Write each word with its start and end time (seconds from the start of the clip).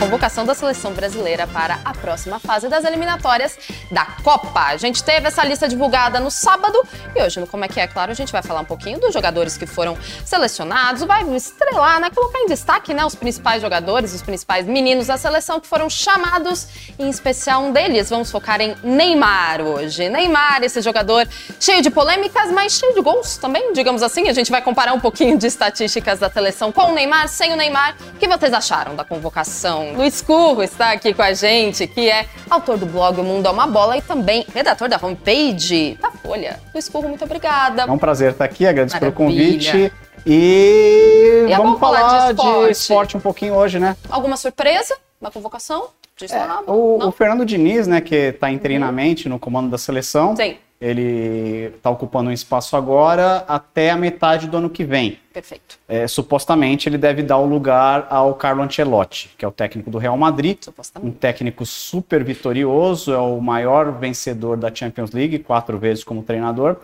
convocação 0.00 0.46
da 0.46 0.54
seleção 0.54 0.94
brasileira 0.94 1.46
para 1.46 1.78
a 1.84 1.92
próxima 1.92 2.38
fase 2.40 2.70
das 2.70 2.84
eliminatórias 2.86 3.58
da 3.90 4.06
Copa. 4.24 4.60
A 4.60 4.76
gente 4.78 5.04
teve 5.04 5.28
essa 5.28 5.44
lista 5.44 5.68
divulgada 5.68 6.18
no 6.18 6.30
sábado 6.30 6.82
e 7.14 7.22
hoje, 7.22 7.38
no 7.38 7.46
Como 7.46 7.66
é 7.66 7.68
que 7.68 7.78
é, 7.78 7.86
claro, 7.86 8.10
a 8.10 8.14
gente 8.14 8.32
vai 8.32 8.42
falar 8.42 8.60
um 8.60 8.64
pouquinho 8.64 8.98
dos 8.98 9.12
jogadores 9.12 9.58
que 9.58 9.66
foram 9.66 9.98
selecionados, 10.24 11.02
vai 11.02 11.22
estrelar, 11.36 12.00
né, 12.00 12.08
colocar 12.08 12.38
em 12.38 12.46
destaque, 12.46 12.94
né, 12.94 13.04
os 13.04 13.14
principais 13.14 13.60
jogadores, 13.60 14.14
os 14.14 14.22
principais 14.22 14.66
meninos 14.66 15.08
da 15.08 15.18
seleção 15.18 15.60
que 15.60 15.66
foram 15.66 15.90
chamados, 15.90 16.66
em 16.98 17.10
especial 17.10 17.62
um 17.64 17.70
deles. 17.70 18.08
Vamos 18.08 18.30
focar 18.30 18.58
em 18.62 18.74
Neymar 18.82 19.60
hoje. 19.60 20.08
Neymar, 20.08 20.62
esse 20.62 20.80
jogador 20.80 21.28
cheio 21.60 21.82
de 21.82 21.90
polêmicas, 21.90 22.50
mas 22.50 22.72
cheio 22.72 22.94
de 22.94 23.02
gols 23.02 23.36
também, 23.36 23.74
digamos 23.74 24.02
assim. 24.02 24.30
A 24.30 24.32
gente 24.32 24.50
vai 24.50 24.62
comparar 24.62 24.94
um 24.94 25.00
pouquinho 25.00 25.36
de 25.36 25.46
estatísticas 25.46 26.18
da 26.18 26.30
seleção 26.30 26.72
com 26.72 26.84
o 26.90 26.94
Neymar, 26.94 27.28
sem 27.28 27.52
o 27.52 27.56
Neymar. 27.56 27.96
O 28.14 28.18
que 28.18 28.26
vocês 28.26 28.54
acharam 28.54 28.96
da 28.96 29.04
convocação? 29.04 29.89
Luiz 29.96 30.22
Curro 30.22 30.62
está 30.62 30.92
aqui 30.92 31.12
com 31.12 31.22
a 31.22 31.32
gente, 31.32 31.86
que 31.86 32.08
é 32.08 32.26
autor 32.48 32.78
do 32.78 32.86
blog 32.86 33.20
O 33.20 33.24
Mundo 33.24 33.46
é 33.46 33.50
uma 33.50 33.66
Bola 33.66 33.96
e 33.96 34.02
também 34.02 34.44
redator 34.54 34.88
da 34.88 34.98
homepage 35.02 35.98
da 36.00 36.10
Folha. 36.10 36.60
Luiz 36.72 36.88
Curro, 36.88 37.08
muito 37.08 37.24
obrigada. 37.24 37.82
É 37.82 37.90
um 37.90 37.98
prazer 37.98 38.32
estar 38.32 38.44
aqui, 38.44 38.66
agradeço 38.66 38.96
Maravilha. 38.96 39.16
pelo 39.16 39.28
convite. 39.28 39.92
E, 40.26 41.46
e 41.48 41.56
vamos 41.56 41.80
falar, 41.80 42.00
falar 42.00 42.32
de, 42.32 42.40
esporte. 42.40 42.64
de, 42.64 42.70
esporte. 42.72 43.16
um 43.16 43.20
pouquinho 43.20 43.54
hoje, 43.54 43.78
né? 43.78 43.96
Alguma 44.10 44.36
surpresa 44.36 44.94
na 45.20 45.30
convocação? 45.30 45.88
É, 46.22 46.70
o, 46.70 47.08
o, 47.08 47.12
Fernando 47.12 47.46
Diniz, 47.46 47.86
né, 47.86 48.02
que 48.02 48.14
está 48.14 48.50
interinamente 48.50 49.26
uhum. 49.26 49.34
no 49.34 49.38
comando 49.38 49.70
da 49.70 49.78
seleção. 49.78 50.36
Sim 50.36 50.56
ele 50.80 51.72
está 51.76 51.90
ocupando 51.90 52.30
um 52.30 52.32
espaço 52.32 52.74
agora 52.74 53.44
até 53.46 53.90
a 53.90 53.96
metade 53.96 54.48
do 54.48 54.56
ano 54.56 54.70
que 54.70 54.82
vem. 54.82 55.18
Perfeito. 55.30 55.78
É, 55.86 56.08
supostamente 56.08 56.88
ele 56.88 56.96
deve 56.96 57.22
dar 57.22 57.36
o 57.36 57.44
lugar 57.44 58.06
ao 58.08 58.34
Carlo 58.34 58.62
Ancelotti, 58.62 59.30
que 59.36 59.44
é 59.44 59.48
o 59.48 59.52
técnico 59.52 59.90
do 59.90 59.98
Real 59.98 60.16
Madrid, 60.16 60.56
um 61.02 61.10
técnico 61.10 61.66
super 61.66 62.24
vitorioso, 62.24 63.12
é 63.12 63.18
o 63.18 63.40
maior 63.40 63.92
vencedor 63.92 64.56
da 64.56 64.74
Champions 64.74 65.10
League, 65.10 65.40
quatro 65.40 65.78
vezes 65.78 66.02
como 66.02 66.22
treinador. 66.22 66.76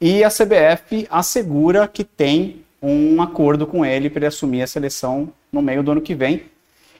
E 0.00 0.24
a 0.24 0.30
CBF 0.30 1.06
assegura 1.10 1.86
que 1.86 2.02
tem 2.02 2.64
um 2.80 3.20
acordo 3.20 3.66
com 3.66 3.84
ele 3.84 4.08
para 4.08 4.20
ele 4.20 4.26
assumir 4.26 4.62
a 4.62 4.66
seleção 4.66 5.28
no 5.52 5.60
meio 5.60 5.82
do 5.82 5.92
ano 5.92 6.00
que 6.00 6.14
vem 6.14 6.42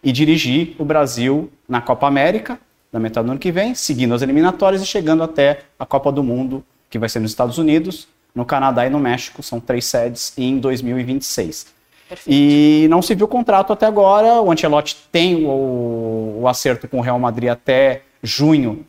e 0.03 0.13
dirigir 0.13 0.77
o 0.79 0.85
Brasil 0.85 1.51
na 1.67 1.81
Copa 1.81 2.07
América 2.07 2.59
da 2.95 3.01
metade 3.01 3.27
do 3.27 3.33
ano 3.33 3.41
que 3.41 3.51
vem, 3.51 3.75
seguindo 3.75 4.15
as 4.15 4.23
eliminatórias 4.23 4.81
e 4.81 4.87
chegando 4.87 5.25
até 5.25 5.63
a 5.77 5.85
Copa 5.85 6.13
do 6.13 6.23
Mundo, 6.23 6.65
que 6.89 6.97
vai 6.97 7.09
ser 7.09 7.19
nos 7.19 7.33
Estados 7.33 7.59
Unidos, 7.59 8.07
no 8.33 8.45
Canadá 8.45 8.87
e 8.87 8.91
no 8.91 9.01
México, 9.01 9.43
são 9.43 9.59
três 9.59 9.85
sedes, 9.85 10.33
em 10.39 10.59
2026. 10.59 11.75
Perfeito. 12.09 12.33
E 12.33 12.87
não 12.89 13.03
se 13.03 13.13
viu 13.17 13.27
o 13.27 13.29
contrato 13.29 13.73
até 13.73 13.85
agora, 13.85 14.41
o 14.41 14.53
Ancelotti 14.53 14.97
tem 15.11 15.45
o, 15.45 16.39
o 16.43 16.47
acerto 16.47 16.87
com 16.87 16.99
o 16.99 17.01
Real 17.01 17.19
Madrid 17.19 17.51
até 17.51 18.03
junho 18.23 18.87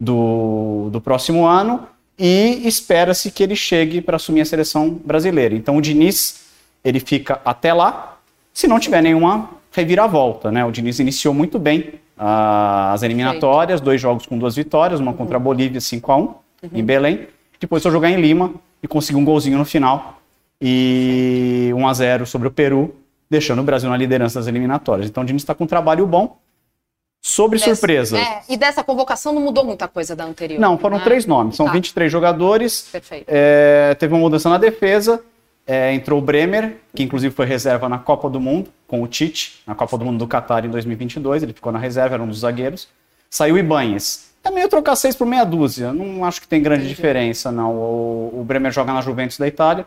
do, 0.00 0.88
do 0.90 1.00
próximo 1.00 1.46
ano, 1.46 1.86
e 2.18 2.66
espera-se 2.66 3.30
que 3.30 3.44
ele 3.44 3.54
chegue 3.54 4.00
para 4.00 4.16
assumir 4.16 4.40
a 4.40 4.44
seleção 4.44 4.90
brasileira. 4.90 5.54
Então 5.54 5.76
o 5.76 5.80
Diniz, 5.80 6.46
ele 6.82 6.98
fica 6.98 7.40
até 7.44 7.72
lá, 7.72 8.18
se 8.52 8.66
não 8.66 8.80
tiver 8.80 9.02
nenhuma 9.02 9.50
reviravolta, 9.76 10.50
né? 10.50 10.64
O 10.64 10.70
Diniz 10.70 10.98
iniciou 10.98 11.34
muito 11.34 11.58
bem 11.58 11.92
as 12.16 13.02
eliminatórias, 13.02 13.78
dois 13.78 14.00
jogos 14.00 14.24
com 14.24 14.38
duas 14.38 14.56
vitórias, 14.56 15.00
uma 15.00 15.10
uhum. 15.10 15.16
contra 15.18 15.36
a 15.36 15.40
Bolívia 15.40 15.80
5 15.80 16.12
a 16.12 16.16
1 16.16 16.20
uhum. 16.20 16.36
em 16.72 16.82
Belém. 16.82 17.28
Depois 17.60 17.82
foi 17.82 17.92
jogar 17.92 18.10
em 18.10 18.18
Lima 18.18 18.54
e 18.82 18.88
conseguiu 18.88 19.20
um 19.20 19.24
golzinho 19.24 19.58
no 19.58 19.66
final 19.66 20.18
e 20.58 21.70
1 21.74 21.88
a 21.88 21.92
0 21.92 22.26
sobre 22.26 22.48
o 22.48 22.50
Peru, 22.50 22.96
deixando 23.28 23.58
o 23.58 23.62
Brasil 23.62 23.90
na 23.90 23.98
liderança 23.98 24.38
das 24.38 24.48
eliminatórias. 24.48 25.08
Então 25.08 25.22
o 25.22 25.26
Diniz 25.26 25.42
está 25.42 25.54
com 25.54 25.64
um 25.64 25.66
trabalho 25.66 26.06
bom. 26.06 26.38
Sobre 27.20 27.58
Dessa, 27.58 27.74
surpresas. 27.74 28.20
É, 28.20 28.42
e 28.48 28.56
dessa 28.56 28.84
convocação 28.84 29.32
não 29.32 29.42
mudou 29.42 29.64
muita 29.64 29.88
coisa 29.88 30.14
da 30.14 30.24
anterior. 30.24 30.60
Não, 30.60 30.78
foram 30.78 30.98
né? 30.98 31.04
três 31.04 31.26
nomes. 31.26 31.56
São 31.56 31.66
tá. 31.66 31.72
23 31.72 32.10
jogadores. 32.12 32.88
Perfeito. 32.92 33.24
É, 33.26 33.96
teve 33.98 34.14
uma 34.14 34.20
mudança 34.20 34.48
na 34.48 34.58
defesa. 34.58 35.20
É, 35.66 35.92
entrou 35.92 36.20
o 36.20 36.22
Bremer, 36.22 36.76
que 36.94 37.02
inclusive 37.02 37.34
foi 37.34 37.44
reserva 37.44 37.88
na 37.88 37.98
Copa 37.98 38.30
do 38.30 38.40
Mundo, 38.40 38.70
com 38.86 39.02
o 39.02 39.06
Tite, 39.08 39.60
na 39.66 39.74
Copa 39.74 39.98
do 39.98 40.04
Mundo 40.04 40.18
do 40.18 40.28
Qatar 40.28 40.64
em 40.64 40.70
2022. 40.70 41.42
Ele 41.42 41.52
ficou 41.52 41.72
na 41.72 41.78
reserva, 41.78 42.14
era 42.14 42.22
um 42.22 42.28
dos 42.28 42.40
zagueiros. 42.40 42.88
Saiu 43.28 43.56
o 43.56 43.58
Ibanhes. 43.58 44.30
É 44.44 44.50
meio 44.50 44.68
trocar 44.68 44.94
seis 44.94 45.16
por 45.16 45.26
meia 45.26 45.44
dúzia. 45.44 45.92
Não 45.92 46.24
acho 46.24 46.40
que 46.40 46.46
tem 46.46 46.62
grande 46.62 46.84
Entendi. 46.84 46.94
diferença, 46.94 47.50
não. 47.50 47.74
O, 47.74 48.40
o, 48.40 48.44
Bremer 48.44 48.70
joga 48.70 48.92
na 48.92 49.00
Juventus 49.00 49.38
da 49.38 49.48
Itália. 49.48 49.84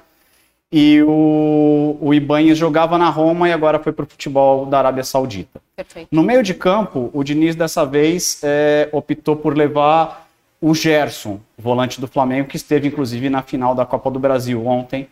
E 0.69 1.01
o, 1.01 1.97
o 2.01 2.13
Ibanhes 2.13 2.57
jogava 2.57 2.97
na 2.97 3.09
Roma 3.09 3.47
e 3.47 3.53
agora 3.53 3.79
foi 3.79 3.94
para 3.94 4.03
o 4.03 4.07
futebol 4.07 4.66
da 4.66 4.79
Arábia 4.79 5.03
Saudita. 5.03 5.62
Perfeito. 5.75 6.09
No 6.12 6.22
meio 6.22 6.44
de 6.44 6.53
campo, 6.53 7.09
o 7.13 7.23
Diniz 7.23 7.56
dessa 7.56 7.85
vez 7.85 8.41
é, 8.44 8.89
optou 8.91 9.35
por 9.35 9.57
levar 9.57 10.28
o 10.62 10.75
Gerson, 10.75 11.39
volante 11.57 12.01
do 12.01 12.07
Flamengo, 12.07 12.50
que 12.50 12.57
esteve 12.57 12.89
inclusive 12.89 13.29
na 13.29 13.41
final 13.41 13.73
da 13.73 13.85
Copa 13.85 14.12
do 14.12 14.19
Brasil 14.19 14.68
ontem, 14.68 15.07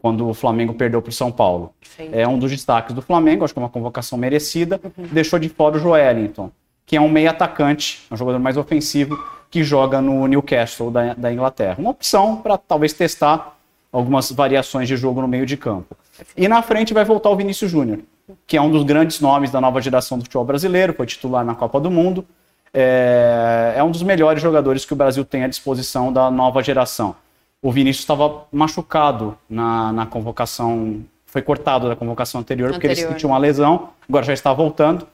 quando 0.00 0.28
o 0.28 0.34
Flamengo 0.34 0.74
perdeu 0.74 1.02
para 1.02 1.10
o 1.10 1.12
São 1.12 1.30
Paulo. 1.30 1.72
É 2.12 2.26
um 2.26 2.38
dos 2.38 2.50
destaques 2.50 2.94
do 2.94 3.02
Flamengo, 3.02 3.44
acho 3.44 3.52
que 3.52 3.60
é 3.60 3.62
uma 3.62 3.68
convocação 3.68 4.18
merecida. 4.18 4.80
Uhum. 4.82 5.06
Deixou 5.12 5.38
de 5.38 5.48
fora 5.48 5.76
o 5.76 5.78
Joelinton, 5.78 6.50
que 6.86 6.96
é 6.96 7.00
um 7.00 7.08
meio 7.08 7.30
atacante, 7.30 8.06
um 8.10 8.16
jogador 8.16 8.38
mais 8.38 8.56
ofensivo, 8.56 9.22
que 9.50 9.62
joga 9.62 10.00
no 10.00 10.26
Newcastle 10.26 10.90
da, 10.90 11.14
da 11.14 11.32
Inglaterra. 11.32 11.76
Uma 11.78 11.90
opção 11.90 12.36
para 12.36 12.56
talvez 12.56 12.92
testar 12.92 13.58
algumas 13.92 14.30
variações 14.30 14.88
de 14.88 14.96
jogo 14.96 15.20
no 15.20 15.28
meio 15.28 15.44
de 15.44 15.56
campo. 15.56 15.96
E 16.36 16.48
na 16.48 16.62
frente 16.62 16.94
vai 16.94 17.04
voltar 17.04 17.30
o 17.30 17.36
Vinícius 17.36 17.70
Júnior, 17.70 17.98
que 18.46 18.56
é 18.56 18.62
um 18.62 18.70
dos 18.70 18.84
grandes 18.84 19.20
nomes 19.20 19.50
da 19.50 19.60
nova 19.60 19.80
geração 19.80 20.18
do 20.18 20.24
futebol 20.24 20.44
brasileiro, 20.44 20.94
foi 20.94 21.06
titular 21.06 21.44
na 21.44 21.54
Copa 21.54 21.80
do 21.80 21.90
Mundo. 21.90 22.24
É, 22.72 23.74
é 23.76 23.82
um 23.82 23.90
dos 23.90 24.02
melhores 24.02 24.40
jogadores 24.40 24.84
que 24.84 24.92
o 24.92 24.96
Brasil 24.96 25.24
tem 25.24 25.42
à 25.42 25.48
disposição 25.48 26.12
da 26.12 26.30
nova 26.30 26.62
geração 26.62 27.16
o 27.62 27.70
Vinícius 27.70 28.02
estava 28.02 28.46
machucado 28.50 29.36
na, 29.48 29.92
na 29.92 30.06
convocação, 30.06 31.04
foi 31.26 31.42
cortado 31.42 31.88
da 31.88 31.96
convocação 31.96 32.40
anterior, 32.40 32.68
anterior, 32.68 32.80
porque 32.80 33.00
ele 33.00 33.12
sentiu 33.12 33.28
uma 33.28 33.38
lesão, 33.38 33.90
agora 34.08 34.24
já 34.24 34.32
está 34.32 34.52
voltando. 34.52 35.06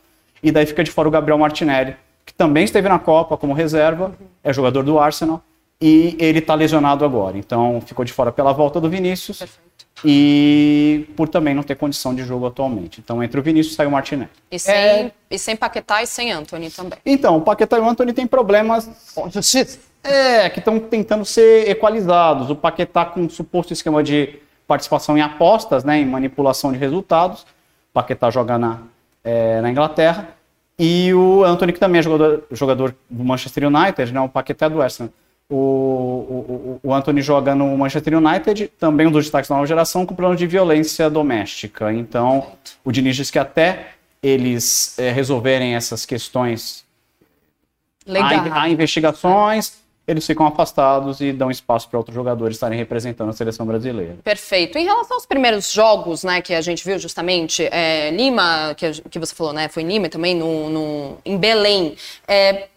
E 0.43 0.53
daí 0.53 0.67
fica 0.67 0.85
de 0.85 0.91
fora 0.91 1.09
o 1.09 1.11
Gabriel 1.11 1.39
Martinelli, 1.39 1.97
que 2.25 2.33
também 2.33 2.65
esteve 2.65 2.89
na 2.89 2.99
Copa 2.99 3.37
como 3.37 3.53
reserva, 3.53 4.07
uhum. 4.07 4.27
é 4.45 4.53
jogador 4.53 4.83
do 4.83 4.99
Arsenal, 4.99 5.43
e 5.81 6.17
ele 6.21 6.39
está 6.39 6.55
lesionado 6.55 7.05
agora. 7.05 7.37
Então 7.37 7.81
ficou 7.85 8.05
de 8.05 8.13
fora 8.13 8.31
pela 8.31 8.53
volta 8.53 8.81
do 8.81 8.89
Vinícius. 8.89 9.39
Perfeito. 9.39 9.67
E 10.05 11.09
por 11.17 11.27
também 11.27 11.55
não 11.55 11.63
ter 11.63 11.75
condição 11.75 12.15
de 12.15 12.23
jogo 12.23 12.47
atualmente. 12.47 13.01
Então, 13.01 13.23
entre 13.23 13.41
o 13.41 13.43
Vinícius 13.43 13.75
sai 13.75 13.87
o 13.87 13.91
Martinelli. 13.91 14.31
E 14.51 14.59
sem, 14.59 14.75
é... 14.75 15.13
e 15.31 15.39
sem 15.39 15.57
Paquetá 15.57 16.03
e 16.03 16.07
sem 16.07 16.31
Anthony 16.33 16.71
também. 16.71 16.99
Então, 17.05 17.39
o 17.39 17.41
Paquetá 17.41 17.79
e 17.79 17.81
o 17.81 17.89
Anthony 17.89 18.13
têm 18.13 18.27
problemas. 18.27 18.91
É, 20.07 20.49
que 20.51 20.61
estão 20.61 20.79
tentando 20.79 21.25
ser 21.25 21.69
equalizados. 21.69 22.49
O 22.51 22.57
Paquetá 22.57 23.05
com 23.05 23.23
um 23.23 23.29
suposto 23.29 23.73
esquema 23.73 24.03
de 24.03 24.39
participação 24.67 25.17
em 25.17 25.21
apostas, 25.21 25.85
né, 25.85 25.99
em 25.99 26.07
manipulação 26.07 26.73
de 26.73 26.79
resultados. 26.79 27.43
O 27.43 27.95
Paquetá 27.95 28.31
joga 28.31 28.59
na, 28.59 28.79
é, 29.25 29.61
na 29.61 29.71
Inglaterra. 29.71 30.29
E 30.79 31.13
o 31.15 31.43
Anthony, 31.43 31.73
que 31.73 31.81
também 31.81 32.01
é 32.01 32.03
jogador, 32.03 32.45
jogador 32.51 32.95
do 33.09 33.25
Manchester 33.25 33.67
United, 33.67 34.13
né, 34.13 34.21
o 34.21 34.29
Paquetá 34.29 34.67
é 34.67 34.71
do 34.71 34.79
West 34.79 35.01
Ham. 35.01 35.09
O, 35.49 35.55
o, 35.55 36.81
o, 36.83 36.93
Anthony 36.93 37.23
joga 37.23 37.55
no 37.55 37.79
Manchester 37.79 38.19
United, 38.19 38.67
também 38.81 39.07
um 39.07 39.13
dos 39.13 39.25
destaques 39.25 39.49
da 39.49 39.55
nova 39.55 39.67
geração, 39.67 40.05
com 40.05 40.13
problema 40.13 40.37
de 40.37 40.45
violência 40.45 41.09
doméstica. 41.09 41.93
Então, 41.93 42.49
o 42.85 42.91
Diniz 42.91 43.15
diz 43.15 43.31
que 43.31 43.39
até 43.39 43.91
eles 44.21 44.99
é, 44.99 45.13
resolverem 45.13 45.77
essas 45.77 46.05
questões, 46.05 46.85
há, 48.09 48.63
há 48.63 48.69
investigações, 48.69 49.86
eles 50.07 50.25
ficam 50.25 50.47
afastados 50.47 51.21
e 51.21 51.33
dão 51.33 51.51
espaço 51.51 51.89
para 51.89 51.99
outros 51.99 52.15
jogadores 52.15 52.57
estarem 52.57 52.79
representando 52.79 53.31
a 53.31 53.33
seleção 53.33 53.67
brasileira. 53.67 54.17
Perfeito. 54.23 54.79
Em 54.79 54.85
relação 54.85 55.17
aos 55.17 55.27
primeiros 55.27 55.73
jogos, 55.73 56.23
né, 56.23 56.41
que 56.41 56.55
a 56.55 56.61
gente 56.61 56.85
viu 56.85 56.99
justamente, 56.99 57.65
é, 57.71 58.11
Lima, 58.11 58.75
que, 58.77 58.91
que 59.11 59.19
você 59.19 59.35
falou, 59.35 59.53
né, 59.53 59.69
foi 59.69 59.83
em 59.83 59.89
Lima 59.89 60.09
também, 60.09 60.35
no, 60.35 60.71
no 60.71 61.19
em 61.25 61.37
Belém, 61.37 61.97
é, 62.29 62.69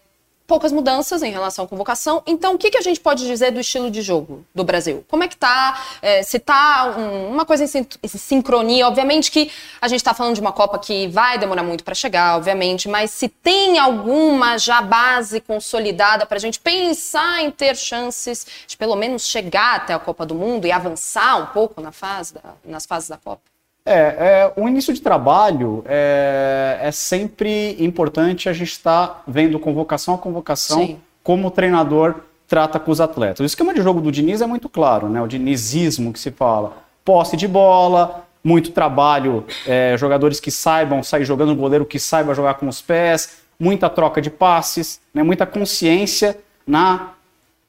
poucas 0.50 0.72
mudanças 0.72 1.22
em 1.22 1.30
relação 1.30 1.64
à 1.64 1.68
convocação. 1.68 2.24
Então, 2.26 2.54
o 2.54 2.58
que, 2.58 2.72
que 2.72 2.76
a 2.76 2.80
gente 2.80 2.98
pode 2.98 3.24
dizer 3.24 3.52
do 3.52 3.60
estilo 3.60 3.88
de 3.88 4.02
jogo 4.02 4.44
do 4.52 4.64
Brasil? 4.64 5.04
Como 5.06 5.22
é 5.22 5.28
que 5.28 5.36
tá? 5.36 5.80
É, 6.02 6.24
se 6.24 6.40
tá 6.40 6.92
um, 6.98 7.30
uma 7.30 7.46
coisa 7.46 7.62
em 7.62 8.08
sincronia, 8.08 8.88
obviamente 8.88 9.30
que 9.30 9.48
a 9.80 9.86
gente 9.86 10.00
está 10.00 10.12
falando 10.12 10.34
de 10.34 10.40
uma 10.40 10.50
Copa 10.50 10.76
que 10.80 11.06
vai 11.06 11.38
demorar 11.38 11.62
muito 11.62 11.84
para 11.84 11.94
chegar, 11.94 12.36
obviamente, 12.36 12.88
mas 12.88 13.12
se 13.12 13.28
tem 13.28 13.78
alguma 13.78 14.58
já 14.58 14.82
base 14.82 15.40
consolidada 15.40 16.26
para 16.26 16.36
a 16.36 16.40
gente 16.40 16.58
pensar 16.58 17.44
em 17.44 17.52
ter 17.52 17.76
chances 17.76 18.44
de 18.66 18.76
pelo 18.76 18.96
menos 18.96 19.22
chegar 19.22 19.76
até 19.76 19.94
a 19.94 20.00
Copa 20.00 20.26
do 20.26 20.34
Mundo 20.34 20.66
e 20.66 20.72
avançar 20.72 21.36
um 21.36 21.46
pouco 21.46 21.80
na 21.80 21.92
fase 21.92 22.34
da, 22.34 22.54
nas 22.64 22.86
fases 22.86 23.08
da 23.08 23.16
Copa? 23.16 23.49
É, 23.84 23.92
é, 23.92 24.52
o 24.56 24.68
início 24.68 24.92
de 24.92 25.00
trabalho 25.00 25.82
é, 25.86 26.78
é 26.82 26.92
sempre 26.92 27.76
importante 27.82 28.48
a 28.48 28.52
gente 28.52 28.72
estar 28.72 29.06
tá 29.06 29.22
vendo 29.26 29.58
convocação 29.58 30.14
a 30.14 30.18
convocação 30.18 30.86
Sim. 30.86 30.98
como 31.22 31.48
o 31.48 31.50
treinador 31.50 32.16
trata 32.46 32.78
com 32.78 32.90
os 32.90 33.00
atletas. 33.00 33.40
O 33.40 33.44
esquema 33.44 33.72
de 33.72 33.80
jogo 33.80 34.00
do 34.00 34.12
Diniz 34.12 34.40
é 34.42 34.46
muito 34.46 34.68
claro, 34.68 35.08
né? 35.08 35.22
O 35.22 35.26
dinizismo 35.26 36.12
que 36.12 36.18
se 36.18 36.30
fala. 36.30 36.72
Posse 37.04 37.36
de 37.36 37.46
bola, 37.46 38.26
muito 38.42 38.72
trabalho, 38.72 39.44
é, 39.66 39.96
jogadores 39.96 40.40
que 40.40 40.50
saibam 40.50 41.02
sair 41.02 41.24
jogando, 41.24 41.52
um 41.52 41.56
goleiro 41.56 41.86
que 41.86 41.98
saiba 41.98 42.34
jogar 42.34 42.54
com 42.54 42.66
os 42.66 42.82
pés, 42.82 43.38
muita 43.58 43.88
troca 43.88 44.20
de 44.20 44.30
passes, 44.30 45.00
né? 45.14 45.22
muita 45.22 45.46
consciência 45.46 46.38
na 46.66 47.10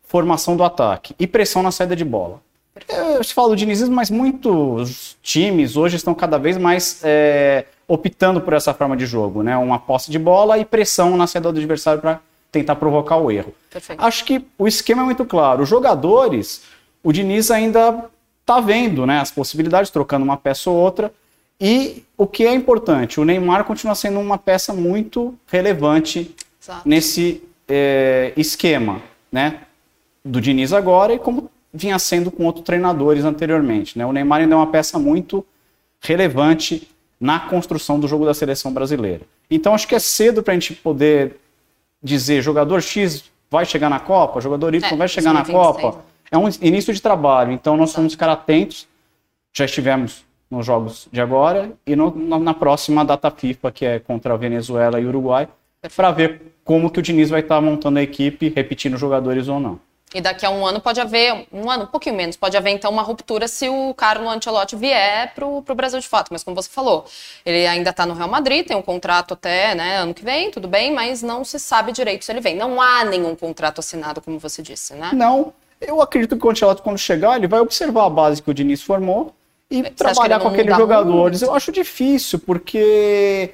formação 0.03 0.57
do 0.57 0.63
ataque 0.63 1.15
e 1.19 1.27
pressão 1.27 1.61
na 1.61 1.71
saída 1.71 1.95
de 1.95 2.03
bola. 2.03 2.41
Eu 2.87 3.23
te 3.23 3.33
falo 3.33 3.49
do 3.49 3.55
dinizismo, 3.55 3.95
mas 3.95 4.09
muitos 4.09 5.17
times 5.21 5.75
hoje 5.77 5.95
estão 5.95 6.13
cada 6.13 6.37
vez 6.37 6.57
mais 6.57 7.01
é, 7.03 7.65
optando 7.87 8.41
por 8.41 8.53
essa 8.53 8.73
forma 8.73 8.95
de 8.95 9.05
jogo, 9.05 9.43
né? 9.43 9.57
Uma 9.57 9.79
posse 9.79 10.09
de 10.11 10.19
bola 10.19 10.57
e 10.57 10.65
pressão 10.65 11.17
na 11.17 11.27
saída 11.27 11.51
do 11.51 11.57
adversário 11.57 12.01
para 12.01 12.19
tentar 12.51 12.75
provocar 12.75 13.17
o 13.17 13.31
erro. 13.31 13.53
Perfeito. 13.69 14.03
Acho 14.03 14.25
que 14.25 14.45
o 14.57 14.67
esquema 14.67 15.01
é 15.01 15.05
muito 15.05 15.25
claro. 15.25 15.63
Os 15.63 15.69
jogadores, 15.69 16.63
o 17.03 17.11
Diniz 17.11 17.49
ainda 17.49 18.09
está 18.41 18.59
vendo 18.59 19.05
né, 19.05 19.19
as 19.19 19.31
possibilidades, 19.31 19.89
trocando 19.89 20.23
uma 20.23 20.37
peça 20.37 20.69
ou 20.69 20.75
outra. 20.75 21.11
E 21.59 22.03
o 22.17 22.25
que 22.25 22.45
é 22.45 22.53
importante, 22.53 23.19
o 23.19 23.25
Neymar 23.25 23.63
continua 23.63 23.93
sendo 23.93 24.19
uma 24.19 24.37
peça 24.37 24.73
muito 24.73 25.35
relevante 25.47 26.35
Exato. 26.61 26.87
nesse 26.87 27.43
é, 27.67 28.33
esquema, 28.35 29.01
né? 29.31 29.61
Do 30.25 30.41
Diniz 30.41 30.73
agora 30.73 31.13
e 31.13 31.19
como 31.19 31.49
vinha 31.73 31.97
sendo 31.99 32.31
com 32.31 32.45
outros 32.45 32.65
treinadores 32.65 33.23
anteriormente. 33.23 33.97
Né? 33.97 34.05
O 34.05 34.11
Neymar 34.11 34.41
ainda 34.41 34.55
é 34.55 34.57
uma 34.57 34.67
peça 34.67 34.99
muito 34.99 35.45
relevante 36.01 36.87
na 37.19 37.39
construção 37.39 37.99
do 37.99 38.07
jogo 38.07 38.25
da 38.25 38.33
seleção 38.33 38.73
brasileira. 38.73 39.21
Então 39.49 39.73
acho 39.73 39.87
que 39.87 39.95
é 39.95 39.99
cedo 39.99 40.41
para 40.41 40.53
a 40.53 40.55
gente 40.55 40.73
poder 40.73 41.37
dizer 42.01 42.41
jogador 42.41 42.81
X 42.81 43.23
vai 43.49 43.65
chegar 43.65 43.89
na 43.89 43.99
Copa, 43.99 44.41
jogador 44.41 44.73
Y 44.73 44.93
é, 44.93 44.95
vai 44.95 45.07
chegar 45.07 45.33
na 45.33 45.45
Copa. 45.45 46.03
É 46.31 46.37
um 46.37 46.47
início 46.61 46.93
de 46.93 47.01
trabalho, 47.01 47.51
então 47.51 47.75
nós 47.75 47.93
vamos 47.93 48.13
ficar 48.13 48.29
atentos. 48.29 48.87
Já 49.53 49.65
estivemos 49.65 50.23
nos 50.49 50.65
jogos 50.65 51.07
de 51.11 51.21
agora 51.21 51.71
e 51.85 51.95
no, 51.95 52.39
na 52.39 52.53
próxima 52.53 53.03
data 53.03 53.29
FIFA, 53.29 53.71
que 53.71 53.85
é 53.85 53.99
contra 53.99 54.33
a 54.33 54.37
Venezuela 54.37 54.99
e 54.99 55.05
Uruguai, 55.05 55.47
para 55.95 56.11
ver 56.11 56.41
como 56.63 56.89
que 56.89 56.99
o 56.99 57.01
Diniz 57.01 57.29
vai 57.29 57.41
estar 57.41 57.59
montando 57.59 57.99
a 57.99 58.01
equipe, 58.01 58.49
repetindo 58.49 58.97
jogadores 58.97 59.47
ou 59.47 59.59
não. 59.59 59.79
E 60.13 60.19
daqui 60.19 60.45
a 60.45 60.49
um 60.49 60.65
ano 60.65 60.81
pode 60.81 60.99
haver, 60.99 61.47
um 61.53 61.69
ano, 61.69 61.83
um 61.83 61.87
pouquinho 61.87 62.15
menos, 62.15 62.35
pode 62.35 62.57
haver 62.57 62.71
então 62.71 62.91
uma 62.91 63.01
ruptura 63.01 63.47
se 63.47 63.69
o 63.69 63.93
Carlo 63.93 64.29
Ancelotti 64.29 64.75
vier 64.75 65.33
para 65.33 65.45
o 65.45 65.61
Brasil 65.75 65.99
de 65.99 66.07
fato. 66.07 66.29
Mas 66.31 66.43
como 66.43 66.55
você 66.55 66.69
falou, 66.69 67.05
ele 67.45 67.65
ainda 67.65 67.91
está 67.91 68.05
no 68.05 68.13
Real 68.13 68.29
Madrid, 68.29 68.67
tem 68.67 68.75
um 68.75 68.81
contrato 68.81 69.33
até 69.33 69.73
né, 69.73 69.97
ano 69.97 70.13
que 70.13 70.23
vem, 70.23 70.51
tudo 70.51 70.67
bem, 70.67 70.93
mas 70.93 71.23
não 71.23 71.45
se 71.45 71.57
sabe 71.57 71.93
direito 71.93 72.25
se 72.25 72.31
ele 72.31 72.41
vem. 72.41 72.55
Não 72.55 72.81
há 72.81 73.05
nenhum 73.05 73.35
contrato 73.35 73.79
assinado, 73.79 74.21
como 74.21 74.37
você 74.37 74.61
disse, 74.61 74.93
né? 74.95 75.11
Não. 75.13 75.53
Eu 75.79 76.01
acredito 76.01 76.37
que 76.37 76.45
o 76.45 76.49
Ancelotti, 76.49 76.81
quando 76.81 76.97
chegar, 76.97 77.37
ele 77.37 77.47
vai 77.47 77.59
observar 77.59 78.05
a 78.05 78.09
base 78.09 78.41
que 78.41 78.51
o 78.51 78.53
Diniz 78.53 78.83
formou 78.83 79.33
e 79.69 79.81
você 79.81 79.89
trabalhar 79.91 80.39
com 80.39 80.49
aqueles 80.49 80.75
jogadores. 80.75 81.39
Muito? 81.39 81.51
Eu 81.51 81.55
acho 81.55 81.71
difícil, 81.71 82.37
porque 82.37 83.53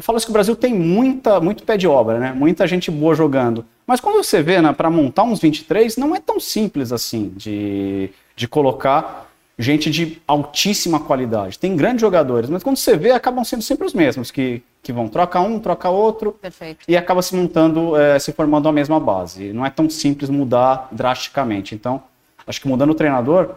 fala-se 0.00 0.26
que 0.26 0.30
o 0.30 0.32
Brasil 0.32 0.56
tem 0.56 0.74
muita, 0.74 1.40
muito 1.40 1.64
pé 1.64 1.76
de 1.76 1.86
obra, 1.86 2.18
né? 2.18 2.32
Muita 2.32 2.66
gente 2.66 2.90
boa 2.90 3.14
jogando. 3.14 3.64
Mas 3.86 4.00
quando 4.00 4.16
você 4.16 4.42
vê, 4.42 4.60
né, 4.60 4.72
para 4.72 4.90
montar 4.90 5.24
uns 5.24 5.40
23, 5.40 5.96
não 5.96 6.14
é 6.14 6.20
tão 6.20 6.40
simples 6.40 6.92
assim 6.92 7.32
de, 7.36 8.10
de 8.34 8.48
colocar 8.48 9.30
gente 9.58 9.90
de 9.90 10.20
altíssima 10.26 10.98
qualidade. 10.98 11.58
Tem 11.58 11.76
grandes 11.76 12.00
jogadores, 12.00 12.50
mas 12.50 12.62
quando 12.62 12.76
você 12.76 12.96
vê, 12.96 13.12
acabam 13.12 13.44
sendo 13.44 13.62
sempre 13.62 13.86
os 13.86 13.94
mesmos, 13.94 14.30
que, 14.30 14.62
que 14.82 14.92
vão 14.92 15.08
trocar 15.08 15.42
um, 15.42 15.60
trocar 15.60 15.90
outro, 15.90 16.32
Perfeito. 16.32 16.84
e 16.88 16.96
acaba 16.96 17.22
se 17.22 17.34
montando, 17.36 17.96
é, 17.96 18.18
se 18.18 18.32
formando 18.32 18.68
a 18.68 18.72
mesma 18.72 18.98
base. 18.98 19.52
Não 19.52 19.64
é 19.64 19.70
tão 19.70 19.88
simples 19.88 20.28
mudar 20.28 20.88
drasticamente. 20.90 21.74
Então, 21.74 22.02
acho 22.46 22.60
que 22.60 22.68
mudando 22.68 22.90
o 22.90 22.94
treinador, 22.94 23.54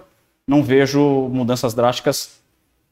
não 0.47 0.63
vejo 0.63 1.01
mudanças 1.31 1.73
drásticas 1.73 2.39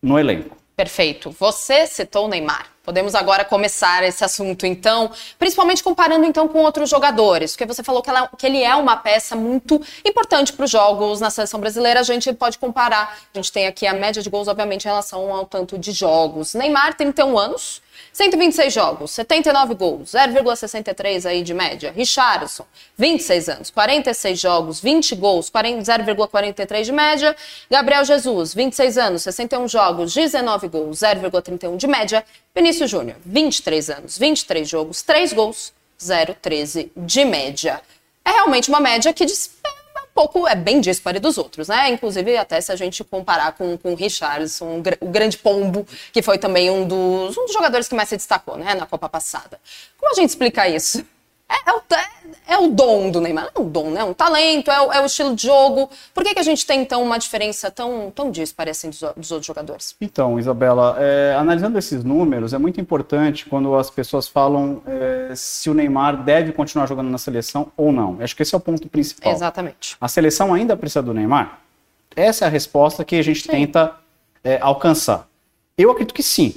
no 0.01 0.17
elenco. 0.17 0.57
Perfeito. 0.75 1.31
Você 1.31 1.87
citou 1.87 2.25
o 2.25 2.27
Neymar. 2.27 2.74
Podemos 2.85 3.15
agora 3.15 3.43
começar 3.43 4.03
esse 4.03 4.23
assunto, 4.23 4.65
então, 4.65 5.11
principalmente 5.39 5.83
comparando 5.83 6.23
então 6.23 6.47
com 6.47 6.59
outros 6.59 6.89
jogadores, 6.89 7.53
porque 7.53 7.65
você 7.65 7.81
falou 7.81 8.03
que, 8.03 8.09
ela, 8.09 8.29
que 8.37 8.45
ele 8.45 8.61
é 8.61 8.75
uma 8.75 8.95
peça 8.95 9.35
muito 9.35 9.81
importante 10.05 10.53
para 10.53 10.65
os 10.65 10.71
jogos 10.71 11.19
na 11.19 11.31
seleção 11.31 11.59
brasileira. 11.59 11.99
A 11.99 12.03
gente 12.03 12.31
pode 12.33 12.59
comparar, 12.59 13.17
a 13.33 13.37
gente 13.37 13.51
tem 13.51 13.65
aqui 13.65 13.87
a 13.87 13.93
média 13.93 14.21
de 14.21 14.29
gols, 14.29 14.47
obviamente, 14.47 14.85
em 14.85 14.87
relação 14.87 15.33
ao 15.33 15.45
tanto 15.45 15.79
de 15.79 15.91
jogos. 15.91 16.53
Neymar, 16.53 16.95
31 16.95 17.37
anos, 17.37 17.81
126 18.13 18.73
jogos, 18.73 19.11
79 19.11 19.75
gols, 19.75 20.11
0,63 20.11 21.25
aí 21.25 21.43
de 21.43 21.53
média. 21.53 21.91
Richarlison, 21.95 22.65
26 22.97 23.49
anos, 23.49 23.69
46 23.69 24.39
jogos, 24.39 24.79
20 24.79 25.15
gols, 25.15 25.49
0,43 25.49 26.83
de 26.83 26.91
média. 26.91 27.35
Gabriel 27.69 28.05
Jesus, 28.05 28.53
26 28.53 28.97
anos, 28.97 29.23
61 29.23 29.67
jogos, 29.67 30.13
19 30.13 30.67
gols, 30.67 30.99
0,31 30.99 31.77
de 31.77 31.87
média. 31.87 32.25
Vinícius 32.53 32.89
Júnior, 32.89 33.17
23 33.25 33.89
anos, 33.89 34.17
23 34.17 34.67
jogos, 34.67 35.01
3 35.01 35.33
gols, 35.33 35.73
0,13 35.99 36.91
de 36.95 37.25
média. 37.25 37.81
É 38.23 38.31
realmente 38.31 38.69
uma 38.69 38.79
média 38.79 39.13
que 39.13 39.25
pouco 40.15 40.47
é 40.47 40.55
bem 40.55 40.79
dispare 40.79 41.19
dos 41.19 41.37
outros, 41.37 41.67
né? 41.67 41.89
Inclusive, 41.89 42.37
até 42.37 42.59
se 42.61 42.71
a 42.71 42.75
gente 42.77 43.03
comparar 43.03 43.51
com, 43.51 43.77
com 43.77 43.91
o 43.91 43.95
Richardson, 43.95 44.81
o 45.01 45.09
grande 45.09 45.37
pombo, 45.37 45.85
que 46.13 46.21
foi 46.21 46.37
também 46.37 46.71
um 46.71 46.87
dos, 46.87 47.37
um 47.37 47.45
dos 47.45 47.53
jogadores 47.53 47.89
que 47.89 47.93
mais 47.93 48.07
se 48.07 48.15
destacou, 48.15 48.57
né, 48.57 48.73
na 48.73 48.85
Copa 48.85 49.09
passada. 49.09 49.59
Como 49.99 50.13
a 50.13 50.15
gente 50.15 50.29
explica 50.29 50.67
isso? 50.69 51.05
É, 51.47 51.69
é, 51.69 51.73
o, 51.73 51.81
é, 52.47 52.57
o, 52.57 52.69
dom 52.69 53.11
do 53.11 53.21
Neymar. 53.21 53.51
Não 53.55 53.63
é 53.63 53.65
um 53.65 53.69
dom, 53.69 53.91
né? 53.91 54.01
É 54.01 54.03
um 54.03 54.13
talento, 54.13 54.71
é 54.71 54.81
o, 54.81 54.91
é 54.93 55.01
o, 55.01 55.05
estilo 55.05 55.35
de 55.35 55.43
jogo. 55.43 55.89
Por 56.13 56.23
que, 56.23 56.33
que 56.33 56.39
a 56.39 56.43
gente 56.43 56.65
tem, 56.65 56.81
então, 56.81 57.03
uma 57.03 57.17
diferença 57.17 57.69
tão, 57.69 58.11
tão 58.11 58.31
dispare 58.31 58.71
assim 58.71 58.89
dos, 58.89 58.99
dos 59.15 59.31
outros 59.31 59.45
jogadores? 59.45 59.95
Então, 60.01 60.39
Isabela, 60.39 60.95
é, 60.99 61.35
analisando 61.37 61.77
esses 61.77 62.03
números, 62.03 62.53
é 62.53 62.57
muito 62.57 62.81
importante 62.81 63.45
quando 63.45 63.75
as 63.75 63.89
pessoas 63.89 64.27
falam 64.27 64.81
é, 64.87 65.33
se 65.35 65.69
o 65.69 65.73
Neymar 65.73 66.23
deve 66.23 66.51
continuar 66.51 66.87
jogando 66.87 67.09
na 67.09 67.17
seleção 67.17 67.71
ou 67.77 67.91
não. 67.91 68.17
Acho 68.19 68.35
que 68.35 68.41
esse 68.41 68.55
é 68.55 68.57
o 68.57 68.61
ponto 68.61 68.89
principal. 68.89 69.31
Exatamente. 69.31 69.95
A 70.01 70.07
seleção 70.07 70.53
ainda 70.53 70.75
precisa 70.75 71.03
do 71.03 71.13
Neymar? 71.13 71.59
Essa 72.15 72.45
é 72.45 72.47
a 72.47 72.51
resposta 72.51 73.03
que 73.05 73.15
a 73.15 73.21
gente 73.21 73.41
sim. 73.41 73.49
tenta 73.49 73.95
é, 74.43 74.57
alcançar. 74.61 75.27
Eu 75.77 75.91
acredito 75.91 76.13
que 76.13 76.23
sim. 76.23 76.55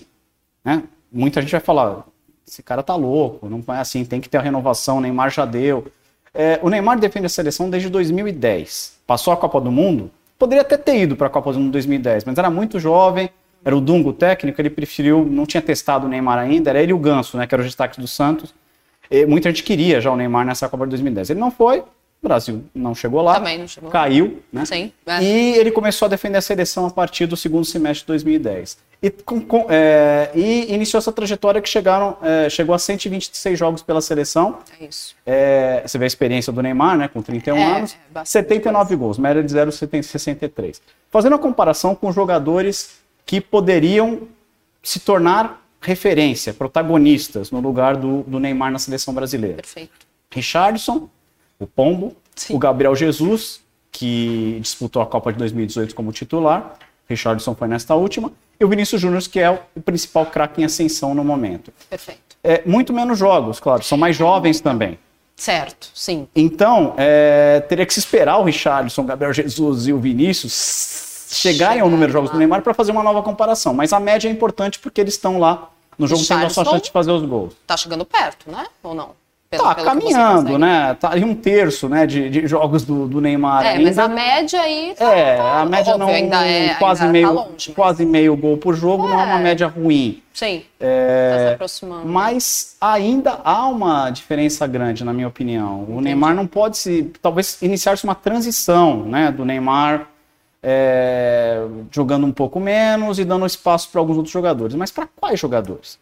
Né? 0.64 0.82
Muita 1.10 1.40
gente 1.40 1.50
vai 1.50 1.60
falar, 1.60 2.04
esse 2.48 2.62
cara 2.62 2.82
tá 2.82 2.96
louco, 2.96 3.48
não 3.48 3.62
é 3.74 3.78
assim, 3.78 4.04
tem 4.04 4.20
que 4.20 4.28
ter 4.28 4.38
a 4.38 4.40
renovação, 4.40 4.98
o 4.98 5.00
Neymar 5.00 5.30
já 5.30 5.44
deu. 5.44 5.86
É, 6.34 6.58
o 6.62 6.70
Neymar 6.70 6.98
defende 6.98 7.26
a 7.26 7.28
seleção 7.28 7.68
desde 7.68 7.88
2010. 7.88 8.98
Passou 9.06 9.32
a 9.32 9.36
Copa 9.36 9.60
do 9.60 9.70
Mundo, 9.70 10.10
poderia 10.38 10.62
até 10.62 10.76
ter 10.76 10.98
ido 10.98 11.14
para 11.14 11.26
a 11.26 11.30
Copa 11.30 11.52
do 11.52 11.60
Mundo 11.60 11.72
2010, 11.72 12.24
mas 12.24 12.38
era 12.38 12.48
muito 12.48 12.80
jovem, 12.80 13.28
era 13.64 13.76
o 13.76 13.80
Dungo 13.80 14.12
técnico, 14.12 14.60
ele 14.60 14.70
preferiu, 14.70 15.24
não 15.24 15.44
tinha 15.44 15.60
testado 15.60 16.06
o 16.06 16.08
Neymar 16.08 16.38
ainda, 16.38 16.70
era 16.70 16.82
ele 16.82 16.92
e 16.92 16.94
o 16.94 16.98
Ganso, 16.98 17.36
né, 17.36 17.46
que 17.46 17.54
eram 17.54 17.62
os 17.62 17.68
destaques 17.68 17.98
do 17.98 18.08
Santos. 18.08 18.54
E 19.10 19.26
muita 19.26 19.50
gente 19.50 19.62
queria 19.62 20.00
já 20.00 20.10
o 20.10 20.16
Neymar 20.16 20.46
nessa 20.46 20.68
Copa 20.68 20.84
de 20.84 20.90
2010. 20.90 21.30
Ele 21.30 21.40
não 21.40 21.50
foi, 21.50 21.80
o 21.80 21.84
Brasil 22.28 22.64
não 22.74 22.94
chegou 22.94 23.22
lá. 23.22 23.34
Também 23.34 23.58
não 23.58 23.68
chegou. 23.68 23.90
Caiu, 23.90 24.42
né? 24.52 24.64
Sim. 24.64 24.92
É. 25.06 25.22
E 25.22 25.56
ele 25.56 25.70
começou 25.70 26.06
a 26.06 26.08
defender 26.08 26.38
a 26.38 26.42
seleção 26.42 26.86
a 26.86 26.90
partir 26.90 27.26
do 27.26 27.36
segundo 27.36 27.64
semestre 27.64 28.00
de 28.00 28.06
2010. 28.06 28.78
E, 29.00 29.10
com, 29.10 29.40
com, 29.40 29.66
é, 29.68 30.30
e 30.34 30.74
iniciou 30.74 30.98
essa 30.98 31.12
trajetória 31.12 31.60
que 31.60 31.68
chegaram, 31.68 32.16
é, 32.20 32.50
chegou 32.50 32.74
a 32.74 32.78
126 32.78 33.56
jogos 33.56 33.82
pela 33.82 34.00
seleção. 34.00 34.58
É 34.80 34.86
isso. 34.86 35.14
É, 35.24 35.82
você 35.86 35.96
vê 35.98 36.04
a 36.04 36.06
experiência 36.06 36.52
do 36.52 36.60
Neymar, 36.60 36.98
né? 36.98 37.06
Com 37.06 37.22
31 37.22 37.56
é, 37.56 37.76
anos. 37.76 37.96
79 38.24 38.96
gols, 38.96 39.18
média 39.18 39.42
de 39.42 39.54
0,63. 39.54 40.80
Fazendo 41.10 41.36
a 41.36 41.38
comparação 41.38 41.94
com 41.94 42.10
jogadores 42.10 42.98
que 43.24 43.40
poderiam 43.40 44.22
se 44.82 44.98
tornar 44.98 45.62
referência, 45.80 46.52
protagonistas 46.52 47.50
no 47.52 47.60
lugar 47.60 47.96
do, 47.96 48.22
do 48.22 48.40
Neymar 48.40 48.72
na 48.72 48.78
seleção 48.78 49.14
brasileira. 49.14 49.56
Perfeito. 49.56 49.92
Richardson, 50.30 51.08
o 51.58 51.66
Pombo, 51.66 52.16
Sim. 52.34 52.54
o 52.54 52.58
Gabriel 52.58 52.96
Jesus, 52.96 53.60
que 53.92 54.58
disputou 54.60 55.00
a 55.00 55.06
Copa 55.06 55.32
de 55.32 55.38
2018 55.38 55.94
como 55.94 56.12
titular, 56.12 56.76
Richardson 57.08 57.54
foi 57.54 57.68
nesta 57.68 57.94
última, 57.94 58.32
e 58.60 58.64
o 58.64 58.68
Vinícius 58.68 59.00
Júnior, 59.00 59.22
que 59.22 59.38
é 59.38 59.50
o 59.50 59.80
principal 59.80 60.26
craque 60.26 60.60
em 60.60 60.64
ascensão 60.64 61.14
no 61.14 61.24
momento. 61.24 61.72
Perfeito. 61.88 62.36
É, 62.42 62.62
muito 62.66 62.92
menos 62.92 63.18
jogos, 63.18 63.60
claro, 63.60 63.82
são 63.82 63.98
mais 63.98 64.16
jovens 64.16 64.60
também. 64.60 64.98
Certo, 65.36 65.90
sim. 65.94 66.28
Então, 66.34 66.94
é, 66.96 67.60
teria 67.68 67.86
que 67.86 67.94
se 67.94 68.00
esperar 68.00 68.38
o 68.38 68.44
Richardson, 68.44 69.02
o 69.02 69.04
Gabriel 69.04 69.32
Jesus 69.32 69.86
e 69.86 69.92
o 69.92 69.98
Vinícius 69.98 71.28
chegarem 71.30 71.80
ao 71.80 71.88
número 71.88 72.08
de 72.08 72.12
jogos 72.12 72.30
do 72.30 72.38
Neymar 72.38 72.62
para 72.62 72.74
fazer 72.74 72.90
uma 72.90 73.02
nova 73.02 73.22
comparação. 73.22 73.72
Mas 73.72 73.92
a 73.92 74.00
média 74.00 74.28
é 74.28 74.32
importante 74.32 74.78
porque 74.78 75.00
eles 75.00 75.14
estão 75.14 75.38
lá 75.38 75.70
no 75.96 76.06
jogo 76.06 76.24
tendo 76.26 76.46
a 76.46 76.50
sua 76.50 76.64
chance 76.64 76.84
de 76.84 76.90
fazer 76.90 77.12
os 77.12 77.24
gols. 77.24 77.54
Tá 77.66 77.76
chegando 77.76 78.04
perto, 78.04 78.50
né? 78.50 78.66
Ou 78.82 78.94
não? 78.94 79.10
Pelo, 79.50 79.62
tá 79.62 79.74
pelo 79.76 79.86
caminhando, 79.86 80.58
né? 80.58 80.94
Tá 81.00 81.10
ali 81.12 81.24
um 81.24 81.34
terço, 81.34 81.88
né, 81.88 82.06
de, 82.06 82.28
de 82.28 82.46
jogos 82.46 82.84
do, 82.84 83.08
do 83.08 83.18
Neymar 83.18 83.64
é, 83.64 83.68
ainda. 83.70 83.82
mas 83.84 83.98
a 83.98 84.06
média 84.06 84.60
aí 84.60 84.94
tá, 84.94 85.10
É, 85.10 85.40
a 85.40 85.64
média 85.64 85.94
óbvio, 85.94 86.06
não 86.06 86.14
ainda 86.14 86.46
é 86.46 86.74
quase 86.74 87.00
ainda 87.00 87.12
meio 87.12 87.26
tá 87.28 87.32
longe, 87.32 87.64
mas... 87.68 87.74
quase 87.74 88.04
meio 88.04 88.36
gol 88.36 88.58
por 88.58 88.74
jogo, 88.74 89.08
não 89.08 89.18
é 89.18 89.24
uma 89.24 89.40
É. 89.40 89.42
média 89.42 89.66
ruim. 89.66 90.22
Sim, 90.34 90.62
É, 90.78 91.32
tá 91.32 91.38
se 91.48 91.54
aproximando. 91.54 92.06
Mas 92.06 92.76
ainda 92.78 93.40
há 93.42 93.66
uma 93.66 94.10
diferença 94.10 94.66
grande, 94.66 95.02
na 95.02 95.14
minha 95.14 95.28
opinião. 95.28 95.84
O 95.88 96.00
Neymar 96.02 96.34
não 96.34 96.46
pode 96.46 96.76
se. 96.76 97.10
Talvez 97.22 97.60
iniciar-se 97.62 98.04
uma 98.04 98.14
transição 98.14 99.02
né, 99.04 99.32
do 99.32 99.46
Neymar 99.46 100.08
é, 100.62 101.62
jogando 101.90 102.26
um 102.26 102.32
pouco 102.32 102.60
menos 102.60 103.18
e 103.18 103.24
dando 103.24 103.46
espaço 103.46 103.88
para 103.90 103.98
alguns 104.00 104.16
outros 104.18 104.32
jogadores. 104.32 104.74
Mas 104.74 104.90
para 104.90 105.08
quais 105.16 105.40
jogadores? 105.40 105.98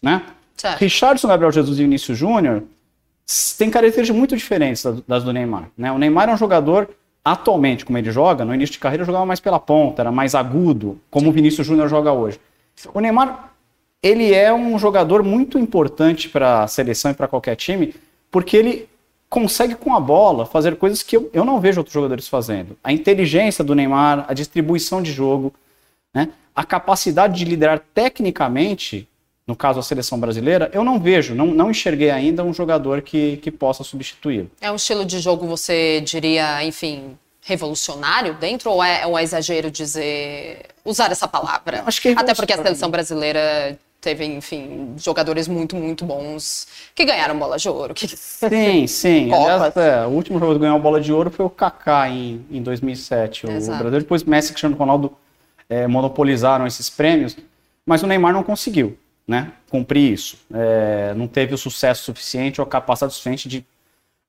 Né? 0.00 0.22
Certo. 0.56 0.78
Richardson, 0.78 1.28
Gabriel 1.28 1.52
Jesus 1.52 1.78
e 1.78 1.82
Vinícius 1.82 2.16
Júnior 2.16 2.62
têm 3.58 3.70
características 3.70 4.16
muito 4.16 4.36
diferentes 4.36 4.82
das, 4.82 5.00
das 5.02 5.24
do 5.24 5.32
Neymar. 5.32 5.68
Né? 5.76 5.90
O 5.90 5.98
Neymar 5.98 6.28
é 6.28 6.34
um 6.34 6.36
jogador, 6.36 6.88
atualmente, 7.24 7.84
como 7.84 7.98
ele 7.98 8.10
joga, 8.10 8.44
no 8.44 8.54
início 8.54 8.74
de 8.74 8.78
carreira 8.78 9.04
jogava 9.04 9.26
mais 9.26 9.40
pela 9.40 9.58
ponta, 9.58 10.02
era 10.02 10.12
mais 10.12 10.34
agudo, 10.34 11.00
como 11.10 11.28
o 11.28 11.32
Vinícius 11.32 11.66
Júnior 11.66 11.88
joga 11.88 12.12
hoje. 12.12 12.38
O 12.94 13.00
Neymar, 13.00 13.52
ele 14.02 14.32
é 14.32 14.52
um 14.52 14.78
jogador 14.78 15.22
muito 15.22 15.58
importante 15.58 16.28
para 16.28 16.62
a 16.62 16.68
seleção 16.68 17.10
e 17.10 17.14
para 17.14 17.26
qualquer 17.26 17.56
time, 17.56 17.94
porque 18.30 18.56
ele 18.56 18.88
consegue 19.28 19.74
com 19.74 19.94
a 19.94 20.00
bola 20.00 20.46
fazer 20.46 20.76
coisas 20.76 21.02
que 21.02 21.16
eu, 21.16 21.28
eu 21.32 21.44
não 21.44 21.60
vejo 21.60 21.80
outros 21.80 21.94
jogadores 21.94 22.28
fazendo. 22.28 22.76
A 22.82 22.92
inteligência 22.92 23.64
do 23.64 23.74
Neymar, 23.74 24.24
a 24.28 24.34
distribuição 24.34 25.02
de 25.02 25.12
jogo, 25.12 25.52
né? 26.14 26.28
a 26.54 26.64
capacidade 26.64 27.36
de 27.36 27.44
liderar 27.44 27.80
tecnicamente, 27.92 29.08
no 29.46 29.54
caso 29.54 29.78
a 29.78 29.82
seleção 29.82 30.18
brasileira, 30.18 30.68
eu 30.72 30.82
não 30.82 30.98
vejo, 30.98 31.34
não, 31.34 31.46
não 31.46 31.70
enxerguei 31.70 32.10
ainda 32.10 32.42
um 32.42 32.52
jogador 32.52 33.00
que, 33.00 33.36
que 33.36 33.50
possa 33.50 33.84
substituí-lo. 33.84 34.50
É 34.60 34.70
um 34.72 34.76
estilo 34.76 35.04
de 35.04 35.20
jogo, 35.20 35.46
você 35.46 36.00
diria, 36.00 36.64
enfim, 36.64 37.16
revolucionário 37.42 38.34
dentro? 38.34 38.72
Ou 38.72 38.82
é, 38.82 39.06
ou 39.06 39.16
é 39.16 39.22
exagero 39.22 39.70
dizer. 39.70 40.66
usar 40.84 41.12
essa 41.12 41.28
palavra? 41.28 41.84
Acho 41.86 42.02
que 42.02 42.08
é 42.08 42.12
Até 42.16 42.34
porque 42.34 42.52
a 42.52 42.56
seleção 42.56 42.90
brasileira 42.90 43.78
teve, 44.00 44.24
enfim, 44.24 44.94
jogadores 44.96 45.46
muito, 45.46 45.76
muito 45.76 46.04
bons 46.04 46.66
que 46.92 47.04
ganharam 47.04 47.38
bola 47.38 47.56
de 47.56 47.68
ouro. 47.68 47.94
Que... 47.94 48.08
Sim, 48.08 48.86
sim. 48.88 49.32
Aliás, 49.32 49.76
é, 49.76 50.04
o 50.06 50.10
último 50.10 50.40
jogador 50.40 50.58
que 50.58 50.62
ganhou 50.62 50.76
a 50.76 50.80
bola 50.80 51.00
de 51.00 51.12
ouro 51.12 51.30
foi 51.30 51.46
o 51.46 51.50
Kaká 51.50 52.08
em, 52.08 52.44
em 52.50 52.60
2007. 52.60 53.46
O 53.46 53.52
Exato. 53.52 53.78
Brasil, 53.78 54.00
depois 54.00 54.24
Messi 54.24 54.48
e 54.48 54.50
Cristiano 54.50 54.76
Ronaldo 54.76 55.16
é, 55.68 55.86
monopolizaram 55.86 56.66
esses 56.66 56.90
prêmios, 56.90 57.36
mas 57.84 58.02
o 58.02 58.08
Neymar 58.08 58.32
não 58.32 58.42
conseguiu 58.42 58.98
né, 59.26 59.52
cumprir 59.68 60.12
isso. 60.12 60.38
É, 60.52 61.14
não 61.14 61.26
teve 61.26 61.54
o 61.54 61.58
sucesso 61.58 62.04
suficiente 62.04 62.60
ou 62.60 62.66
a 62.66 62.68
capacidade 62.68 63.12
suficiente 63.12 63.48
de 63.48 63.64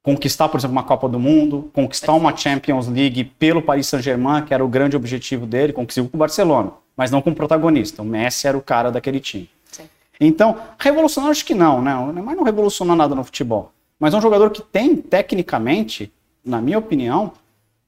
conquistar, 0.02 0.48
por 0.50 0.58
exemplo, 0.58 0.72
uma 0.72 0.84
Copa 0.84 1.08
do 1.10 1.20
Mundo, 1.20 1.70
conquistar 1.74 2.14
uma 2.14 2.36
Champions 2.36 2.88
League 2.88 3.26
pelo 3.38 3.62
Paris 3.62 3.88
Saint-Germain, 3.88 4.44
que 4.46 4.54
era 4.54 4.64
o 4.64 4.68
grande 4.68 4.96
objetivo 4.96 5.46
dele, 5.46 5.74
conseguiu 5.74 6.10
com 6.10 6.16
o 6.16 6.20
Barcelona, 6.20 6.72
mas 6.96 7.12
não 7.12 7.22
como 7.22 7.36
protagonista. 7.36 8.02
O 8.02 8.06
Messi 8.06 8.48
era 8.48 8.58
o 8.58 8.62
cara 8.62 8.90
daquele 8.90 9.20
time. 9.20 9.50
Sim. 9.70 9.84
Então, 10.20 10.58
revolucionar 10.80 11.30
acho 11.30 11.46
que 11.46 11.54
não, 11.54 11.82
né? 11.82 11.94
O 11.96 12.12
Neymar 12.12 12.36
não 12.36 12.44
revolucionou 12.44 12.96
nada 12.96 13.14
no 13.14 13.24
futebol. 13.24 13.72
Mas 14.00 14.14
é 14.14 14.18
um 14.18 14.22
jogador 14.22 14.50
que 14.50 14.62
tem, 14.62 14.96
tecnicamente, 14.96 16.12
na 16.46 16.62
minha 16.62 16.78
opinião, 16.80 17.34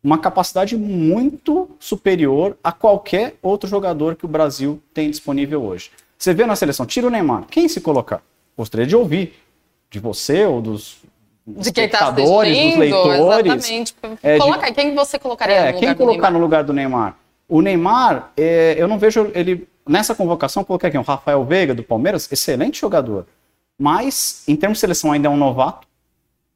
uma 0.03 0.17
capacidade 0.17 0.75
muito 0.75 1.69
superior 1.79 2.57
a 2.63 2.71
qualquer 2.71 3.35
outro 3.41 3.69
jogador 3.69 4.15
que 4.15 4.25
o 4.25 4.29
Brasil 4.29 4.81
tem 4.93 5.09
disponível 5.09 5.63
hoje. 5.63 5.91
Você 6.19 6.33
vê 6.33 6.45
na 6.45 6.55
seleção, 6.55 6.85
tira 6.85 7.07
o 7.07 7.09
Neymar, 7.09 7.45
quem 7.49 7.69
se 7.69 7.79
colocar? 7.79 8.21
Gostaria 8.57 8.85
de 8.85 8.93
ouvir 8.93 9.33
de 9.89 9.99
você 9.99 10.45
ou 10.45 10.61
dos 10.61 10.97
De 11.47 11.71
quem 11.71 11.87
tá 11.87 11.99
espectadores, 12.09 12.57
dos 12.57 12.75
leitores. 12.77 13.19
exatamente. 13.55 13.95
É, 14.21 14.33
de- 14.33 14.39
Coloca 14.41 14.65
aí, 14.65 14.73
quem 14.73 14.93
você 14.93 15.17
colocaria 15.17 15.55
É, 15.55 15.71
no 15.71 15.79
quem 15.79 15.87
lugar 15.89 15.95
do 15.95 16.05
colocar 16.05 16.31
no 16.31 16.39
lugar 16.39 16.63
do 16.65 16.73
Neymar? 16.73 17.15
O 17.47 17.61
Neymar, 17.61 18.31
é, 18.35 18.75
eu 18.77 18.87
não 18.87 18.99
vejo 18.99 19.31
ele. 19.33 19.65
Nessa 19.87 20.13
convocação, 20.13 20.63
coloquei 20.63 20.89
aqui 20.89 20.97
o 20.97 21.01
Rafael 21.01 21.43
Veiga, 21.45 21.73
do 21.73 21.81
Palmeiras, 21.83 22.29
excelente 22.31 22.79
jogador. 22.81 23.25
Mas, 23.79 24.43
em 24.47 24.55
termos 24.57 24.77
de 24.77 24.81
seleção, 24.81 25.11
ainda 25.13 25.27
é 25.29 25.31
um 25.31 25.37
novato, 25.37 25.87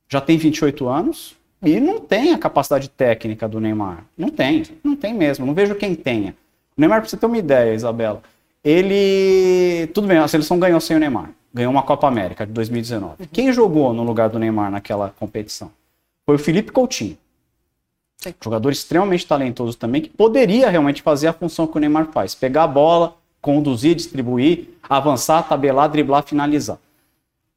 já 0.10 0.20
tem 0.22 0.38
28 0.38 0.88
anos 0.90 1.36
e 1.64 1.80
não 1.80 2.00
tem 2.00 2.34
a 2.34 2.38
capacidade 2.38 2.90
técnica 2.90 3.48
do 3.48 3.60
Neymar. 3.62 4.04
Não 4.18 4.30
tem, 4.30 4.64
não 4.84 4.96
tem 4.96 5.14
mesmo. 5.14 5.46
Não 5.46 5.54
vejo 5.54 5.74
quem 5.74 5.96
tenha. 5.96 6.36
O 6.78 6.82
Neymar, 6.82 7.00
pra 7.00 7.10
você 7.10 7.16
ter 7.18 7.26
uma 7.26 7.38
ideia, 7.38 7.74
Isabela, 7.74 8.22
ele. 8.64 9.88
Tudo 9.88 10.08
bem, 10.08 10.18
a 10.18 10.28
seleção 10.28 10.60
ganhou 10.60 10.80
sem 10.80 10.96
o 10.96 11.00
Neymar. 11.00 11.32
Ganhou 11.54 11.72
uma 11.72 11.84
Copa 11.84 12.08
América 12.08 12.46
de 12.46 12.52
2019. 12.54 13.28
Quem 13.28 13.52
jogou 13.52 13.94
no 13.94 14.04
lugar 14.04 14.30
do 14.30 14.40
Neymar 14.40 14.72
naquela 14.72 15.14
competição? 15.20 15.72
Foi 16.26 16.36
o 16.36 16.40
Felipe 16.40 16.72
Coutinho. 16.72 17.18
Sim. 18.18 18.34
Jogador 18.42 18.72
extremamente 18.72 19.28
talentoso 19.28 19.78
também, 19.78 20.02
que 20.02 20.10
poderia 20.10 20.70
realmente 20.70 21.02
fazer 21.02 21.28
a 21.28 21.34
função 21.34 21.68
que 21.68 21.78
o 21.78 21.80
Neymar 21.80 22.08
faz: 22.12 22.34
pegar 22.34 22.64
a 22.64 22.68
bola, 22.68 23.18
conduzir, 23.42 23.96
distribuir, 23.96 24.70
avançar, 24.90 25.44
tabelar, 25.44 25.90
driblar, 25.90 26.24
finalizar. 26.24 26.78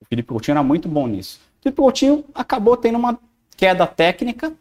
O 0.00 0.04
Felipe 0.04 0.28
Coutinho 0.28 0.54
era 0.54 0.62
muito 0.62 0.88
bom 0.88 1.06
nisso. 1.06 1.40
O 1.60 1.62
Felipe 1.62 1.80
Coutinho 1.80 2.25
acabou 2.34 2.76
tendo 2.76 2.98
uma 2.98 3.18
queda 3.56 3.86
técnica 3.86 4.52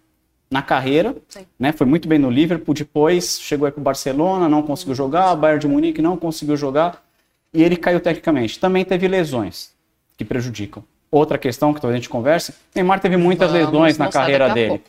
na 0.50 0.62
carreira, 0.62 1.16
Sim. 1.28 1.46
né? 1.60 1.72
Foi 1.72 1.86
muito 1.88 2.08
bem 2.08 2.20
no 2.20 2.30
Liverpool, 2.30 2.74
depois 2.74 3.40
chegou 3.40 3.66
aí 3.66 3.72
pro 3.72 3.82
Barcelona, 3.82 4.48
não 4.48 4.62
conseguiu 4.62 4.96
jogar, 4.96 5.36
Bayern 5.36 5.62
de 5.62 5.68
Munique 5.68 6.02
não 6.02 6.18
conseguiu 6.18 6.56
jogar 6.56 7.04
e 7.54 7.64
ele 7.64 7.76
caiu 7.76 8.00
tecnicamente. 8.00 8.60
Também 8.60 8.86
teve 8.86 9.08
lesões 9.08 9.72
que 10.18 10.24
prejudicam. 10.24 10.84
Outra 11.12 11.38
questão 11.38 11.74
que 11.74 11.82
talvez 11.82 11.96
a 11.96 12.02
gente 12.02 12.10
converse, 12.10 12.54
Neymar 12.74 13.00
teve 13.00 13.18
muitas 13.18 13.52
Vamos 13.52 13.66
lesões 13.66 13.98
na 13.98 14.10
carreira 14.10 14.54
dele 14.54 14.82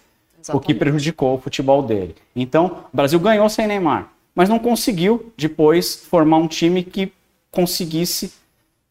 o 0.52 0.60
que 0.60 0.74
prejudicou 0.74 1.36
o 1.36 1.40
futebol 1.40 1.82
dele. 1.82 2.14
Então, 2.34 2.84
o 2.92 2.96
Brasil 2.96 3.18
ganhou 3.18 3.48
sem 3.48 3.66
Neymar, 3.66 4.10
mas 4.34 4.48
não 4.48 4.58
conseguiu 4.58 5.32
depois 5.36 5.96
formar 5.96 6.38
um 6.38 6.48
time 6.48 6.82
que 6.82 7.12
conseguisse 7.50 8.32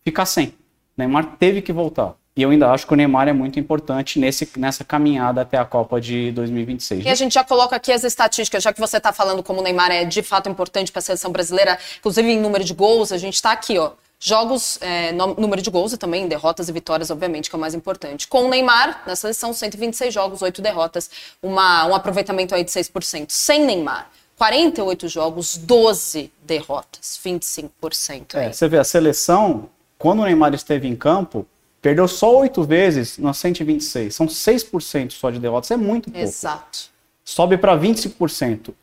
ficar 0.04 0.26
sem. 0.26 0.54
Neymar 0.98 1.36
teve 1.38 1.62
que 1.62 1.72
voltar. 1.72 2.16
E 2.38 2.42
eu 2.42 2.50
ainda 2.50 2.70
acho 2.70 2.86
que 2.86 2.92
o 2.92 2.98
Neymar 2.98 3.30
é 3.30 3.34
muito 3.34 3.58
importante 3.58 4.20
nesse, 4.20 4.50
nessa 4.58 4.84
caminhada 4.84 5.40
até 5.40 5.58
a 5.58 5.64
Copa 5.64 6.02
de 6.02 6.34
2026. 6.34 7.06
E 7.06 7.10
a 7.10 7.16
gente 7.16 7.34
já 7.34 7.46
coloca 7.46 7.78
aqui 7.78 7.94
as 7.94 8.04
estatísticas, 8.04 8.62
já 8.62 8.74
que 8.74 8.80
você 8.80 8.98
está 8.98 9.14
falando 9.14 9.42
como 9.42 9.62
o 9.62 9.64
Neymar 9.64 9.90
é 9.90 10.04
de 10.04 10.22
fato 10.22 10.50
importante 10.50 10.92
para 10.92 11.00
a 11.00 11.02
seleção 11.02 11.32
brasileira, 11.32 11.80
inclusive 11.98 12.30
em 12.30 12.38
número 12.38 12.66
de 12.66 12.74
gols, 12.74 13.14
a 13.14 13.18
gente 13.18 13.36
está 13.36 13.54
aqui, 13.54 13.78
ó. 13.78 13.92
Jogos, 14.20 14.78
é, 14.82 15.14
número 15.14 15.62
de 15.62 15.70
gols 15.70 15.94
e 15.94 15.98
também 15.98 16.28
derrotas 16.28 16.68
e 16.68 16.72
vitórias, 16.74 17.10
obviamente, 17.10 17.50
que 17.50 17.56
é 17.56 17.58
o 17.58 17.60
mais 17.60 17.74
importante. 17.74 18.28
Com 18.28 18.46
o 18.46 18.50
Neymar, 18.50 19.04
na 19.06 19.16
seleção, 19.16 19.54
126 19.54 20.14
jogos, 20.14 20.42
8 20.42 20.62
derrotas, 20.62 21.10
uma, 21.42 21.86
um 21.86 21.96
aproveitamento 21.96 22.54
aí 22.54 22.66
de 22.66 22.72
6%. 22.72 23.28
Sem 23.30 23.66
Neymar, 23.66 24.10
48 24.38 25.08
jogos, 25.08 25.56
12 25.58 26.32
derrotas, 26.44 27.20
25% 27.24 28.36
aí. 28.36 28.48
É, 28.48 28.52
você 28.52 28.68
vê, 28.68 28.78
a 28.78 28.84
seleção, 28.84 29.70
quando 29.98 30.22
o 30.22 30.26
Neymar 30.26 30.54
esteve 30.54 30.88
em 30.88 30.96
campo, 30.96 31.46
perdeu 31.86 32.08
só 32.08 32.36
oito 32.40 32.64
vezes 32.64 33.20
nas 33.20 33.38
126. 33.38 34.16
São 34.16 34.26
6% 34.26 35.12
só 35.12 35.30
de 35.30 35.38
derrotas, 35.38 35.70
é 35.70 35.78
muito 35.78 36.10
pouco. 36.10 36.18
Exato. 36.18 36.90
sobe 37.24 37.58
para 37.60 37.78
25%. 37.78 38.74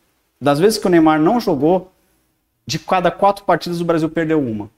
Das 0.40 0.60
vezes 0.60 0.78
que 0.78 0.86
o 0.86 0.90
Neymar 0.90 1.18
não 1.20 1.40
jogou, 1.40 1.90
de 2.64 2.78
cada 2.78 3.10
quatro 3.10 3.44
partidas 3.44 3.80
o 3.80 3.84
Brasil 3.84 4.08
perdeu 4.08 4.40
uma. 4.40 4.70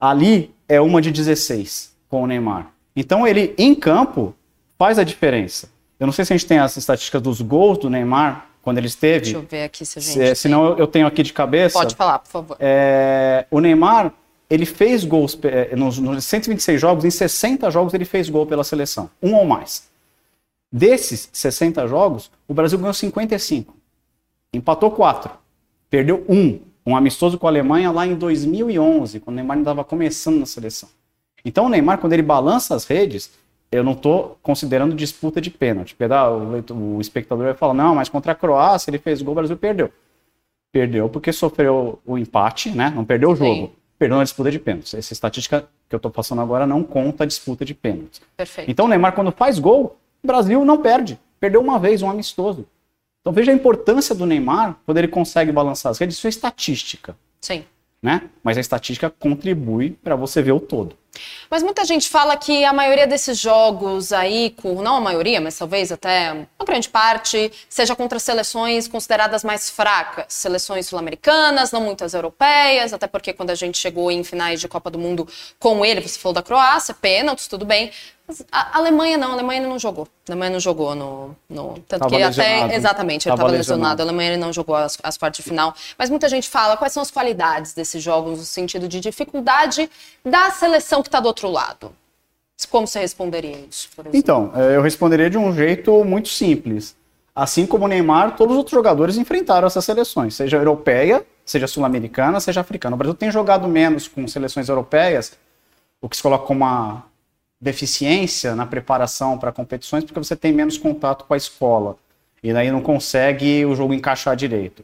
Ali 0.00 0.52
é 0.68 0.80
uma 0.80 1.00
de 1.00 1.12
16 1.12 1.94
com 2.08 2.24
o 2.24 2.26
Neymar. 2.26 2.72
Então 2.96 3.24
ele, 3.24 3.54
em 3.56 3.72
campo, 3.72 4.34
faz 4.76 4.98
a 4.98 5.04
diferença. 5.04 5.70
Eu 6.00 6.06
não 6.06 6.12
sei 6.12 6.24
se 6.24 6.32
a 6.32 6.36
gente 6.36 6.48
tem 6.48 6.58
as 6.58 6.76
estatísticas 6.76 7.22
dos 7.22 7.40
gols 7.40 7.78
do 7.78 7.88
Neymar 7.88 8.46
quando 8.62 8.78
ele 8.78 8.88
esteve. 8.88 9.20
Deixa 9.26 9.36
eu 9.36 9.42
ver 9.48 9.62
aqui 9.62 9.86
se 9.86 9.96
a 9.98 10.02
gente. 10.02 10.12
Se, 10.12 10.18
tem. 10.18 10.34
senão 10.34 10.64
eu- 10.70 10.78
eu 10.78 10.86
tenho 10.88 11.06
aqui 11.06 11.22
de 11.22 11.32
cabeça. 11.32 11.78
Pode 11.78 11.94
falar, 11.94 12.18
por 12.18 12.28
favor. 12.30 12.56
É, 12.58 13.46
o 13.48 13.60
Neymar, 13.60 14.12
ele 14.50 14.66
fez 14.66 15.04
gols 15.04 15.38
é, 15.44 15.76
nos, 15.76 15.98
nos 15.98 16.24
126 16.24 16.80
jogos, 16.80 17.04
em 17.04 17.10
60 17.10 17.70
jogos 17.70 17.94
ele 17.94 18.04
fez 18.04 18.28
gol 18.28 18.44
pela 18.44 18.64
seleção, 18.64 19.08
um 19.22 19.34
ou 19.36 19.46
mais. 19.46 19.88
Desses 20.72 21.30
60 21.32 21.86
jogos, 21.86 22.30
o 22.46 22.54
Brasil 22.54 22.78
ganhou 22.78 22.92
55. 22.92 23.74
Empatou 24.52 24.90
4. 24.90 25.32
Perdeu 25.88 26.24
um, 26.28 26.60
um 26.84 26.96
amistoso 26.96 27.38
com 27.38 27.46
a 27.46 27.50
Alemanha 27.50 27.90
lá 27.90 28.06
em 28.06 28.14
2011, 28.16 29.20
quando 29.20 29.34
o 29.34 29.36
Neymar 29.36 29.56
ainda 29.56 29.70
estava 29.70 29.84
começando 29.84 30.40
na 30.40 30.46
seleção. 30.46 30.88
Então 31.44 31.66
o 31.66 31.68
Neymar, 31.68 31.98
quando 31.98 32.12
ele 32.12 32.22
balança 32.22 32.74
as 32.74 32.84
redes, 32.84 33.30
eu 33.70 33.84
não 33.84 33.92
estou 33.92 34.36
considerando 34.42 34.94
disputa 34.94 35.40
de 35.40 35.50
pênalti. 35.50 35.94
Pedro, 35.94 36.16
O, 36.74 37.00
espectador 37.00 37.44
vai 37.44 37.54
falar, 37.54 37.74
não, 37.74 37.94
mas 37.94 38.08
contra 38.08 38.32
a 38.32 38.34
Croácia 38.34 38.90
ele 38.90 38.98
fez 38.98 39.22
gol, 39.22 39.32
o 39.32 39.36
Brasil 39.36 39.56
perdeu. 39.56 39.92
Perdeu 40.72 41.08
porque 41.08 41.32
sofreu 41.32 42.00
o 42.04 42.18
empate, 42.18 42.70
né? 42.70 42.92
Não 42.94 43.04
perdeu 43.04 43.30
o 43.30 43.36
Sim. 43.36 43.70
Jogo. 44.00 44.00
Perdeu 44.00 44.16
na 44.16 44.24
disputa 44.24 44.50
de 44.50 44.58
pênaltis. 44.58 44.94
Essa 44.94 45.12
estatística 45.12 45.68
que 45.88 45.94
eu 45.94 45.98
estou 45.98 46.10
passando 46.10 46.40
agora 46.40 46.66
não 46.66 46.82
conta 46.82 47.24
a 47.24 47.26
disputa 47.26 47.64
de 47.64 47.74
pênaltis. 47.74 48.20
Perfeito. 48.36 48.70
Então 48.70 48.86
o 48.86 48.88
Neymar, 48.88 49.14
quando 49.14 49.30
faz 49.30 49.58
gol, 49.58 49.96
o 50.22 50.26
Brasil 50.26 50.64
não 50.64 50.80
perde. 50.80 51.18
Perdeu 51.38 51.60
uma 51.60 51.78
vez, 51.78 52.02
um 52.02 52.10
amistoso. 52.10 52.66
Então 53.20 53.32
veja 53.32 53.52
a 53.52 53.54
importância 53.54 54.14
do 54.14 54.24
Neymar 54.24 54.78
quando 54.86 54.98
ele 54.98 55.08
consegue 55.08 55.52
balançar 55.52 55.90
as 55.90 55.98
redes. 55.98 56.16
Isso 56.16 56.26
é 56.26 56.30
estatística, 56.30 57.16
Sim. 57.40 57.64
né? 58.02 58.22
Mas 58.42 58.56
a 58.56 58.60
estatística 58.60 59.10
contribui 59.10 59.90
para 59.90 60.16
você 60.16 60.40
ver 60.40 60.52
o 60.52 60.60
todo. 60.60 60.96
Mas 61.50 61.62
muita 61.62 61.84
gente 61.84 62.08
fala 62.08 62.36
que 62.36 62.64
a 62.64 62.72
maioria 62.72 63.06
desses 63.06 63.38
jogos 63.38 64.12
aí, 64.12 64.54
não 64.82 64.96
a 64.96 65.00
maioria, 65.00 65.40
mas 65.40 65.56
talvez 65.58 65.90
até 65.90 66.32
uma 66.32 66.66
grande 66.66 66.88
parte, 66.88 67.50
seja 67.68 67.96
contra 67.96 68.18
seleções 68.18 68.86
consideradas 68.86 69.42
mais 69.42 69.68
fracas. 69.68 70.26
Seleções 70.28 70.86
sul-americanas, 70.86 71.72
não 71.72 71.80
muitas 71.80 72.14
europeias, 72.14 72.92
até 72.92 73.06
porque 73.06 73.32
quando 73.32 73.50
a 73.50 73.54
gente 73.54 73.78
chegou 73.78 74.10
em 74.10 74.22
finais 74.22 74.60
de 74.60 74.68
Copa 74.68 74.90
do 74.90 74.98
Mundo 74.98 75.26
com 75.58 75.84
ele, 75.84 76.00
você 76.00 76.18
falou 76.18 76.34
da 76.34 76.42
Croácia, 76.42 76.94
pênaltis, 76.94 77.46
tudo 77.48 77.64
bem. 77.64 77.90
A 78.50 78.78
Alemanha 78.78 79.18
não, 79.18 79.30
a 79.30 79.32
Alemanha 79.32 79.60
não 79.60 79.78
jogou. 79.78 80.06
A 80.28 80.32
Alemanha 80.32 80.52
não 80.52 80.60
jogou 80.60 80.94
no. 80.94 81.36
no 81.48 81.74
tanto 81.88 82.00
tava 82.00 82.10
que 82.10 82.16
lesionado. 82.16 82.64
até. 82.64 82.76
Exatamente, 82.76 83.28
ele 83.28 83.34
estava 83.34 83.50
lesionado. 83.50 83.80
lesionado. 83.80 84.02
A 84.02 84.04
Alemanha 84.04 84.36
não 84.36 84.52
jogou 84.52 84.76
as, 84.76 84.96
as 85.02 85.16
quartas 85.16 85.42
de 85.42 85.48
final. 85.48 85.74
Mas 85.98 86.10
muita 86.10 86.28
gente 86.28 86.48
fala 86.48 86.76
quais 86.76 86.92
são 86.92 87.02
as 87.02 87.10
qualidades 87.10 87.74
desses 87.74 88.02
jogos, 88.02 88.38
no 88.38 88.44
sentido 88.44 88.86
de 88.86 89.00
dificuldade 89.00 89.90
da 90.24 90.50
seleção 90.50 90.99
que 91.02 91.08
está 91.08 91.20
do 91.20 91.26
outro 91.26 91.50
lado. 91.50 91.92
Como 92.70 92.86
você 92.86 93.00
responderia 93.00 93.56
isso? 93.68 93.88
Então, 94.12 94.52
é, 94.54 94.76
eu 94.76 94.82
responderia 94.82 95.30
de 95.30 95.38
um 95.38 95.52
jeito 95.54 96.04
muito 96.04 96.28
simples. 96.28 96.94
Assim 97.34 97.66
como 97.66 97.86
o 97.86 97.88
Neymar, 97.88 98.36
todos 98.36 98.52
os 98.52 98.58
outros 98.58 98.74
jogadores 98.74 99.16
enfrentaram 99.16 99.66
essas 99.66 99.84
seleções, 99.84 100.34
seja 100.34 100.58
europeia, 100.58 101.24
seja 101.44 101.66
sul-americana, 101.66 102.38
seja 102.38 102.60
africana. 102.60 102.94
O 102.94 102.98
Brasil 102.98 103.14
tem 103.14 103.30
jogado 103.30 103.66
menos 103.66 104.06
com 104.06 104.28
seleções 104.28 104.68
europeias, 104.68 105.32
o 106.02 106.08
que 106.08 106.16
se 106.16 106.22
coloca 106.22 106.44
como 106.44 106.64
uma 106.64 107.04
deficiência 107.60 108.54
na 108.54 108.66
preparação 108.66 109.38
para 109.38 109.52
competições 109.52 110.02
porque 110.02 110.18
você 110.18 110.34
tem 110.34 110.52
menos 110.52 110.78
contato 110.78 111.26
com 111.26 111.34
a 111.34 111.36
escola 111.36 111.96
e 112.42 112.52
daí 112.52 112.70
não 112.70 112.80
consegue 112.80 113.66
o 113.66 113.74
jogo 113.74 113.92
encaixar 113.92 114.34
direito. 114.34 114.82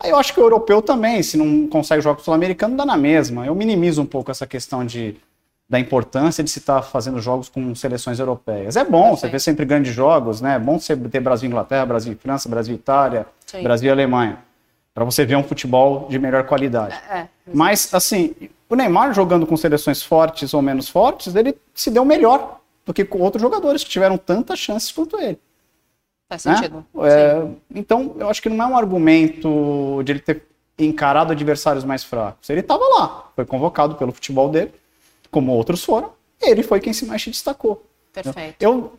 Aí 0.00 0.10
eu 0.10 0.16
acho 0.16 0.32
que 0.32 0.40
o 0.40 0.42
europeu 0.42 0.80
também, 0.80 1.22
se 1.22 1.36
não 1.36 1.66
consegue 1.66 2.02
jogar 2.02 2.16
com 2.16 2.22
o 2.22 2.24
sul-americano, 2.24 2.76
dá 2.76 2.84
na 2.84 2.96
mesma. 2.96 3.46
Eu 3.46 3.54
minimizo 3.54 4.02
um 4.02 4.06
pouco 4.06 4.30
essa 4.30 4.46
questão 4.46 4.84
de, 4.84 5.16
da 5.68 5.78
importância 5.78 6.42
de 6.42 6.50
se 6.50 6.60
estar 6.60 6.76
tá 6.76 6.82
fazendo 6.82 7.20
jogos 7.20 7.48
com 7.48 7.74
seleções 7.74 8.18
europeias. 8.18 8.76
É 8.76 8.84
bom, 8.84 9.14
você 9.14 9.28
vê 9.28 9.38
sempre 9.38 9.66
grandes 9.66 9.94
jogos, 9.94 10.40
né? 10.40 10.54
É 10.54 10.58
bom 10.58 10.78
você 10.78 10.96
ter 10.96 11.20
Brasil 11.20 11.46
e 11.46 11.50
Inglaterra, 11.50 11.84
Brasil 11.84 12.12
e 12.12 12.16
França, 12.16 12.48
Brasil 12.48 12.74
e 12.74 12.78
Itália, 12.78 13.26
Sim. 13.44 13.62
Brasil 13.62 13.88
e 13.88 13.92
Alemanha. 13.92 14.38
Para 14.94 15.04
você 15.04 15.26
ver 15.26 15.36
um 15.36 15.44
futebol 15.44 16.08
de 16.08 16.18
melhor 16.18 16.44
qualidade. 16.44 16.98
É, 17.10 17.18
é. 17.18 17.28
Mas, 17.52 17.92
assim, 17.92 18.34
o 18.68 18.74
Neymar 18.74 19.12
jogando 19.12 19.46
com 19.46 19.56
seleções 19.56 20.02
fortes 20.02 20.54
ou 20.54 20.62
menos 20.62 20.88
fortes, 20.88 21.34
ele 21.34 21.54
se 21.74 21.90
deu 21.90 22.04
melhor 22.04 22.60
do 22.84 22.94
que 22.94 23.04
com 23.04 23.18
outros 23.20 23.42
jogadores 23.42 23.84
que 23.84 23.90
tiveram 23.90 24.16
tantas 24.16 24.58
chances 24.58 24.90
quanto 24.90 25.20
ele. 25.20 25.38
Faz 26.28 26.42
sentido. 26.42 26.84
Né? 26.94 27.10
É, 27.10 27.46
então, 27.74 28.16
eu 28.18 28.28
acho 28.28 28.40
que 28.40 28.48
não 28.48 28.64
é 28.64 28.66
um 28.66 28.76
argumento 28.76 30.02
de 30.02 30.12
ele 30.12 30.20
ter 30.20 30.42
encarado 30.78 31.32
adversários 31.32 31.84
mais 31.84 32.02
fracos. 32.02 32.48
Ele 32.48 32.60
estava 32.60 32.84
lá, 32.98 33.30
foi 33.36 33.44
convocado 33.44 33.94
pelo 33.94 34.12
futebol 34.12 34.48
dele, 34.48 34.72
como 35.30 35.52
outros 35.52 35.84
foram, 35.84 36.12
ele 36.40 36.62
foi 36.62 36.80
quem 36.80 36.92
se 36.92 37.04
mais 37.04 37.22
se 37.22 37.30
destacou. 37.30 37.84
Perfeito. 38.12 38.56
Eu, 38.60 38.92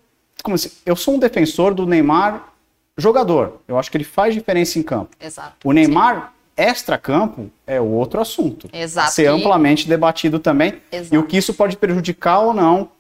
como 0.44 0.56
assim, 0.56 0.72
eu 0.86 0.96
sou 0.96 1.16
um 1.16 1.20
defensor 1.20 1.74
do 1.74 1.86
Neymar 1.86 2.54
jogador. 2.98 3.62
Eu 3.68 3.78
acho 3.78 3.90
que 3.90 3.98
ele 3.98 4.04
faz 4.04 4.34
diferença 4.34 4.78
em 4.78 4.84
campo. 4.84 5.16
Exato. 5.20 5.56
O 5.64 5.72
Neymar 5.72 6.34
extra-campo 6.56 7.50
é 7.66 7.80
outro 7.80 8.20
assunto. 8.20 8.70
Exato. 8.74 9.14
Ser 9.14 9.28
amplamente 9.28 9.88
debatido 9.88 10.40
também. 10.40 10.82
Exato. 10.92 11.16
E 11.16 11.18
o 11.18 11.26
que 11.26 11.38
isso 11.38 11.54
pode 11.54 11.78
prejudicar 11.78 12.40
ou 12.40 12.54
não 12.54 12.92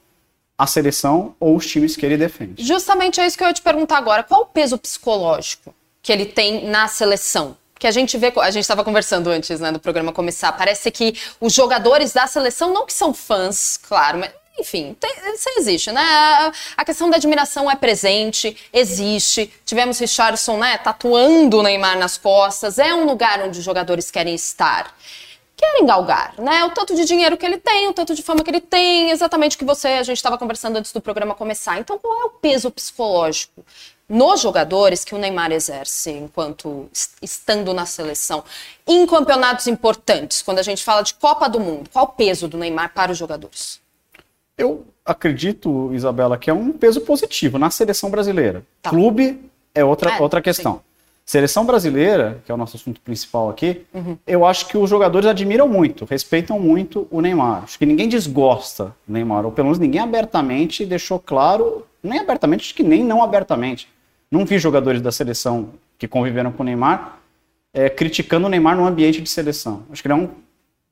a 0.57 0.65
seleção 0.65 1.35
ou 1.39 1.55
os 1.55 1.65
times 1.65 1.95
que 1.95 2.05
ele 2.05 2.17
defende. 2.17 2.63
Justamente 2.63 3.19
é 3.19 3.25
isso 3.25 3.37
que 3.37 3.43
eu 3.43 3.47
ia 3.47 3.53
te 3.53 3.61
perguntar 3.61 3.97
agora. 3.97 4.23
Qual 4.23 4.41
o 4.41 4.45
peso 4.45 4.77
psicológico 4.77 5.73
que 6.01 6.11
ele 6.11 6.25
tem 6.25 6.69
na 6.69 6.87
seleção? 6.87 7.55
Que 7.79 7.87
a 7.87 7.91
gente 7.91 8.17
vê, 8.17 8.31
a 8.35 8.51
gente 8.51 8.63
estava 8.63 8.83
conversando 8.83 9.29
antes 9.29 9.59
né, 9.61 9.71
do 9.71 9.79
programa 9.79 10.11
começar, 10.11 10.51
parece 10.51 10.91
que 10.91 11.17
os 11.39 11.53
jogadores 11.53 12.11
da 12.11 12.27
seleção, 12.27 12.73
não 12.73 12.85
que 12.85 12.91
são 12.93 13.13
fãs, 13.13 13.77
claro, 13.77 14.19
mas 14.19 14.31
enfim, 14.59 14.93
tem, 14.99 15.09
isso 15.33 15.49
existe, 15.57 15.89
né? 15.89 16.01
A 16.75 16.83
questão 16.83 17.09
da 17.09 17.15
admiração 17.15 17.71
é 17.71 17.77
presente, 17.77 18.57
existe. 18.73 19.49
Tivemos 19.65 19.97
Richardson, 19.97 20.57
né, 20.57 20.77
tatuando 20.77 21.59
o 21.59 21.63
Neymar 21.63 21.97
nas 21.97 22.17
costas. 22.17 22.77
É 22.77 22.93
um 22.93 23.05
lugar 23.05 23.41
onde 23.41 23.59
os 23.59 23.63
jogadores 23.63 24.11
querem 24.11 24.35
estar. 24.35 24.93
Querem 25.55 25.85
galgar, 25.85 26.33
né? 26.37 26.65
O 26.65 26.71
tanto 26.71 26.93
de 26.93 27.05
dinheiro 27.05 27.37
que 27.37 27.45
ele 27.45 27.57
tem, 27.57 27.87
o 27.87 27.93
tanto 27.93 28.13
de 28.13 28.21
fama 28.21 28.43
que 28.43 28.51
ele 28.51 28.59
tem, 28.59 29.11
exatamente 29.11 29.55
o 29.55 29.59
que 29.59 29.65
você, 29.65 29.87
a 29.87 30.03
gente 30.03 30.17
estava 30.17 30.37
conversando 30.37 30.75
antes 30.75 30.91
do 30.91 30.99
programa 30.99 31.33
começar. 31.33 31.79
Então, 31.79 31.97
qual 31.97 32.21
é 32.21 32.25
o 32.25 32.29
peso 32.29 32.69
psicológico 32.69 33.63
nos 34.09 34.41
jogadores 34.41 35.05
que 35.05 35.13
o 35.13 35.17
Neymar 35.19 35.51
exerce 35.51 36.09
enquanto 36.09 36.89
estando 37.21 37.73
na 37.73 37.85
seleção, 37.85 38.43
em 38.87 39.05
campeonatos 39.05 39.67
importantes, 39.67 40.41
quando 40.41 40.57
a 40.57 40.63
gente 40.63 40.83
fala 40.83 41.03
de 41.03 41.13
Copa 41.13 41.47
do 41.47 41.59
Mundo, 41.59 41.89
qual 41.93 42.05
o 42.05 42.07
peso 42.09 42.47
do 42.47 42.57
Neymar 42.57 42.91
para 42.93 43.11
os 43.11 43.17
jogadores? 43.17 43.79
Eu 44.57 44.85
acredito, 45.05 45.93
Isabela, 45.93 46.37
que 46.37 46.49
é 46.49 46.53
um 46.53 46.71
peso 46.71 47.01
positivo 47.01 47.57
na 47.59 47.69
seleção 47.69 48.09
brasileira. 48.09 48.63
Tá. 48.81 48.89
Clube 48.89 49.39
é 49.73 49.85
outra, 49.85 50.15
é, 50.15 50.21
outra 50.21 50.41
questão. 50.41 50.75
Sim. 50.75 50.81
Seleção 51.25 51.63
brasileira, 51.63 52.41
que 52.43 52.51
é 52.51 52.55
o 52.55 52.57
nosso 52.57 52.75
assunto 52.75 52.99
principal 53.01 53.51
aqui, 53.51 53.85
uhum. 53.93 54.17
eu 54.25 54.43
acho 54.43 54.67
que 54.67 54.75
os 54.75 54.89
jogadores 54.89 55.29
admiram 55.29 55.67
muito, 55.67 56.03
respeitam 56.03 56.59
muito 56.59 57.07
o 57.11 57.21
Neymar. 57.21 57.65
Acho 57.65 57.77
que 57.77 57.85
ninguém 57.85 58.09
desgosta 58.09 58.95
do 59.05 59.13
Neymar, 59.13 59.45
ou 59.45 59.51
pelo 59.51 59.67
menos 59.67 59.77
ninguém 59.77 60.01
abertamente 60.01 60.83
deixou 60.83 61.19
claro, 61.19 61.85
nem 62.01 62.19
abertamente, 62.19 62.61
acho 62.61 62.73
que 62.73 62.81
nem 62.81 63.03
não 63.03 63.21
abertamente. 63.21 63.87
Não 64.31 64.45
vi 64.45 64.57
jogadores 64.59 65.01
da 65.01 65.11
seleção 65.11 65.69
que 65.97 66.07
conviveram 66.07 66.51
com 66.51 66.63
o 66.63 66.65
Neymar 66.65 67.19
é, 67.73 67.89
criticando 67.89 68.47
o 68.47 68.49
Neymar 68.49 68.75
no 68.75 68.85
ambiente 68.85 69.21
de 69.21 69.29
seleção. 69.29 69.83
Acho 69.91 70.01
que 70.01 70.07
ele 70.07 70.13
é 70.13 70.17
um, 70.17 70.29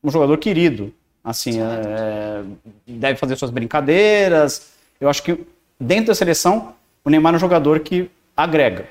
um 0.04 0.10
jogador 0.10 0.38
querido. 0.38 0.94
Assim, 1.24 1.60
é, 1.60 2.44
deve 2.88 3.20
fazer 3.20 3.36
suas 3.36 3.52
brincadeiras. 3.52 4.70
Eu 5.00 5.10
acho 5.10 5.22
que 5.24 5.46
dentro 5.80 6.08
da 6.08 6.16
seleção, 6.16 6.74
o 7.04 7.10
Neymar 7.10 7.34
é 7.34 7.38
um 7.38 7.40
jogador 7.40 7.80
que 7.80 8.10
agrega. 8.36 8.88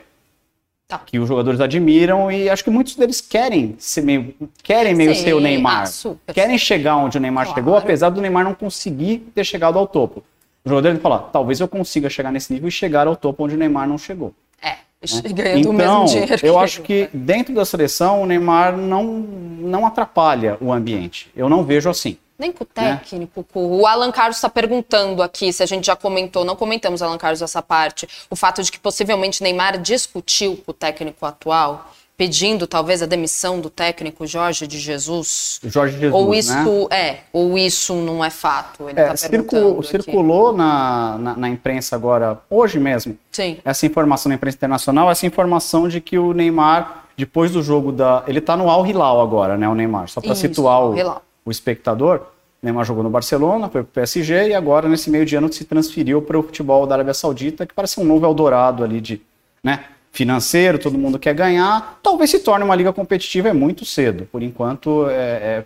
Tá. 0.87 0.99
Que 0.99 1.19
os 1.19 1.27
jogadores 1.27 1.61
admiram 1.61 2.31
e 2.31 2.49
acho 2.49 2.63
que 2.63 2.71
muitos 2.71 2.95
deles 2.95 3.21
querem 3.21 3.75
ser 3.77 4.03
meio, 4.03 4.33
querem 4.63 4.95
meio 4.95 5.15
Sim, 5.15 5.23
ser 5.25 5.33
o 5.35 5.41
Neymar. 5.41 5.91
Ah, 6.29 6.33
querem 6.33 6.57
chegar 6.59 6.97
onde 6.97 7.19
o 7.19 7.21
Neymar 7.21 7.47
claro. 7.47 7.59
chegou, 7.59 7.77
apesar 7.77 8.11
do 8.11 8.21
Neymar 8.21 8.45
não 8.45 8.55
conseguir 8.55 9.19
ter 9.35 9.45
chegado 9.45 9.79
ao 9.79 9.87
topo. 9.87 10.23
O 10.67 10.69
jogador 10.69 10.99
fala, 10.99 11.21
talvez 11.33 11.61
eu 11.61 11.69
consiga 11.69 12.11
chegar 12.11 12.33
nesse 12.33 12.53
nível 12.53 12.69
e 12.69 12.73
chegar 12.73 13.07
ao 13.07 13.15
topo 13.15 13.45
onde 13.45 13.55
o 13.55 13.59
Neymar 13.59 13.89
não 13.89 13.97
chegou. 13.97 14.35
É, 14.61 14.71
né? 14.71 14.77
ganhando 15.33 15.59
então, 15.61 15.71
o 15.71 15.75
mesmo 15.75 16.05
dinheiro. 16.07 16.45
Eu 16.45 16.59
acho 16.59 16.83
que 16.83 17.09
dentro 17.15 17.55
da 17.55 17.65
seleção 17.65 18.21
o 18.21 18.27
Neymar 18.27 18.77
não, 18.77 19.05
não 19.05 19.87
atrapalha 19.87 20.59
o 20.61 20.73
ambiente. 20.73 21.31
Eu 21.37 21.49
não 21.49 21.63
vejo 21.63 21.89
assim. 21.89 22.19
Nem 22.37 22.51
com 22.51 22.65
o 22.65 22.67
né? 22.77 22.97
técnico. 22.97 23.47
É. 23.55 23.59
O 23.59 23.87
Alan 23.87 24.11
Carlos 24.11 24.39
está 24.39 24.49
perguntando 24.49 25.23
aqui 25.23 25.53
se 25.53 25.63
a 25.63 25.67
gente 25.67 25.87
já 25.87 25.95
comentou, 25.95 26.45
não 26.45 26.57
comentamos, 26.57 27.01
Alan 27.01 27.17
Carlos, 27.17 27.43
essa 27.43 27.63
parte, 27.63 28.09
o 28.29 28.35
fato 28.35 28.61
de 28.61 28.73
que 28.73 28.81
possivelmente 28.81 29.45
Neymar 29.45 29.81
discutiu 29.81 30.57
com 30.67 30.73
o 30.73 30.75
técnico 30.75 31.25
atual, 31.25 31.93
pedindo 32.17 32.67
talvez 32.67 33.03
a 33.03 33.07
demissão 33.07 33.61
do 33.61 33.69
técnico 33.69 34.27
Jorge 34.27 34.67
de 34.67 34.79
Jesus. 34.79 35.61
Jorge 35.65 35.99
Jesus, 35.99 36.15
ou 36.15 36.35
isso 36.35 36.89
né? 36.89 36.97
é, 36.97 37.19
ou 37.33 37.59
isso 37.59 37.95
não 37.95 38.25
é 38.25 38.31
fato. 38.31 38.89
Ele 38.89 38.99
é, 38.99 39.09
tá 39.09 39.17
circulou, 39.17 39.83
circulou 39.83 40.53
na, 40.53 41.19
na, 41.19 41.37
na, 41.37 41.49
imprensa 41.49 41.95
agora, 41.95 42.39
hoje 42.49 42.79
mesmo, 42.79 43.19
Sim. 43.31 43.59
essa 43.65 43.85
informação 43.85 44.31
na 44.31 44.37
imprensa 44.37 44.57
internacional, 44.57 45.11
essa 45.11 45.27
informação 45.27 45.89
de 45.89 46.01
que 46.01 46.19
o 46.19 46.33
Neymar, 46.33 47.05
depois 47.17 47.51
do 47.51 47.63
jogo 47.63 47.93
da. 47.93 48.25
Ele 48.27 48.39
está 48.39 48.57
no 48.57 48.71
Al 48.71 48.87
Hilal 48.87 49.21
agora, 49.21 49.57
né? 49.57 49.69
O 49.69 49.75
Neymar, 49.75 50.09
só 50.09 50.21
para 50.21 50.35
situar 50.35 50.83
o. 50.83 51.27
O 51.45 51.51
espectador, 51.53 52.23
Neymar 52.61 52.85
jogou 52.85 53.05
no 53.05 53.11
Barcelona, 53.11 53.69
foi 53.69 53.85
para 53.85 53.89
o 53.89 53.93
PSG 53.93 54.49
e 54.49 54.55
agora 54.55 54.89
nesse 54.89 55.09
meio 55.09 55.25
de 55.25 55.37
ano 55.37 55.53
se 55.53 55.65
transferiu 55.65 56.21
para 56.21 56.37
o 56.37 56.43
futebol 56.43 56.85
da 56.89 56.97
Arábia 56.97 57.15
Saudita, 57.15 57.65
que 57.65 57.73
parece 57.73 58.01
um 58.01 58.05
novo 58.05 58.27
Eldorado 58.27 58.83
ali 58.83 59.01
de, 59.01 59.23
né, 59.63 59.85
financeiro, 60.17 60.79
todo 60.79 60.99
mundo 60.99 61.19
quer 61.19 61.35
ganhar. 61.35 62.01
Talvez 62.03 62.31
se 62.31 62.41
torne 62.41 62.65
uma 62.65 62.75
liga 62.75 62.93
competitiva, 62.93 63.49
é 63.49 63.53
muito 63.53 63.85
cedo. 63.85 64.27
Por 64.33 64.43
enquanto 64.43 65.09
é, 65.11 65.15
é, 65.15 65.65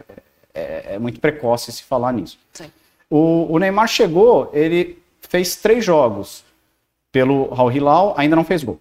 é, 0.52 0.94
é 0.94 0.98
muito 0.98 1.20
precoce 1.20 1.70
se 1.70 1.84
falar 1.84 2.12
nisso. 2.12 2.38
O, 3.08 3.46
o, 3.54 3.58
Neymar 3.58 3.88
chegou, 3.88 4.50
ele 4.52 4.98
fez 5.20 5.56
três 5.56 5.84
jogos 5.84 6.44
pelo 7.10 7.48
Al 7.52 7.72
Hilal, 7.72 8.14
ainda 8.16 8.36
não 8.36 8.44
fez 8.44 8.62
gol. 8.62 8.80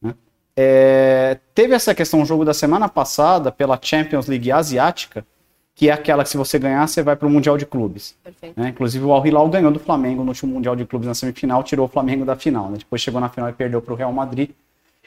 Né? 0.00 0.14
É, 0.56 1.38
teve 1.54 1.74
essa 1.74 1.94
questão, 1.94 2.22
o 2.22 2.26
jogo 2.26 2.44
da 2.44 2.54
semana 2.54 2.88
passada 2.88 3.52
pela 3.52 3.78
Champions 3.80 4.26
League 4.26 4.50
Asiática, 4.50 5.26
que 5.74 5.90
é 5.90 5.92
aquela 5.92 6.24
que 6.24 6.30
se 6.30 6.36
você 6.36 6.58
ganhar, 6.58 6.86
você 6.86 7.02
vai 7.02 7.14
para 7.14 7.28
o 7.28 7.30
Mundial 7.30 7.56
de 7.56 7.64
Clubes. 7.64 8.16
Né? 8.56 8.68
Inclusive 8.70 9.04
o 9.04 9.12
Al 9.12 9.26
Hilal 9.26 9.48
ganhou 9.48 9.70
do 9.70 9.78
Flamengo 9.78 10.22
no 10.22 10.30
último 10.30 10.52
Mundial 10.52 10.74
de 10.74 10.84
Clubes 10.84 11.06
na 11.06 11.14
semifinal, 11.14 11.62
tirou 11.62 11.86
o 11.86 11.88
Flamengo 11.88 12.24
da 12.24 12.36
final. 12.36 12.70
Né? 12.70 12.78
Depois 12.78 13.00
chegou 13.00 13.20
na 13.20 13.28
final 13.28 13.48
e 13.50 13.52
perdeu 13.52 13.80
para 13.80 13.92
o 13.92 13.96
Real 13.96 14.12
Madrid. 14.12 14.50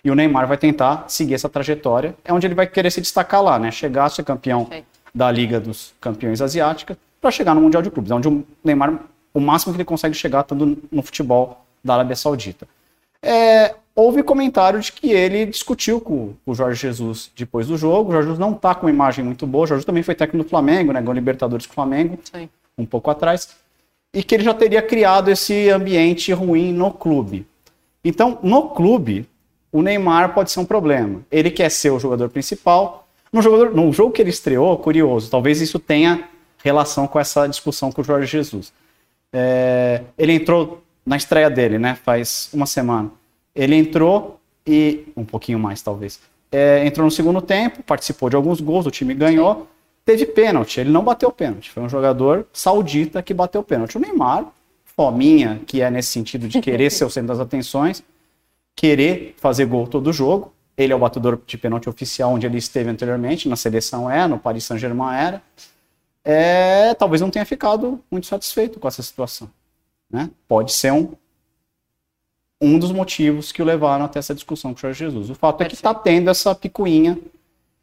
E 0.04 0.10
o 0.10 0.16
Neymar 0.16 0.48
vai 0.48 0.58
tentar 0.58 1.06
seguir 1.08 1.36
essa 1.36 1.48
trajetória, 1.48 2.16
é 2.26 2.34
onde 2.34 2.48
ele 2.48 2.56
vai 2.56 2.66
querer 2.68 2.90
se 2.92 3.00
destacar 3.02 3.42
lá, 3.44 3.60
né? 3.60 3.70
Chegar 3.72 4.06
a 4.06 4.10
ser 4.10 4.24
campeão 4.24 4.66
Perfeito. 4.66 4.88
da 5.14 5.30
Liga 5.32 5.60
dos 5.60 5.94
Campeões 6.02 6.42
Asiática 6.42 6.98
para 7.20 7.30
chegar 7.30 7.54
no 7.54 7.62
Mundial 7.62 7.84
de 7.84 7.92
Clubes, 7.92 8.12
é 8.12 8.16
onde 8.16 8.28
o 8.28 8.44
Neymar, 8.64 9.00
o 9.34 9.40
máximo 9.40 9.74
que 9.74 9.78
ele 9.78 9.86
consegue 9.86 10.16
chegar 10.16 10.42
estando 10.42 10.78
no 10.92 11.04
futebol 11.04 11.64
da 11.84 11.94
Arábia 11.94 12.16
Saudita. 12.16 12.68
É, 13.22 13.76
houve 13.96 14.24
comentário 14.24 14.80
de 14.80 14.92
que 14.92 15.12
ele 15.12 15.46
discutiu 15.46 16.02
com 16.02 16.34
o 16.44 16.56
Jorge 16.56 16.82
Jesus 16.82 17.30
depois 17.36 17.68
do 17.68 17.78
jogo. 17.78 18.10
O 18.10 18.14
Jorge 18.14 18.28
Jesus 18.30 18.40
não 18.40 18.54
está 18.54 18.74
com 18.74 18.88
uma 18.88 18.92
imagem 18.92 19.24
muito 19.24 19.46
boa. 19.46 19.66
O 19.66 19.68
Jorge 19.68 19.80
Jesus 19.82 19.86
também 19.86 20.02
foi 20.02 20.16
técnico 20.16 20.44
do 20.44 20.50
Flamengo, 20.50 20.92
né? 20.92 21.00
Ganhou 21.00 21.14
Libertadores 21.14 21.68
com 21.68 21.74
o 21.74 21.76
Flamengo, 21.76 22.18
Sim. 22.24 22.50
um 22.76 22.86
pouco 22.86 23.12
atrás. 23.12 23.56
e 24.14 24.24
que 24.24 24.36
ele 24.36 24.44
já 24.44 24.54
teria 24.54 24.82
criado 24.82 25.30
esse 25.30 25.70
ambiente 25.70 26.34
ruim 26.34 26.74
no 26.74 26.92
clube. 26.92 27.46
Então, 28.04 28.40
no 28.42 28.70
clube, 28.70 29.28
o 29.72 29.82
Neymar 29.82 30.34
pode 30.34 30.52
ser 30.52 30.60
um 30.60 30.66
problema. 30.66 31.22
Ele 31.32 31.50
quer 31.50 31.70
ser 31.70 31.92
o 31.92 32.00
jogador 32.00 32.30
principal. 32.30 33.08
No, 33.32 33.42
jogador, 33.42 33.74
no 33.74 33.92
jogo 33.94 34.12
que 34.12 34.22
ele 34.22 34.30
estreou, 34.30 34.78
curioso, 34.78 35.32
talvez 35.32 35.62
isso 35.62 35.80
tenha 35.80 36.28
relação 36.64 37.08
com 37.08 37.20
essa 37.20 37.48
discussão 37.48 37.92
com 37.92 38.02
o 38.02 38.04
Jorge 38.04 38.28
Jesus. 38.28 38.74
É, 39.34 40.04
ele 40.18 40.34
entrou 40.34 40.84
na 41.06 41.16
estreia 41.16 41.50
dele, 41.50 41.80
né? 41.80 41.96
Faz 41.96 42.50
uma 42.54 42.66
semana. 42.66 43.10
Ele 43.56 43.76
entrou 43.76 44.40
e. 44.68 45.06
um 45.16 45.24
pouquinho 45.24 45.58
mais, 45.58 45.82
talvez. 45.82 46.20
É, 46.52 46.86
entrou 46.86 47.06
no 47.06 47.12
segundo 47.12 47.42
tempo, 47.42 47.82
participou 47.84 48.30
de 48.30 48.36
alguns 48.36 48.60
gols, 48.60 48.86
o 48.86 48.92
time 48.92 49.14
ganhou. 49.14 49.68
Teve 50.04 50.26
pênalti, 50.26 50.80
ele 50.80 50.90
não 50.90 51.04
bateu 51.04 51.32
pênalti. 51.32 51.72
Foi 51.72 51.84
um 51.84 51.90
jogador 51.90 52.46
saudita 52.52 53.22
que 53.22 53.34
bateu 53.34 53.64
pênalti. 53.64 53.98
O 53.98 54.02
Neymar, 54.02 54.48
fominha, 54.96 55.62
que 55.66 55.82
é 55.82 55.90
nesse 55.90 56.10
sentido 56.10 56.48
de 56.48 56.60
querer 56.60 56.90
ser 56.92 57.06
o 57.06 57.10
centro 57.10 57.30
das 57.30 57.40
atenções, 57.40 58.04
querer 58.82 59.36
fazer 59.38 59.66
gol 59.66 59.86
todo 59.86 60.12
jogo. 60.12 60.52
Ele 60.76 60.92
é 60.92 60.96
o 60.96 61.00
batedor 61.00 61.40
de 61.46 61.56
pênalti 61.56 61.88
oficial 61.88 62.34
onde 62.34 62.48
ele 62.48 62.58
esteve 62.58 62.90
anteriormente, 62.90 63.48
na 63.48 63.56
seleção 63.56 64.10
é, 64.10 64.28
no 64.28 64.40
Paris 64.40 64.64
Saint-Germain 64.64 65.16
era. 65.16 65.44
É, 66.26 66.96
talvez 66.96 67.22
não 67.22 67.30
tenha 67.30 67.46
ficado 67.46 68.04
muito 68.10 68.26
satisfeito 68.26 68.80
com 68.80 68.88
essa 68.88 69.04
situação. 69.04 69.52
Né? 70.10 70.32
Pode 70.48 70.72
ser 70.72 70.92
um, 70.92 71.14
um 72.60 72.80
dos 72.80 72.92
motivos 72.92 73.52
que 73.52 73.62
o 73.62 73.66
levaram 73.66 74.06
até 74.06 74.18
essa 74.18 74.34
discussão 74.34 74.74
com 74.74 74.80
o 74.80 74.82
Jorge 74.82 75.06
Jesus. 75.06 75.30
O 75.30 75.36
fato 75.36 75.62
é 75.62 75.68
que 75.68 75.76
está 75.76 75.94
tendo 75.94 76.32
essa 76.32 76.56
picuinha 76.56 77.20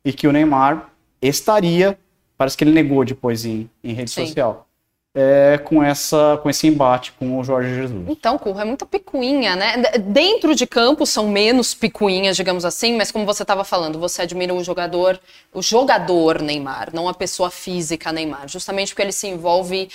e 0.04 0.12
que 0.12 0.26
o 0.26 0.32
Neymar 0.32 0.90
estaria, 1.22 1.96
parece 2.36 2.56
que 2.56 2.64
ele 2.64 2.72
negou 2.72 3.04
depois 3.04 3.44
em, 3.44 3.70
em 3.84 3.92
rede 3.92 4.10
Sim. 4.10 4.26
social, 4.26 4.67
é, 5.14 5.58
com, 5.58 5.82
essa, 5.82 6.38
com 6.42 6.50
esse 6.50 6.66
embate 6.66 7.12
com 7.12 7.38
o 7.38 7.44
Jorge 7.44 7.74
Jesus. 7.74 8.04
Então, 8.08 8.38
Curro, 8.38 8.60
é 8.60 8.64
muita 8.64 8.86
picuinha, 8.86 9.56
né? 9.56 9.82
Dentro 9.98 10.54
de 10.54 10.66
campo 10.66 11.06
são 11.06 11.28
menos 11.28 11.74
picuinhas, 11.74 12.36
digamos 12.36 12.64
assim, 12.64 12.96
mas 12.96 13.10
como 13.10 13.24
você 13.24 13.42
estava 13.42 13.64
falando, 13.64 13.98
você 13.98 14.22
admira 14.22 14.54
o 14.54 14.62
jogador, 14.62 15.18
o 15.52 15.62
jogador 15.62 16.40
Neymar, 16.42 16.90
não 16.92 17.08
a 17.08 17.14
pessoa 17.14 17.50
física 17.50 18.12
Neymar, 18.12 18.48
justamente 18.48 18.90
porque 18.90 19.02
ele 19.02 19.12
se 19.12 19.26
envolve 19.26 19.88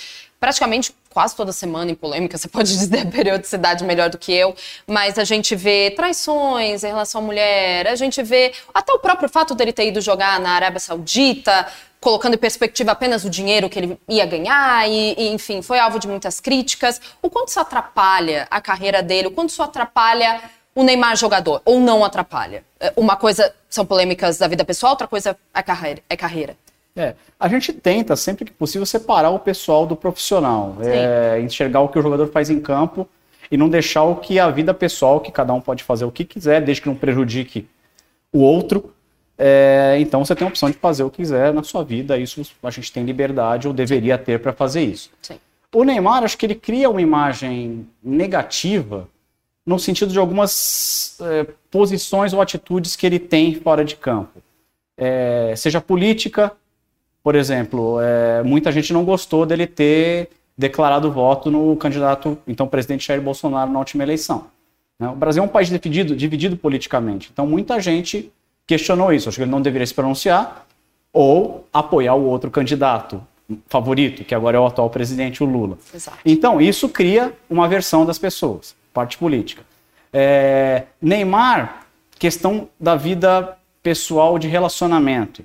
praticamente 0.44 0.94
quase 1.08 1.34
toda 1.34 1.52
semana 1.52 1.90
em 1.90 1.94
polêmica, 1.94 2.36
você 2.36 2.48
pode 2.48 2.68
dizer 2.68 3.06
a 3.06 3.10
periodicidade 3.10 3.82
melhor 3.82 4.10
do 4.10 4.18
que 4.18 4.30
eu, 4.30 4.54
mas 4.86 5.18
a 5.18 5.24
gente 5.24 5.56
vê 5.56 5.90
traições 5.90 6.84
em 6.84 6.88
relação 6.88 7.22
à 7.22 7.24
mulher, 7.24 7.86
a 7.86 7.96
gente 7.96 8.22
vê 8.22 8.52
até 8.74 8.92
o 8.92 8.98
próprio 8.98 9.26
fato 9.26 9.54
dele 9.54 9.72
ter 9.72 9.88
ido 9.88 10.02
jogar 10.02 10.38
na 10.38 10.50
Arábia 10.50 10.78
Saudita, 10.78 11.66
colocando 11.98 12.34
em 12.34 12.38
perspectiva 12.38 12.92
apenas 12.92 13.24
o 13.24 13.30
dinheiro 13.30 13.70
que 13.70 13.78
ele 13.78 13.98
ia 14.06 14.26
ganhar, 14.26 14.86
e, 14.86 15.14
e, 15.16 15.28
enfim, 15.32 15.62
foi 15.62 15.78
alvo 15.78 15.98
de 15.98 16.06
muitas 16.06 16.40
críticas. 16.40 17.00
O 17.22 17.30
quanto 17.30 17.48
isso 17.48 17.58
atrapalha 17.58 18.46
a 18.50 18.60
carreira 18.60 19.02
dele, 19.02 19.28
o 19.28 19.30
quanto 19.30 19.48
isso 19.48 19.62
atrapalha 19.62 20.42
o 20.74 20.82
Neymar 20.82 21.16
jogador, 21.16 21.62
ou 21.64 21.80
não 21.80 22.04
atrapalha? 22.04 22.62
É, 22.78 22.92
uma 22.98 23.16
coisa 23.16 23.54
são 23.70 23.86
polêmicas 23.86 24.36
da 24.36 24.46
vida 24.46 24.62
pessoal, 24.62 24.92
outra 24.92 25.08
coisa 25.08 25.38
é 25.54 25.62
carreira. 25.62 26.02
É 26.10 26.14
carreira. 26.14 26.54
É, 26.96 27.14
a 27.40 27.48
gente 27.48 27.72
tenta, 27.72 28.14
sempre 28.14 28.44
que 28.44 28.52
possível, 28.52 28.86
separar 28.86 29.30
o 29.30 29.38
pessoal 29.38 29.84
do 29.84 29.96
profissional, 29.96 30.76
é, 30.80 31.40
enxergar 31.40 31.80
o 31.80 31.88
que 31.88 31.98
o 31.98 32.02
jogador 32.02 32.28
faz 32.28 32.50
em 32.50 32.60
campo 32.60 33.08
e 33.50 33.56
não 33.56 33.68
deixar 33.68 34.04
o 34.04 34.16
que 34.16 34.38
a 34.38 34.48
vida 34.50 34.72
pessoal, 34.72 35.20
que 35.20 35.32
cada 35.32 35.52
um 35.52 35.60
pode 35.60 35.82
fazer 35.82 36.04
o 36.04 36.12
que 36.12 36.24
quiser, 36.24 36.60
desde 36.60 36.82
que 36.82 36.88
não 36.88 36.94
prejudique 36.94 37.68
o 38.32 38.38
outro, 38.38 38.94
é, 39.36 39.96
então 39.98 40.24
você 40.24 40.34
tem 40.34 40.46
a 40.46 40.48
opção 40.48 40.70
de 40.70 40.76
fazer 40.76 41.02
o 41.02 41.10
que 41.10 41.16
quiser 41.16 41.52
na 41.52 41.62
sua 41.62 41.82
vida, 41.82 42.16
isso 42.16 42.42
a 42.62 42.70
gente 42.70 42.92
tem 42.92 43.04
liberdade 43.04 43.66
ou 43.66 43.74
deveria 43.74 44.16
ter 44.16 44.38
para 44.40 44.52
fazer 44.52 44.82
isso. 44.82 45.10
Sim. 45.20 45.38
O 45.72 45.82
Neymar, 45.82 46.22
acho 46.22 46.38
que 46.38 46.46
ele 46.46 46.54
cria 46.54 46.88
uma 46.88 47.02
imagem 47.02 47.88
negativa 48.02 49.08
no 49.66 49.78
sentido 49.78 50.12
de 50.12 50.18
algumas 50.18 51.18
é, 51.20 51.46
posições 51.70 52.32
ou 52.32 52.40
atitudes 52.40 52.94
que 52.94 53.04
ele 53.04 53.18
tem 53.18 53.54
fora 53.56 53.84
de 53.84 53.96
campo. 53.96 54.40
É, 54.96 55.52
seja 55.56 55.80
política, 55.80 56.52
por 57.24 57.34
exemplo, 57.34 57.98
é, 58.02 58.42
muita 58.42 58.70
gente 58.70 58.92
não 58.92 59.02
gostou 59.02 59.46
dele 59.46 59.66
ter 59.66 60.28
declarado 60.56 61.10
voto 61.10 61.50
no 61.50 61.74
candidato, 61.74 62.36
então 62.46 62.66
presidente 62.68 63.08
Jair 63.08 63.22
Bolsonaro, 63.22 63.72
na 63.72 63.78
última 63.78 64.04
eleição. 64.04 64.48
Né? 65.00 65.08
O 65.08 65.16
Brasil 65.16 65.42
é 65.42 65.46
um 65.46 65.48
país 65.48 65.68
dividido, 65.68 66.14
dividido 66.14 66.54
politicamente, 66.54 67.30
então 67.32 67.46
muita 67.46 67.80
gente 67.80 68.30
questionou 68.66 69.10
isso. 69.10 69.30
Acho 69.30 69.38
que 69.38 69.42
ele 69.42 69.50
não 69.50 69.62
deveria 69.62 69.86
se 69.86 69.94
pronunciar 69.94 70.66
ou 71.12 71.66
apoiar 71.72 72.14
o 72.14 72.26
outro 72.26 72.50
candidato 72.50 73.22
favorito, 73.68 74.22
que 74.22 74.34
agora 74.34 74.58
é 74.58 74.60
o 74.60 74.66
atual 74.66 74.90
presidente, 74.90 75.42
o 75.42 75.46
Lula. 75.46 75.78
Exato. 75.94 76.18
Então, 76.24 76.60
isso 76.60 76.88
cria 76.90 77.32
uma 77.48 77.66
versão 77.68 78.04
das 78.04 78.18
pessoas, 78.18 78.74
parte 78.92 79.16
política. 79.16 79.62
É, 80.12 80.84
Neymar, 81.00 81.86
questão 82.18 82.68
da 82.78 82.96
vida 82.96 83.56
pessoal 83.82 84.38
de 84.38 84.48
relacionamento. 84.48 85.44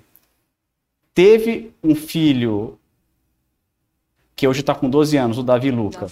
Teve 1.19 1.73
um 1.83 1.95
filho 1.95 2.79
que 4.37 4.47
hoje 4.47 4.61
está 4.61 4.73
com 4.73 4.89
12 4.89 5.17
anos, 5.17 5.37
o 5.37 5.43
Davi 5.43 5.69
Luca. 5.69 6.07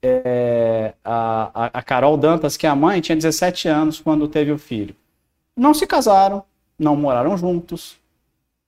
É, 0.00 0.94
a, 1.04 1.70
a 1.72 1.82
Carol 1.82 2.16
Dantas, 2.16 2.56
que 2.56 2.64
é 2.64 2.70
a 2.70 2.76
mãe, 2.76 3.00
tinha 3.00 3.16
17 3.16 3.66
anos 3.66 3.98
quando 3.98 4.28
teve 4.28 4.52
o 4.52 4.58
filho 4.58 4.94
não 5.56 5.72
se 5.72 5.86
casaram, 5.86 6.44
não 6.78 6.94
moraram 6.94 7.36
juntos, 7.36 7.96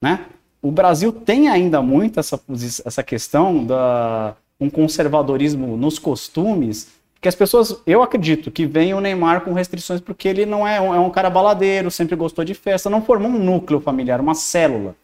né? 0.01 0.27
O 0.61 0.71
Brasil 0.71 1.13
tem 1.13 1.49
ainda 1.49 1.83
muito 1.83 2.19
essa, 2.19 2.41
essa 2.85 3.03
questão 3.03 3.65
da 3.65 4.35
um 4.59 4.69
conservadorismo 4.69 5.77
nos 5.77 6.01
costumes, 6.01 6.89
que 7.21 7.29
as 7.29 7.35
pessoas, 7.37 7.81
eu 7.87 8.03
acredito, 8.03 8.51
que 8.51 8.67
vem 8.67 8.93
o 8.93 9.01
Neymar 9.01 9.43
com 9.43 9.53
restrições 9.53 10.01
porque 10.01 10.27
ele 10.27 10.45
não 10.45 10.67
é 10.67 10.81
um, 10.81 10.93
é 10.93 10.99
um 10.99 11.11
cara 11.11 11.31
baladeiro, 11.31 11.91
sempre 11.91 12.17
gostou 12.17 12.45
de 12.45 12.55
festa, 12.55 12.91
não 12.91 13.03
formou 13.03 13.31
um 13.31 13.39
núcleo 13.39 13.81
familiar, 13.81 14.21
uma 14.21 14.35
célula 14.35 14.97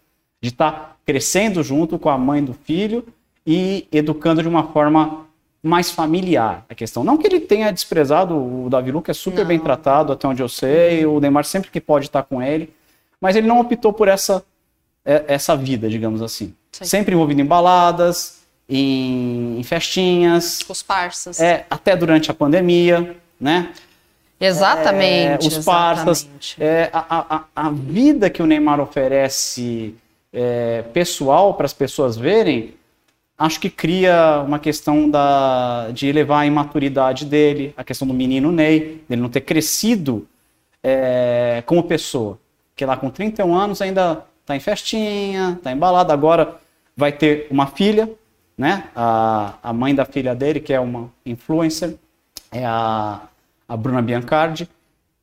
de 0.44 0.50
estar 0.50 0.70
tá 0.70 0.96
crescendo 1.06 1.62
junto 1.62 1.98
com 1.98 2.10
a 2.10 2.18
mãe 2.18 2.44
do 2.44 2.52
filho 2.52 3.06
e 3.46 3.88
educando 3.90 4.42
de 4.42 4.48
uma 4.48 4.64
forma 4.64 5.26
mais 5.62 5.90
familiar 5.90 6.66
a 6.68 6.74
questão. 6.74 7.02
Não 7.02 7.16
que 7.16 7.26
ele 7.26 7.40
tenha 7.40 7.72
desprezado 7.72 8.36
o 8.36 8.68
Davi 8.68 8.92
Luca, 8.92 9.10
é 9.10 9.14
super 9.14 9.40
não. 9.40 9.46
bem 9.46 9.58
tratado, 9.58 10.12
até 10.12 10.28
onde 10.28 10.42
eu 10.42 10.48
sei, 10.48 11.06
o 11.06 11.18
Neymar 11.18 11.46
sempre 11.46 11.70
que 11.70 11.80
pode 11.80 12.06
estar 12.06 12.24
com 12.24 12.42
ele, 12.42 12.70
mas 13.18 13.36
ele 13.36 13.46
não 13.46 13.58
optou 13.58 13.90
por 13.90 14.06
essa, 14.06 14.44
é, 15.02 15.24
essa 15.28 15.56
vida, 15.56 15.88
digamos 15.88 16.20
assim. 16.20 16.54
Sim. 16.72 16.84
Sempre 16.84 17.14
envolvido 17.14 17.40
em 17.40 17.46
baladas, 17.46 18.42
em, 18.68 19.58
em 19.58 19.62
festinhas. 19.62 20.60
Os 20.68 20.82
parças. 20.82 21.40
É, 21.40 21.64
até 21.70 21.96
durante 21.96 22.30
a 22.30 22.34
pandemia, 22.34 23.16
né? 23.40 23.72
Exatamente. 24.38 25.46
É, 25.46 25.48
os 25.48 25.64
parças. 25.64 26.28
É, 26.60 26.90
a, 26.92 27.36
a, 27.36 27.44
a 27.56 27.70
vida 27.70 28.28
que 28.28 28.42
o 28.42 28.46
Neymar 28.46 28.78
oferece 28.78 29.94
é, 30.34 30.82
pessoal 30.92 31.54
para 31.54 31.64
as 31.64 31.72
pessoas 31.72 32.16
verem 32.16 32.74
acho 33.38 33.60
que 33.60 33.68
cria 33.68 34.42
uma 34.46 34.58
questão 34.58 35.10
da, 35.10 35.90
de 35.92 36.06
elevar 36.06 36.42
a 36.42 36.46
imaturidade 36.46 37.24
dele, 37.24 37.74
a 37.76 37.84
questão 37.84 38.06
do 38.06 38.14
menino 38.14 38.52
Ney, 38.52 39.02
dele 39.08 39.22
não 39.22 39.28
ter 39.28 39.40
crescido 39.40 40.26
é, 40.82 41.62
como 41.66 41.82
pessoa. 41.82 42.38
Que 42.76 42.84
lá 42.84 42.96
com 42.96 43.10
31 43.10 43.54
anos 43.54 43.82
ainda 43.82 44.24
está 44.40 44.56
em 44.56 44.60
festinha, 44.60 45.54
está 45.56 45.72
embalado, 45.72 46.12
agora 46.12 46.56
vai 46.96 47.12
ter 47.12 47.46
uma 47.50 47.66
filha, 47.66 48.10
né? 48.56 48.88
A, 48.94 49.54
a 49.62 49.72
mãe 49.72 49.94
da 49.94 50.04
filha 50.04 50.34
dele, 50.34 50.60
que 50.60 50.72
é 50.72 50.78
uma 50.78 51.10
influencer, 51.24 51.96
é 52.52 52.64
a, 52.64 53.20
a 53.68 53.76
Bruna 53.76 54.02
Biancardi, 54.02 54.68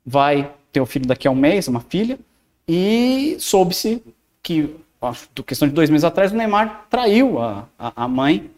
vai 0.06 0.52
ter 0.72 0.82
o 0.82 0.86
filho 0.86 1.06
daqui 1.06 1.28
a 1.28 1.32
um 1.32 1.36
mês, 1.36 1.68
uma 1.68 1.82
filha, 1.82 2.18
e 2.68 3.36
soube-se 3.40 4.02
que 4.42 4.76
acho, 5.02 5.28
questão 5.46 5.68
de 5.68 5.74
dois 5.74 5.90
meses 5.90 6.04
atrás, 6.04 6.32
o 6.32 6.36
Neymar 6.36 6.86
traiu 6.90 7.42
a, 7.42 7.66
a, 7.78 8.04
a 8.04 8.08
mãe 8.08 8.52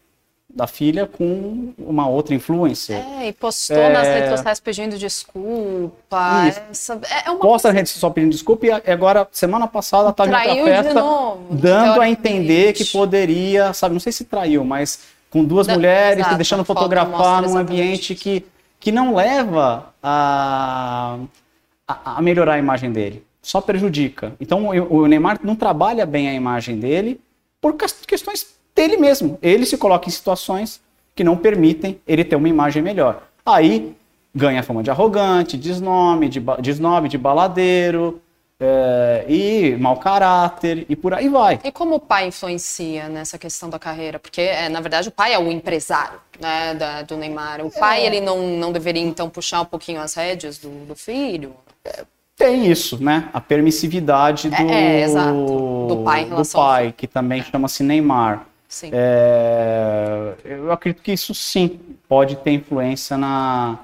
da 0.53 0.67
filha 0.67 1.08
com 1.08 1.73
uma 1.79 2.08
outra 2.08 2.36
influencer. 2.36 3.03
É, 3.19 3.29
e 3.29 3.34
postou 3.34 3.75
é... 3.75 3.91
nas 3.91 4.08
redes 4.08 4.29
sociais 4.29 4.60
pedindo 4.60 4.97
desculpa. 4.97 6.47
Essa, 6.69 6.99
é, 7.10 7.27
é 7.27 7.32
uma 7.32 7.39
Posta 7.39 7.69
nas 7.69 7.75
redes 7.75 7.91
sociais 7.93 8.13
pedindo 8.13 8.32
desculpa 8.32 8.67
e 8.67 8.71
agora, 8.71 9.27
semana 9.32 9.67
passada, 9.67 10.10
estava 10.10 10.29
em 10.45 10.60
outra 10.60 10.84
festa 10.84 10.93
novo, 10.93 11.47
dando 11.49 12.01
a 12.01 12.10
entender 12.10 12.73
que 12.73 12.86
poderia, 12.86 13.73
sabe, 13.73 13.93
não 13.93 13.99
sei 13.99 14.12
se 14.12 14.25
traiu, 14.25 14.63
mas 14.63 14.99
com 15.32 15.43
duas 15.43 15.65
da, 15.65 15.73
mulheres, 15.73 16.19
exato, 16.19 16.36
deixando 16.36 16.63
fotografar 16.63 17.41
num 17.41 17.58
ambiente 17.58 18.13
que, 18.13 18.45
que 18.79 18.91
não 18.91 19.15
leva 19.15 19.91
a, 20.03 21.17
a, 21.88 22.17
a 22.17 22.21
melhorar 22.21 22.53
a 22.53 22.60
imagem 22.60 22.91
dele 22.91 23.25
só 23.43 23.62
prejudica. 23.62 24.34
Então 24.39 24.69
o 24.69 25.06
Neymar 25.06 25.39
não 25.43 25.56
trabalha 25.56 26.06
bem 26.06 26.29
a 26.29 26.34
imagem 26.34 26.79
dele 26.79 27.19
por 27.62 27.75
questões 27.75 28.47
dele 28.73 28.97
mesmo. 28.97 29.38
Ele 29.41 29.65
se 29.65 29.77
coloca 29.77 30.08
em 30.08 30.12
situações 30.12 30.82
que 31.13 31.23
não 31.23 31.38
permitem 31.38 31.99
ele 32.08 32.23
ter 32.23 32.36
uma 32.36 32.49
imagem 32.49 32.82
melhor. 32.82 33.27
Aí 33.45 33.95
ganha 34.34 34.63
fama 34.63 34.82
de 34.82 34.89
arrogante, 34.89 35.58
desnome, 35.58 36.27
de, 36.27 36.41
desnome, 36.60 37.08
de 37.08 37.17
baladeiro, 37.17 38.19
é, 38.60 39.25
e 39.27 39.75
mau 39.77 39.97
caráter 39.97 40.86
e 40.88 40.95
por 40.95 41.13
aí 41.13 41.27
vai. 41.27 41.60
E 41.63 41.71
como 41.71 41.95
o 41.95 41.99
pai 41.99 42.27
influencia 42.27 43.10
nessa 43.10 43.38
questão 43.38 43.69
da 43.69 43.77
carreira? 43.77 44.17
Porque, 44.17 44.41
é, 44.41 44.69
na 44.69 44.79
verdade, 44.79 45.10
o 45.10 45.12
pai 45.12 45.34
é 45.34 45.39
o 45.39 45.51
empresário 45.51 46.19
né, 46.39 46.73
da, 46.73 47.01
do 47.01 47.17
Neymar. 47.17 47.65
O 47.65 47.69
pai, 47.69 48.01
é. 48.01 48.06
ele 48.06 48.21
não, 48.21 48.47
não 48.58 48.71
deveria, 48.71 49.03
então, 49.03 49.29
puxar 49.29 49.62
um 49.62 49.65
pouquinho 49.65 49.99
as 49.99 50.13
rédeas 50.13 50.58
do, 50.58 50.69
do 50.86 50.95
filho? 50.95 51.53
Tem 52.36 52.69
isso, 52.69 53.02
né? 53.04 53.30
A 53.32 53.39
permissividade 53.39 54.50
do, 54.50 54.56
é, 54.56 55.02
é, 55.02 55.08
do 55.08 56.02
pai, 56.04 56.26
do 56.26 56.48
pai 56.52 56.93
que 56.96 57.08
também 57.08 57.43
chama-se 57.43 57.84
Neymar. 57.84 58.46
Sim. 58.67 58.89
É, 58.91 60.34
eu 60.43 60.72
acredito 60.72 61.04
que 61.04 61.12
isso 61.12 61.34
sim 61.36 61.80
pode 62.10 62.36
ter 62.38 62.52
influência 62.52 63.15
na, 63.17 63.78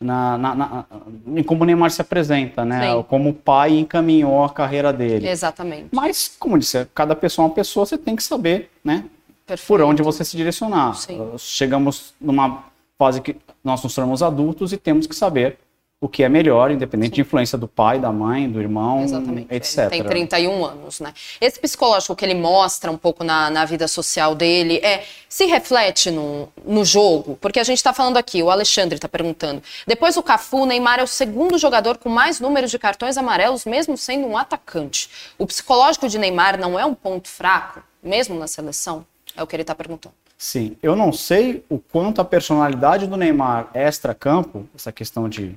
na, 0.00 0.38
na, 0.38 0.54
na, 0.54 0.84
em 1.26 1.42
como 1.42 1.64
o 1.64 1.66
Neymar 1.66 1.90
se 1.90 2.00
apresenta, 2.00 2.64
né? 2.64 2.92
Sim. 2.92 3.04
Como 3.08 3.28
o 3.28 3.34
pai 3.34 3.78
encaminhou 3.78 4.42
a 4.42 4.48
carreira 4.48 4.90
dele. 4.90 5.28
Exatamente. 5.28 5.88
Mas, 5.92 6.34
como 6.38 6.58
disse, 6.58 6.86
cada 6.94 7.14
pessoa 7.14 7.44
é 7.44 7.48
uma 7.48 7.54
pessoa, 7.54 7.84
você 7.84 7.98
tem 7.98 8.16
que 8.16 8.22
saber, 8.22 8.70
né? 8.82 9.04
Perfeito. 9.46 9.68
Por 9.68 9.82
onde 9.82 10.02
você 10.02 10.24
se 10.24 10.34
direcionar. 10.34 10.94
Sim. 10.94 11.32
Chegamos 11.36 12.14
numa 12.18 12.64
fase 12.98 13.20
que 13.20 13.36
nós 13.62 13.82
nos 13.82 13.94
tornamos 13.94 14.22
adultos 14.22 14.72
e 14.72 14.78
temos 14.78 15.06
que 15.06 15.14
saber 15.14 15.58
o 16.02 16.08
que 16.08 16.24
é 16.24 16.28
melhor, 16.28 16.72
independente 16.72 17.10
Sim. 17.10 17.14
de 17.14 17.20
influência 17.20 17.56
do 17.56 17.68
pai, 17.68 18.00
da 18.00 18.10
mãe, 18.10 18.50
do 18.50 18.60
irmão, 18.60 19.04
Exatamente. 19.04 19.46
etc. 19.54 19.78
Ele 19.78 19.90
tem 19.90 20.02
31 20.02 20.64
anos, 20.64 20.98
né? 20.98 21.14
Esse 21.40 21.60
psicológico 21.60 22.16
que 22.16 22.24
ele 22.24 22.34
mostra 22.34 22.90
um 22.90 22.96
pouco 22.96 23.22
na, 23.22 23.48
na 23.48 23.64
vida 23.64 23.86
social 23.86 24.34
dele 24.34 24.78
é 24.82 25.04
se 25.28 25.46
reflete 25.46 26.10
no, 26.10 26.48
no 26.66 26.84
jogo, 26.84 27.38
porque 27.40 27.60
a 27.60 27.62
gente 27.62 27.76
está 27.76 27.92
falando 27.92 28.16
aqui, 28.16 28.42
o 28.42 28.50
Alexandre 28.50 28.96
está 28.96 29.08
perguntando. 29.08 29.62
Depois 29.86 30.16
do 30.16 30.24
Cafu, 30.24 30.62
o 30.62 30.66
Neymar 30.66 30.98
é 30.98 31.04
o 31.04 31.06
segundo 31.06 31.56
jogador 31.56 31.96
com 31.98 32.08
mais 32.08 32.40
números 32.40 32.72
de 32.72 32.80
cartões 32.80 33.16
amarelos, 33.16 33.64
mesmo 33.64 33.96
sendo 33.96 34.26
um 34.26 34.36
atacante. 34.36 35.08
O 35.38 35.46
psicológico 35.46 36.08
de 36.08 36.18
Neymar 36.18 36.58
não 36.58 36.76
é 36.76 36.84
um 36.84 36.94
ponto 36.94 37.28
fraco, 37.28 37.80
mesmo 38.02 38.36
na 38.36 38.48
seleção? 38.48 39.06
É 39.36 39.42
o 39.42 39.46
que 39.46 39.54
ele 39.54 39.62
está 39.62 39.74
perguntando. 39.74 40.16
Sim, 40.36 40.76
eu 40.82 40.96
não 40.96 41.12
sei 41.12 41.64
o 41.68 41.78
quanto 41.78 42.20
a 42.20 42.24
personalidade 42.24 43.06
do 43.06 43.16
Neymar 43.16 43.70
extra-campo, 43.72 44.68
essa 44.74 44.90
questão 44.90 45.28
de 45.28 45.54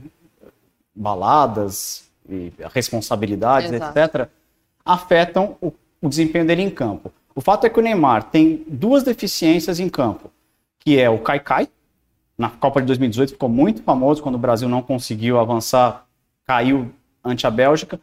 baladas 0.96 2.06
e 2.30 2.52
responsabilidades, 2.74 3.72
Exato. 3.72 4.00
etc., 4.00 4.30
afetam 4.84 5.58
o, 5.62 5.74
o 6.02 6.08
desempenho 6.08 6.46
dele 6.46 6.62
em 6.62 6.70
campo. 6.70 7.12
O 7.36 7.42
fato 7.42 7.66
é 7.66 7.70
que 7.70 7.80
o 7.80 7.84
Neymar 7.84 8.24
tem 8.24 8.64
duas 8.68 9.04
deficiências 9.04 9.80
em 9.80 9.90
campo, 9.90 10.32
que 10.80 11.00
é 11.00 11.10
o 11.10 11.20
Caicai, 11.20 11.68
na 12.38 12.50
Copa 12.50 12.82
de 12.82 12.88
2018 12.88 13.34
ficou 13.34 13.50
muito 13.50 13.82
famoso 13.82 14.22
quando 14.22 14.36
o 14.36 14.40
Brasil 14.40 14.68
não 14.68 14.82
conseguiu 14.82 15.40
avançar, 15.40 16.06
caiu 16.46 16.92
ante 17.24 17.48
a 17.48 17.52
Bélgica 17.52 18.00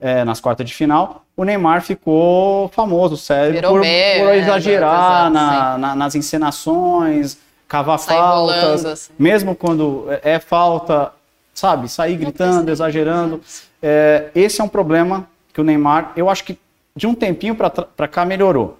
é, 0.00 0.24
nas 0.24 0.40
quartas 0.40 0.66
de 0.66 0.74
final. 0.74 1.24
O 1.36 1.44
Neymar 1.44 1.82
ficou 1.82 2.68
famoso, 2.68 3.16
sério, 3.16 3.60
por, 3.62 3.70
por, 3.70 3.80
né, 3.80 4.38
exagerar 4.38 5.30
né? 5.30 5.40
na, 5.40 5.78
na, 5.78 5.94
nas 5.94 6.14
encenações, 6.16 7.38
cavar 7.68 7.98
Sai 7.98 8.16
faltas, 8.16 8.84
assim. 8.84 9.12
mesmo 9.18 9.54
quando 9.54 10.06
é 10.22 10.40
falta, 10.40 11.12
sabe? 11.58 11.88
Sair 11.88 12.16
gritando, 12.16 12.70
exagerando. 12.70 13.40
É, 13.82 14.30
esse 14.34 14.60
é 14.60 14.64
um 14.64 14.68
problema 14.68 15.28
que 15.52 15.60
o 15.60 15.64
Neymar, 15.64 16.12
eu 16.16 16.30
acho 16.30 16.44
que 16.44 16.56
de 16.94 17.06
um 17.06 17.14
tempinho 17.14 17.54
para 17.54 18.08
cá 18.08 18.24
melhorou. 18.24 18.78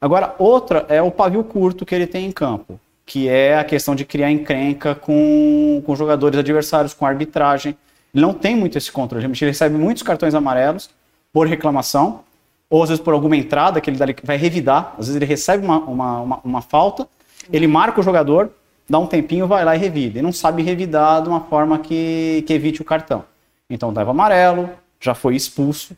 Agora, 0.00 0.34
outra 0.38 0.84
é 0.88 1.00
o 1.00 1.10
pavio 1.10 1.44
curto 1.44 1.86
que 1.86 1.94
ele 1.94 2.06
tem 2.06 2.26
em 2.26 2.32
campo, 2.32 2.78
que 3.06 3.28
é 3.28 3.58
a 3.58 3.64
questão 3.64 3.94
de 3.94 4.04
criar 4.04 4.30
encrenca 4.30 4.94
com, 4.94 5.82
com 5.84 5.96
jogadores 5.96 6.38
adversários, 6.38 6.92
com 6.92 7.06
arbitragem. 7.06 7.76
Ele 8.14 8.22
não 8.22 8.34
tem 8.34 8.54
muito 8.54 8.76
esse 8.76 8.90
controle. 8.90 9.24
Ele 9.24 9.46
recebe 9.46 9.76
muitos 9.76 10.02
cartões 10.02 10.34
amarelos 10.34 10.90
por 11.32 11.46
reclamação, 11.46 12.20
ou 12.68 12.82
às 12.82 12.88
vezes 12.88 13.02
por 13.02 13.14
alguma 13.14 13.36
entrada 13.36 13.80
que 13.80 13.90
ele 13.90 13.98
vai 14.22 14.36
revidar. 14.36 14.94
Às 14.98 15.06
vezes 15.06 15.16
ele 15.16 15.26
recebe 15.26 15.64
uma, 15.64 15.78
uma, 15.78 16.20
uma, 16.20 16.40
uma 16.44 16.62
falta, 16.62 17.08
ele 17.52 17.66
marca 17.66 18.00
o 18.00 18.02
jogador, 18.02 18.50
dá 18.88 18.98
um 18.98 19.06
tempinho, 19.06 19.46
vai 19.46 19.64
lá 19.64 19.74
e 19.74 19.78
revida. 19.78 20.18
E 20.18 20.22
não 20.22 20.32
sabe 20.32 20.62
revidar 20.62 21.22
de 21.22 21.28
uma 21.28 21.40
forma 21.40 21.78
que, 21.78 22.44
que 22.46 22.52
evite 22.52 22.82
o 22.82 22.84
cartão. 22.84 23.24
Então 23.68 23.90
leva 23.90 24.10
amarelo, 24.10 24.70
já 25.00 25.14
foi 25.14 25.36
expulso 25.36 25.96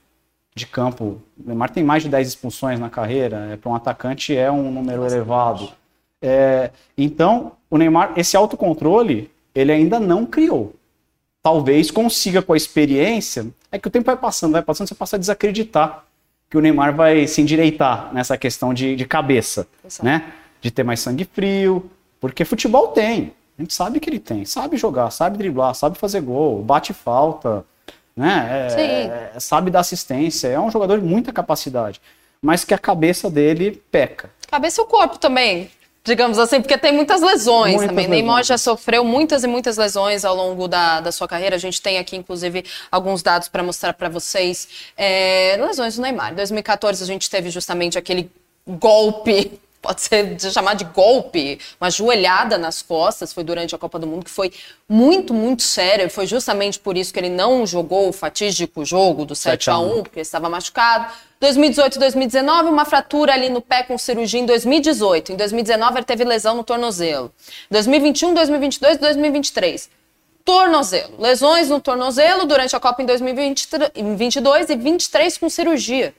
de 0.54 0.66
campo. 0.66 1.20
O 1.38 1.46
Neymar 1.46 1.70
tem 1.70 1.84
mais 1.84 2.02
de 2.02 2.08
10 2.08 2.28
expulsões 2.28 2.80
na 2.80 2.88
carreira, 2.88 3.50
é, 3.52 3.56
para 3.56 3.70
um 3.70 3.74
atacante 3.74 4.34
é 4.34 4.50
um 4.50 4.70
número 4.70 5.02
Bastante. 5.02 5.18
elevado. 5.18 5.68
É, 6.22 6.70
então, 6.96 7.52
o 7.68 7.76
Neymar, 7.76 8.12
esse 8.16 8.36
autocontrole, 8.36 9.30
ele 9.54 9.70
ainda 9.70 10.00
não 10.00 10.24
criou. 10.24 10.74
Talvez 11.42 11.90
consiga 11.90 12.42
com 12.42 12.52
a 12.52 12.56
experiência, 12.56 13.46
é 13.70 13.78
que 13.78 13.86
o 13.86 13.90
tempo 13.90 14.06
vai 14.06 14.16
passando, 14.16 14.52
vai 14.52 14.62
passando, 14.62 14.88
você 14.88 14.94
passa 14.94 15.16
a 15.16 15.18
desacreditar 15.18 16.04
que 16.48 16.56
o 16.56 16.60
Neymar 16.60 16.94
vai 16.94 17.26
se 17.26 17.40
endireitar 17.40 18.12
nessa 18.14 18.36
questão 18.38 18.72
de, 18.72 18.96
de 18.96 19.04
cabeça, 19.04 19.66
Exato. 19.84 20.04
né? 20.04 20.32
De 20.60 20.70
ter 20.70 20.82
mais 20.82 21.00
sangue 21.00 21.24
frio, 21.24 21.90
porque 22.20 22.44
futebol 22.44 22.88
tem. 22.88 23.32
A 23.58 23.62
gente 23.62 23.74
sabe 23.74 24.00
que 24.00 24.08
ele 24.10 24.20
tem. 24.20 24.44
Sabe 24.44 24.76
jogar, 24.76 25.10
sabe 25.10 25.38
driblar, 25.38 25.74
sabe 25.74 25.98
fazer 25.98 26.20
gol, 26.20 26.62
bate 26.62 26.92
falta, 26.92 27.64
né? 28.14 28.70
É, 28.76 29.32
é, 29.34 29.40
sabe 29.40 29.70
dar 29.70 29.80
assistência. 29.80 30.48
É 30.48 30.60
um 30.60 30.70
jogador 30.70 30.98
de 31.00 31.06
muita 31.06 31.32
capacidade. 31.32 32.00
Mas 32.42 32.64
que 32.64 32.74
a 32.74 32.78
cabeça 32.78 33.30
dele 33.30 33.82
peca. 33.90 34.30
Cabeça 34.48 34.80
e 34.80 34.84
o 34.84 34.86
corpo 34.86 35.18
também 35.18 35.70
digamos 36.06 36.38
assim, 36.38 36.60
porque 36.60 36.78
tem 36.78 36.92
muitas 36.92 37.20
lesões 37.20 37.74
muitas 37.74 37.88
também. 37.88 38.06
Lesões. 38.06 38.22
Neymar 38.22 38.44
já 38.44 38.56
sofreu 38.56 39.04
muitas 39.04 39.42
e 39.42 39.48
muitas 39.48 39.76
lesões 39.76 40.24
ao 40.24 40.36
longo 40.36 40.68
da, 40.68 41.00
da 41.00 41.10
sua 41.10 41.26
carreira. 41.26 41.56
A 41.56 41.58
gente 41.58 41.82
tem 41.82 41.98
aqui, 41.98 42.16
inclusive, 42.16 42.64
alguns 42.90 43.22
dados 43.22 43.48
para 43.48 43.62
mostrar 43.62 43.92
para 43.92 44.08
vocês. 44.08 44.68
É, 44.96 45.56
lesões 45.58 45.96
do 45.96 46.02
Neymar. 46.02 46.32
Em 46.32 46.36
2014, 46.36 47.02
a 47.02 47.06
gente 47.06 47.28
teve 47.28 47.50
justamente 47.50 47.98
aquele 47.98 48.30
golpe 48.66 49.58
pode 49.86 50.00
ser 50.00 50.38
chamar 50.52 50.74
de 50.74 50.84
golpe, 50.84 51.58
uma 51.80 51.90
joelhada 51.90 52.58
nas 52.58 52.82
costas, 52.82 53.32
foi 53.32 53.44
durante 53.44 53.74
a 53.74 53.78
Copa 53.78 53.98
do 53.98 54.06
Mundo, 54.06 54.24
que 54.24 54.30
foi 54.30 54.52
muito, 54.88 55.32
muito 55.32 55.62
sério. 55.62 56.10
Foi 56.10 56.26
justamente 56.26 56.78
por 56.78 56.96
isso 56.96 57.12
que 57.12 57.20
ele 57.20 57.28
não 57.28 57.66
jogou 57.66 58.08
o 58.08 58.12
fatídico 58.12 58.84
jogo 58.84 59.24
do 59.24 59.34
7 59.34 59.70
a 59.70 59.78
1 59.78 60.02
porque 60.02 60.18
ele 60.18 60.22
estava 60.22 60.48
machucado. 60.48 61.12
2018 61.38 61.96
e 61.96 61.98
2019, 61.98 62.68
uma 62.68 62.84
fratura 62.84 63.34
ali 63.34 63.48
no 63.48 63.60
pé 63.60 63.82
com 63.82 63.96
cirurgia 63.98 64.40
em 64.40 64.46
2018. 64.46 65.32
Em 65.32 65.36
2019, 65.36 65.98
ele 65.98 66.04
teve 66.04 66.24
lesão 66.24 66.56
no 66.56 66.64
tornozelo. 66.64 67.32
2021, 67.70 68.34
2022 68.34 68.96
e 68.96 69.00
2023 69.00 69.90
tornozelo. 70.44 71.14
Lesões 71.18 71.68
no 71.68 71.80
tornozelo 71.80 72.46
durante 72.46 72.76
a 72.76 72.78
Copa 72.78 73.02
em 73.02 73.06
2022 73.06 74.70
e 74.70 74.76
23 74.76 75.38
com 75.38 75.50
cirurgia. 75.50 76.14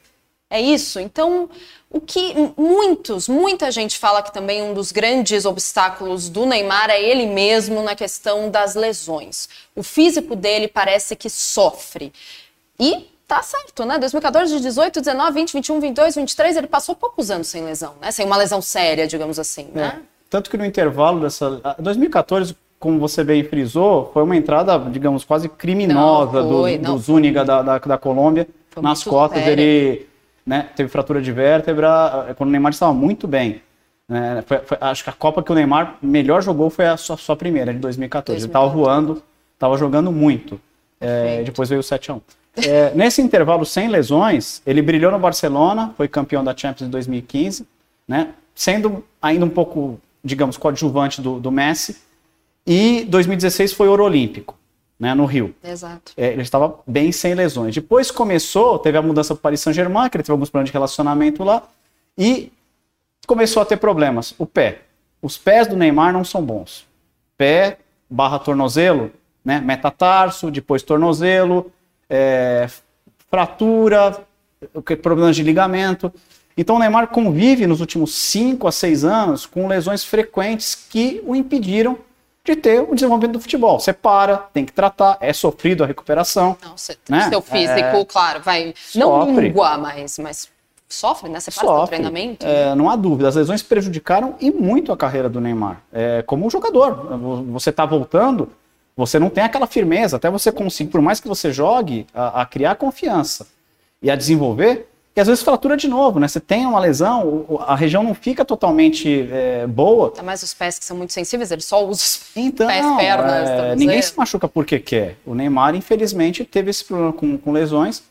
É 0.50 0.62
isso. 0.62 1.00
Então, 1.00 1.50
o 1.90 2.00
que 2.00 2.34
muitos, 2.58 3.28
muita 3.28 3.70
gente 3.72 3.98
fala 3.98 4.22
que 4.22 4.34
também 4.34 4.62
um 4.62 4.74
dos 4.74 4.92
grandes 4.92 5.46
obstáculos 5.46 6.30
do 6.30 6.46
Neymar 6.46 6.90
é 6.90 7.02
ele 7.02 7.26
mesmo 7.26 7.82
na 7.82 7.96
questão 7.96 8.50
das 8.50 8.76
lesões. 8.76 9.50
O 9.76 9.84
físico 9.84 10.36
dele 10.36 10.68
parece 10.68 11.16
que 11.16 11.30
sofre. 11.30 12.14
E 12.80 13.08
tá 13.28 13.42
certo, 13.42 13.84
né? 13.84 14.00
2014, 14.00 14.60
18, 14.60 15.02
19, 15.02 15.32
20, 15.34 15.54
21, 15.54 15.80
22, 15.82 16.16
23, 16.16 16.58
ele 16.58 16.68
passou 16.68 16.96
poucos 16.96 17.30
anos 17.30 17.48
sem 17.48 17.64
lesão, 17.64 17.96
né? 18.02 18.10
Sem 18.12 18.26
uma 18.26 18.38
lesão 18.38 18.62
séria, 18.62 19.06
digamos 19.06 19.38
assim, 19.38 19.68
né? 19.74 20.00
É. 20.02 20.18
Tanto 20.30 20.50
que 20.50 20.58
no 20.58 20.66
intervalo 20.66 21.22
dessa. 21.22 21.62
2014, 21.80 22.56
como 22.80 23.00
você 23.00 23.24
bem 23.24 23.44
frisou, 23.44 24.12
foi 24.14 24.24
uma 24.24 24.36
entrada, 24.36 24.78
digamos, 24.90 25.24
quase 25.24 25.50
criminosa 25.50 26.42
não, 26.42 26.50
foi, 26.50 26.78
do, 26.78 26.94
do 26.94 27.00
Zúñiga 27.00 27.44
da, 27.44 27.62
da, 27.62 27.78
da 27.78 27.98
Colômbia. 27.98 28.48
Foi 28.70 28.84
nas 28.84 29.04
costas, 29.04 29.44
séria. 29.44 29.62
ele 29.62 30.08
né, 30.48 30.70
teve 30.74 30.88
fratura 30.88 31.22
de 31.22 31.30
vértebra, 31.30 32.26
eh, 32.30 32.34
quando 32.34 32.48
o 32.48 32.52
Neymar 32.52 32.72
estava 32.72 32.94
muito 32.94 33.28
bem. 33.28 33.62
Né, 34.08 34.42
foi, 34.48 34.60
foi, 34.60 34.78
acho 34.80 35.04
que 35.04 35.10
a 35.10 35.14
Copa 35.14 35.44
que 35.44 35.52
o 35.52 35.56
Neymar 35.56 35.98
melhor 36.02 36.42
jogou 36.42 36.70
foi 36.70 36.88
a 36.88 36.96
sua, 36.96 37.18
sua 37.18 37.36
primeira, 37.36 37.74
de 37.74 37.80
2014. 37.80 38.40
2014. 38.40 38.40
Ele 38.40 38.50
estava 38.50 38.68
voando, 38.70 39.22
estava 39.54 39.78
jogando 39.78 40.10
muito. 40.10 40.60
É, 41.02 41.44
depois 41.44 41.68
veio 41.68 41.82
o 41.82 41.84
7x1. 41.84 42.22
É, 42.66 42.92
nesse 42.96 43.22
intervalo 43.22 43.66
sem 43.66 43.90
lesões, 43.90 44.62
ele 44.66 44.82
brilhou 44.82 45.12
no 45.12 45.20
Barcelona, 45.20 45.94
foi 45.98 46.08
campeão 46.08 46.44
da 46.44 46.56
Champions 46.56 46.88
em 46.88 46.92
2015, 46.92 47.68
né, 48.08 48.30
sendo 48.56 49.04
ainda 49.22 49.46
um 49.46 49.50
pouco, 49.50 50.00
digamos, 50.24 50.56
coadjuvante 50.56 51.22
do, 51.22 51.42
do 51.42 51.52
Messi. 51.52 51.98
E 52.66 53.06
2016 53.10 53.74
foi 53.74 53.90
ouro 53.90 54.06
olímpico 54.06 54.58
né, 55.00 55.14
no 55.14 55.26
Rio. 55.26 55.54
Exato. 55.64 56.12
É, 56.18 56.32
ele 56.32 56.42
estava 56.42 56.80
bem 56.86 57.12
sem 57.12 57.34
lesões. 57.34 57.74
Depois 57.74 58.10
começou, 58.10 58.80
teve 58.80 58.98
a 58.98 59.02
mudança 59.02 59.34
para 59.34 59.40
o 59.40 59.42
Paris 59.42 59.62
Saint-Germain, 59.62 60.10
que 60.10 60.18
ele 60.18 60.24
teve 60.24 60.32
alguns 60.32 60.50
problemas 60.50 60.70
de 60.70 60.74
relacionamento 60.74 61.44
lá, 61.44 61.64
e 62.18 62.52
começou 63.26 63.62
a 63.62 63.66
ter 63.66 63.78
problemas. 63.78 64.34
O 64.38 64.46
pé. 64.46 64.82
Os 65.22 65.38
pés 65.38 65.68
do 65.68 65.76
Neymar 65.76 66.14
não 66.14 66.24
são 66.24 66.44
bons. 66.44 66.86
Pé 67.38 67.78
barra 68.10 68.40
tornozelo, 68.40 69.12
né, 69.44 69.60
metatarso, 69.60 70.50
depois 70.50 70.82
tornozelo, 70.82 71.72
é, 72.10 72.68
fratura, 73.30 74.18
problemas 75.02 75.36
de 75.36 75.44
ligamento. 75.44 76.12
Então 76.58 76.78
o 76.78 76.80
Neymar 76.80 77.10
convive 77.10 77.68
nos 77.68 77.82
últimos 77.82 78.16
5 78.16 78.68
a 78.68 78.72
6 78.72 79.06
anos 79.06 79.46
com 79.46 79.68
lesões 79.68 80.04
frequentes 80.04 80.74
que 80.74 81.22
o 81.26 81.36
impediram 81.36 81.98
de 82.48 82.56
ter 82.56 82.80
o 82.80 82.96
desenvolvimento 82.96 83.34
do 83.34 83.40
futebol. 83.42 83.80
Você 83.80 83.92
para, 83.92 84.38
tem 84.38 84.66
que 84.66 84.72
tratar, 84.72 85.18
é 85.20 85.34
sofrido 85.34 85.84
a 85.84 85.88
recuperação. 85.88 86.58
Não, 86.64 86.78
você, 86.78 86.98
né? 87.10 87.28
Seu 87.30 87.42
físico, 87.42 87.80
é... 87.80 88.06
claro, 88.06 88.42
vai. 88.42 88.74
Não 88.96 89.26
mingua, 89.26 89.78
mas, 89.78 90.18
mas 90.18 90.50
sofre, 90.88 91.30
né? 91.30 91.40
Você 91.40 91.52
para 91.52 91.64
sofre. 91.64 91.84
o 91.84 91.88
treinamento. 91.88 92.46
É, 92.46 92.74
não 92.74 92.90
há 92.90 92.96
dúvida. 92.96 93.28
As 93.28 93.36
lesões 93.36 93.62
prejudicaram 93.62 94.36
e 94.40 94.50
muito 94.50 94.94
a 94.94 94.98
carreira 94.98 95.28
do 95.28 95.42
Neymar. 95.42 95.82
É, 95.92 96.22
como 96.22 96.46
um 96.46 96.50
jogador. 96.50 97.18
Você 97.52 97.70
está 97.70 97.86
voltando, 97.86 98.50
você 98.96 99.20
não 99.20 99.30
tem 99.30 99.44
aquela 99.44 99.68
firmeza. 99.68 100.16
Até 100.16 100.30
você 100.30 100.50
conseguir, 100.52 100.90
por 100.90 101.02
mais 101.02 101.20
que 101.20 101.28
você 101.28 101.52
jogue, 101.52 102.08
a, 102.14 102.42
a 102.42 102.46
criar 102.46 102.76
confiança 102.76 103.46
e 104.02 104.10
a 104.10 104.16
desenvolver, 104.16 104.88
e 105.18 105.20
às 105.20 105.26
vezes 105.26 105.44
fratura 105.44 105.76
de 105.76 105.88
novo, 105.88 106.20
né? 106.20 106.28
Você 106.28 106.40
tem 106.40 106.64
uma 106.68 106.80
lesão, 106.80 107.60
a 107.62 107.76
região 107.76 108.04
não 108.04 108.14
fica 108.14 108.46
totalmente 108.46 109.28
é, 109.32 109.66
boa. 109.66 110.12
Tá 110.12 110.22
mais 110.22 110.44
os 110.44 110.54
pés 110.54 110.78
que 110.78 110.86
são 110.86 110.96
muito 110.96 111.12
sensíveis, 111.12 111.50
ele 111.50 111.64
só 111.64 111.84
usa 111.84 112.04
os 112.04 112.22
então, 112.36 112.68
pés, 112.68 112.86
pernas. 112.98 113.50
É, 113.50 113.76
ninguém 113.76 114.00
se 114.00 114.16
machuca 114.16 114.48
porque 114.48 114.78
quer. 114.78 115.18
O 115.26 115.34
Neymar, 115.34 115.74
infelizmente, 115.74 116.46
teve 116.46 116.70
esse 116.70 116.86
problema 116.86 117.12
com, 117.12 117.36
com 117.36 117.52
lesões. 117.52 118.04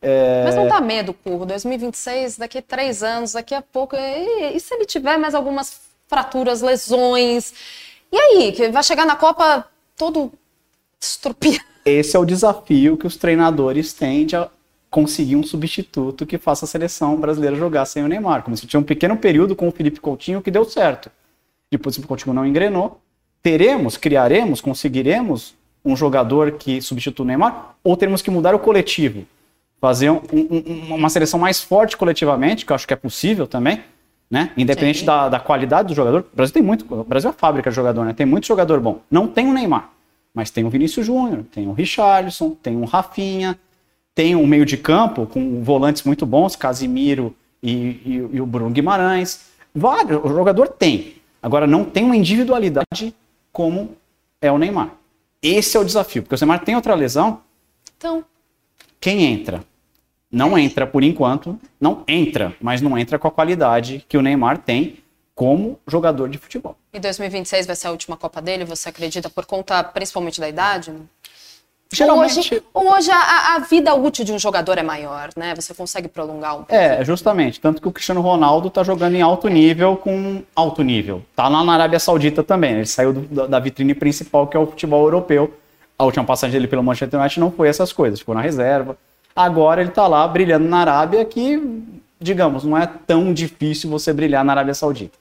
É... 0.00 0.44
Mas 0.44 0.54
não 0.54 0.66
dá 0.66 0.80
medo, 0.80 1.12
Curro. 1.12 1.44
2026, 1.44 2.38
daqui 2.38 2.56
a 2.56 2.62
três 2.62 3.02
anos, 3.02 3.32
daqui 3.34 3.54
a 3.54 3.60
pouco. 3.60 3.94
E, 3.94 4.56
e 4.56 4.58
se 4.58 4.72
ele 4.72 4.86
tiver 4.86 5.18
mais 5.18 5.34
algumas 5.34 5.78
fraturas, 6.08 6.62
lesões? 6.62 7.52
E 8.10 8.16
aí? 8.16 8.52
Que 8.52 8.70
vai 8.70 8.82
chegar 8.82 9.04
na 9.04 9.14
Copa 9.14 9.66
todo 9.94 10.32
estrupiado? 10.98 11.62
Esse 11.84 12.16
é 12.16 12.18
o 12.18 12.24
desafio 12.24 12.96
que 12.96 13.06
os 13.06 13.18
treinadores 13.18 13.92
têm 13.92 14.24
de 14.24 14.36
conseguir 14.96 15.36
um 15.36 15.42
substituto 15.42 16.24
que 16.24 16.38
faça 16.38 16.64
a 16.64 16.68
seleção 16.68 17.20
brasileira 17.20 17.54
jogar 17.54 17.84
sem 17.84 18.02
o 18.02 18.08
Neymar. 18.08 18.42
Como 18.42 18.56
se 18.56 18.66
tinha 18.66 18.80
um 18.80 18.82
pequeno 18.82 19.14
período 19.14 19.54
com 19.54 19.68
o 19.68 19.70
Felipe 19.70 20.00
Coutinho 20.00 20.40
que 20.40 20.50
deu 20.50 20.64
certo. 20.64 21.10
Depois 21.70 21.94
o 21.94 21.96
Felipe 21.96 22.08
Coutinho 22.08 22.32
não 22.32 22.46
engrenou. 22.46 22.98
Teremos, 23.42 23.98
criaremos, 23.98 24.62
conseguiremos 24.62 25.54
um 25.84 25.94
jogador 25.94 26.52
que 26.52 26.80
substitua 26.80 27.24
o 27.24 27.26
Neymar? 27.26 27.76
Ou 27.84 27.94
teremos 27.94 28.22
que 28.22 28.30
mudar 28.30 28.54
o 28.54 28.58
coletivo? 28.58 29.26
Fazer 29.78 30.08
um, 30.08 30.22
um, 30.32 30.94
uma 30.94 31.10
seleção 31.10 31.38
mais 31.38 31.62
forte 31.62 31.94
coletivamente, 31.94 32.64
que 32.64 32.72
eu 32.72 32.74
acho 32.74 32.86
que 32.86 32.94
é 32.94 32.96
possível 32.96 33.46
também, 33.46 33.82
né? 34.30 34.50
Independente 34.56 35.04
da, 35.04 35.28
da, 35.28 35.38
qualidade 35.38 35.88
do 35.88 35.94
jogador. 35.94 36.24
O 36.32 36.36
Brasil 36.36 36.54
tem 36.54 36.62
muito. 36.62 36.86
O 36.90 37.04
Brasil 37.04 37.28
é 37.28 37.34
fábrica 37.34 37.68
de 37.68 37.76
jogador, 37.76 38.02
né? 38.06 38.14
Tem 38.14 38.24
muito 38.24 38.46
jogador 38.46 38.80
bom. 38.80 39.00
Não 39.10 39.28
tem 39.28 39.46
o 39.46 39.52
Neymar, 39.52 39.90
mas 40.32 40.50
tem 40.50 40.64
o 40.64 40.70
Vinícius 40.70 41.04
Júnior, 41.04 41.44
tem 41.52 41.68
o 41.68 41.72
Richarlison, 41.74 42.56
tem 42.62 42.76
o 42.78 42.86
Rafinha, 42.86 43.58
tem 44.16 44.34
um 44.34 44.46
meio 44.46 44.64
de 44.64 44.78
campo 44.78 45.26
com 45.26 45.62
volantes 45.62 46.02
muito 46.02 46.24
bons, 46.24 46.56
Casimiro 46.56 47.36
e, 47.62 47.70
e, 47.70 48.28
e 48.32 48.40
o 48.40 48.46
Bruno 48.46 48.70
Guimarães. 48.70 49.50
Vários, 49.74 50.24
o 50.24 50.28
jogador 50.28 50.68
tem. 50.68 51.16
Agora, 51.42 51.66
não 51.66 51.84
tem 51.84 52.02
uma 52.02 52.16
individualidade 52.16 53.14
como 53.52 53.94
é 54.40 54.50
o 54.50 54.56
Neymar. 54.56 54.92
Esse 55.42 55.76
é 55.76 55.80
o 55.80 55.84
desafio, 55.84 56.22
porque 56.22 56.34
o 56.34 56.38
Neymar 56.38 56.64
tem 56.64 56.74
outra 56.74 56.94
lesão. 56.94 57.42
Então. 57.98 58.24
Quem 58.98 59.22
entra? 59.22 59.62
Não 60.32 60.56
entra 60.56 60.86
por 60.86 61.04
enquanto, 61.04 61.60
não 61.78 62.02
entra, 62.08 62.56
mas 62.58 62.80
não 62.80 62.96
entra 62.96 63.18
com 63.18 63.28
a 63.28 63.30
qualidade 63.30 64.02
que 64.08 64.16
o 64.16 64.22
Neymar 64.22 64.58
tem 64.58 64.96
como 65.34 65.78
jogador 65.86 66.30
de 66.30 66.38
futebol. 66.38 66.74
E 66.94 66.98
2026 66.98 67.66
vai 67.66 67.76
ser 67.76 67.88
a 67.88 67.90
última 67.90 68.16
Copa 68.16 68.40
dele, 68.40 68.64
você 68.64 68.88
acredita, 68.88 69.28
por 69.28 69.44
conta 69.44 69.84
principalmente 69.84 70.40
da 70.40 70.48
idade? 70.48 70.90
Geralmente... 71.92 72.38
Hoje, 72.38 72.62
hoje 72.74 73.10
a, 73.10 73.54
a, 73.54 73.58
vida 73.60 73.94
útil 73.94 74.24
de 74.24 74.32
um 74.32 74.38
jogador 74.38 74.76
é 74.76 74.82
maior, 74.82 75.30
né? 75.36 75.54
Você 75.54 75.72
consegue 75.72 76.08
prolongar 76.08 76.54
um 76.54 76.58
pouco. 76.58 76.74
É, 76.74 77.04
justamente. 77.04 77.60
Tanto 77.60 77.80
que 77.80 77.88
o 77.88 77.92
Cristiano 77.92 78.20
Ronaldo 78.20 78.68
tá 78.68 78.82
jogando 78.82 79.14
em 79.14 79.22
alto 79.22 79.48
nível 79.48 79.96
com 79.96 80.42
alto 80.54 80.82
nível. 80.82 81.22
Tá 81.34 81.48
lá 81.48 81.62
na 81.64 81.74
Arábia 81.74 81.98
Saudita 81.98 82.42
também. 82.42 82.72
Ele 82.74 82.86
saiu 82.86 83.12
do, 83.12 83.46
da 83.46 83.58
vitrine 83.60 83.94
principal, 83.94 84.46
que 84.46 84.56
é 84.56 84.60
o 84.60 84.66
futebol 84.66 85.04
europeu. 85.04 85.54
A 85.98 86.04
última 86.04 86.24
passagem 86.24 86.52
dele 86.52 86.66
pelo 86.66 86.82
Manchester 86.82 87.18
United 87.18 87.40
não 87.40 87.50
foi 87.50 87.68
essas 87.68 87.92
coisas, 87.92 88.18
ficou 88.18 88.34
na 88.34 88.40
reserva. 88.40 88.98
Agora 89.34 89.80
ele 89.80 89.90
tá 89.90 90.06
lá 90.06 90.26
brilhando 90.26 90.68
na 90.68 90.78
Arábia, 90.78 91.24
que, 91.24 91.82
digamos, 92.20 92.64
não 92.64 92.76
é 92.76 92.86
tão 93.06 93.32
difícil 93.32 93.88
você 93.88 94.12
brilhar 94.12 94.44
na 94.44 94.52
Arábia 94.52 94.74
Saudita. 94.74 95.16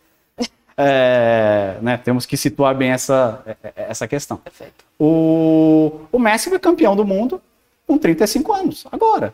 É, 0.77 1.77
né, 1.81 1.97
temos 1.97 2.25
que 2.25 2.35
situar 2.35 2.75
bem 2.75 2.91
essa, 2.91 3.43
essa 3.75 4.07
questão. 4.07 4.37
Perfeito. 4.37 4.83
O, 4.99 6.01
o 6.11 6.19
Messi 6.19 6.49
foi 6.49 6.59
campeão 6.59 6.95
do 6.95 7.05
mundo 7.05 7.41
com 7.87 7.97
35 7.97 8.53
anos, 8.53 8.85
agora. 8.91 9.33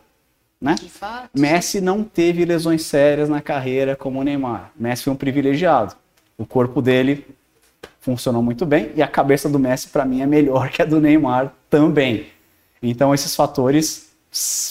Né? 0.60 0.76
Messi 1.34 1.80
não 1.80 2.04
teve 2.04 2.44
lesões 2.44 2.82
sérias 2.82 3.28
na 3.28 3.40
carreira 3.40 3.96
como 3.96 4.20
o 4.20 4.22
Neymar. 4.22 4.70
Messi 4.76 5.04
foi 5.04 5.12
um 5.12 5.16
privilegiado. 5.16 5.96
O 6.38 6.46
corpo 6.46 6.80
dele 6.80 7.26
funcionou 7.98 8.42
muito 8.42 8.64
bem 8.64 8.92
e 8.94 9.02
a 9.02 9.08
cabeça 9.08 9.48
do 9.48 9.58
Messi, 9.58 9.88
para 9.88 10.04
mim, 10.04 10.22
é 10.22 10.26
melhor 10.26 10.70
que 10.70 10.80
a 10.80 10.84
do 10.84 11.00
Neymar 11.00 11.52
também. 11.68 12.26
Então, 12.80 13.12
esses 13.12 13.34
fatores 13.34 14.12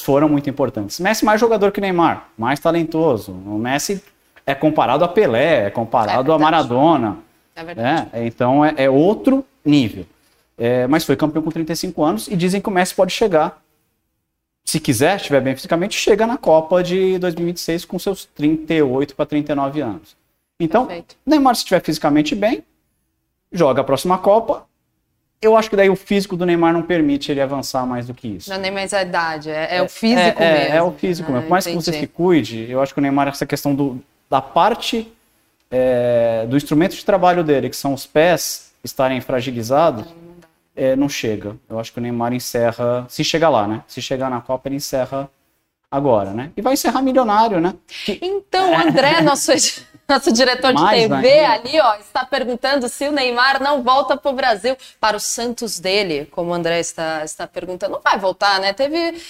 foram 0.04 0.28
muito 0.28 0.50
importantes. 0.50 1.00
Messi 1.00 1.24
mais 1.24 1.40
jogador 1.40 1.72
que 1.72 1.80
o 1.80 1.82
Neymar, 1.82 2.30
mais 2.38 2.60
talentoso. 2.60 3.32
O 3.32 3.58
Messi 3.58 4.02
é 4.52 4.56
comparado 4.56 5.04
a 5.04 5.08
Pelé, 5.08 5.68
é 5.68 5.70
comparado 5.70 6.32
é 6.32 6.36
a 6.36 6.40
Maradona. 6.40 7.18
É 7.56 7.64
verdade. 7.64 8.10
É, 8.14 8.26
então 8.26 8.64
é, 8.64 8.74
é 8.78 8.90
outro 8.90 9.46
nível. 9.64 10.06
É, 10.58 10.86
mas 10.88 11.04
foi 11.04 11.16
campeão 11.16 11.42
com 11.42 11.50
35 11.50 12.04
anos 12.04 12.28
e 12.28 12.36
dizem 12.36 12.62
que 12.62 12.70
o 12.70 12.72
Messi 12.72 12.94
pode 12.94 13.12
chegar, 13.12 13.62
se 14.64 14.80
quiser, 14.80 15.16
estiver 15.16 15.42
bem 15.42 15.56
fisicamente, 15.56 15.96
chega 15.96 16.28
na 16.28 16.38
Copa 16.38 16.84
de 16.84 17.18
2026 17.18 17.86
com 17.86 17.98
seus 17.98 18.26
38 18.26 19.16
para 19.16 19.26
39 19.26 19.82
anos. 19.82 20.16
Então, 20.60 20.86
Perfeito. 20.86 21.16
Neymar, 21.26 21.56
se 21.56 21.62
estiver 21.62 21.82
fisicamente 21.82 22.36
bem, 22.36 22.64
joga 23.52 23.82
a 23.82 23.84
próxima 23.84 24.18
Copa. 24.20 24.68
Eu 25.42 25.58
acho 25.58 25.68
que 25.68 25.76
daí 25.76 25.90
o 25.90 25.96
físico 25.96 26.38
do 26.38 26.46
Neymar 26.46 26.72
não 26.72 26.84
permite 26.84 27.32
ele 27.32 27.42
avançar 27.42 27.84
mais 27.88 28.06
do 28.06 28.14
que 28.14 28.28
isso. 28.28 28.50
Não 28.52 28.58
é 28.58 28.60
nem 28.60 28.72
mais 28.72 28.94
a 28.94 29.02
idade, 29.02 29.50
é, 29.50 29.78
é 29.78 29.82
o 29.82 29.90
físico 29.90 30.44
é, 30.44 30.54
mesmo. 30.54 30.76
É, 30.76 30.84
o 30.84 30.92
físico 30.92 31.30
ah, 31.32 31.34
mesmo. 31.34 31.48
Por 31.48 31.52
mais 31.52 31.66
que 31.66 31.74
você 31.74 31.92
se 31.92 32.06
cuide, 32.06 32.70
eu 32.70 32.80
acho 32.80 32.94
que 32.94 33.00
o 33.00 33.02
Neymar, 33.02 33.30
essa 33.30 33.48
questão 33.48 33.74
do, 33.74 34.00
da 34.32 34.42
parte 34.42 35.12
é, 35.70 36.46
do 36.48 36.56
instrumento 36.56 36.96
de 36.96 37.04
trabalho 37.04 37.44
dele, 37.44 37.70
que 37.70 37.76
são 37.76 37.94
os 37.94 38.06
pés 38.06 38.72
estarem 38.82 39.20
fragilizados, 39.20 40.06
é, 40.74 40.96
não 40.96 41.10
chega. 41.10 41.58
Eu 41.70 41.78
acho 41.78 41.92
que 41.92 42.00
o 42.00 42.02
Neymar 42.02 42.32
encerra, 42.34 43.06
se 43.10 43.26
chegar 43.26 43.50
lá, 43.50 43.68
né? 43.68 43.84
Se 43.88 44.02
chegar 44.02 44.30
na 44.30 44.40
Copa, 44.40 44.70
ele 44.70 44.78
encerra 44.78 45.30
agora, 45.92 46.32
né? 46.32 46.50
E 46.56 46.62
vai 46.62 46.74
encerrar 46.74 47.02
milionário, 47.02 47.60
né? 47.60 47.76
Que... 47.86 48.20
Então, 48.22 48.74
André, 48.80 49.20
nosso, 49.22 49.52
nosso 50.12 50.32
diretor 50.32 50.74
de 50.74 50.82
Mais, 50.82 51.08
TV 51.08 51.40
ali, 51.40 51.80
ó, 51.80 51.96
está 51.96 52.26
perguntando 52.26 52.88
se 52.90 53.08
o 53.08 53.12
Neymar 53.12 53.62
não 53.62 53.82
volta 53.82 54.18
para 54.18 54.32
o 54.32 54.34
Brasil, 54.34 54.76
para 55.00 55.18
o 55.18 55.20
Santos 55.20 55.80
dele, 55.80 56.28
como 56.32 56.52
o 56.52 56.54
André 56.54 56.80
está, 56.80 57.24
está 57.24 57.48
perguntando. 57.48 57.94
Não 57.94 58.02
vai 58.02 58.18
voltar, 58.20 58.60
né? 58.60 58.74
Teve, 58.74 59.22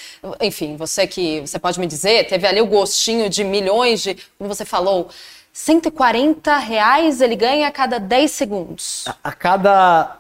enfim, 0.41 0.75
você 0.75 1.07
que 1.07 1.41
você 1.41 1.59
pode 1.59 1.79
me 1.79 1.87
dizer, 1.87 2.27
teve 2.27 2.47
ali 2.47 2.61
o 2.61 2.65
gostinho 2.65 3.29
de 3.29 3.43
milhões 3.43 4.01
de, 4.01 4.17
como 4.37 4.53
você 4.53 4.65
falou, 4.65 5.09
140 5.53 6.57
reais 6.57 7.21
ele 7.21 7.35
ganha 7.35 7.67
a 7.67 7.71
cada 7.71 7.99
10 7.99 8.31
segundos. 8.31 9.05
A, 9.07 9.15
a 9.29 9.31
cada 9.33 10.17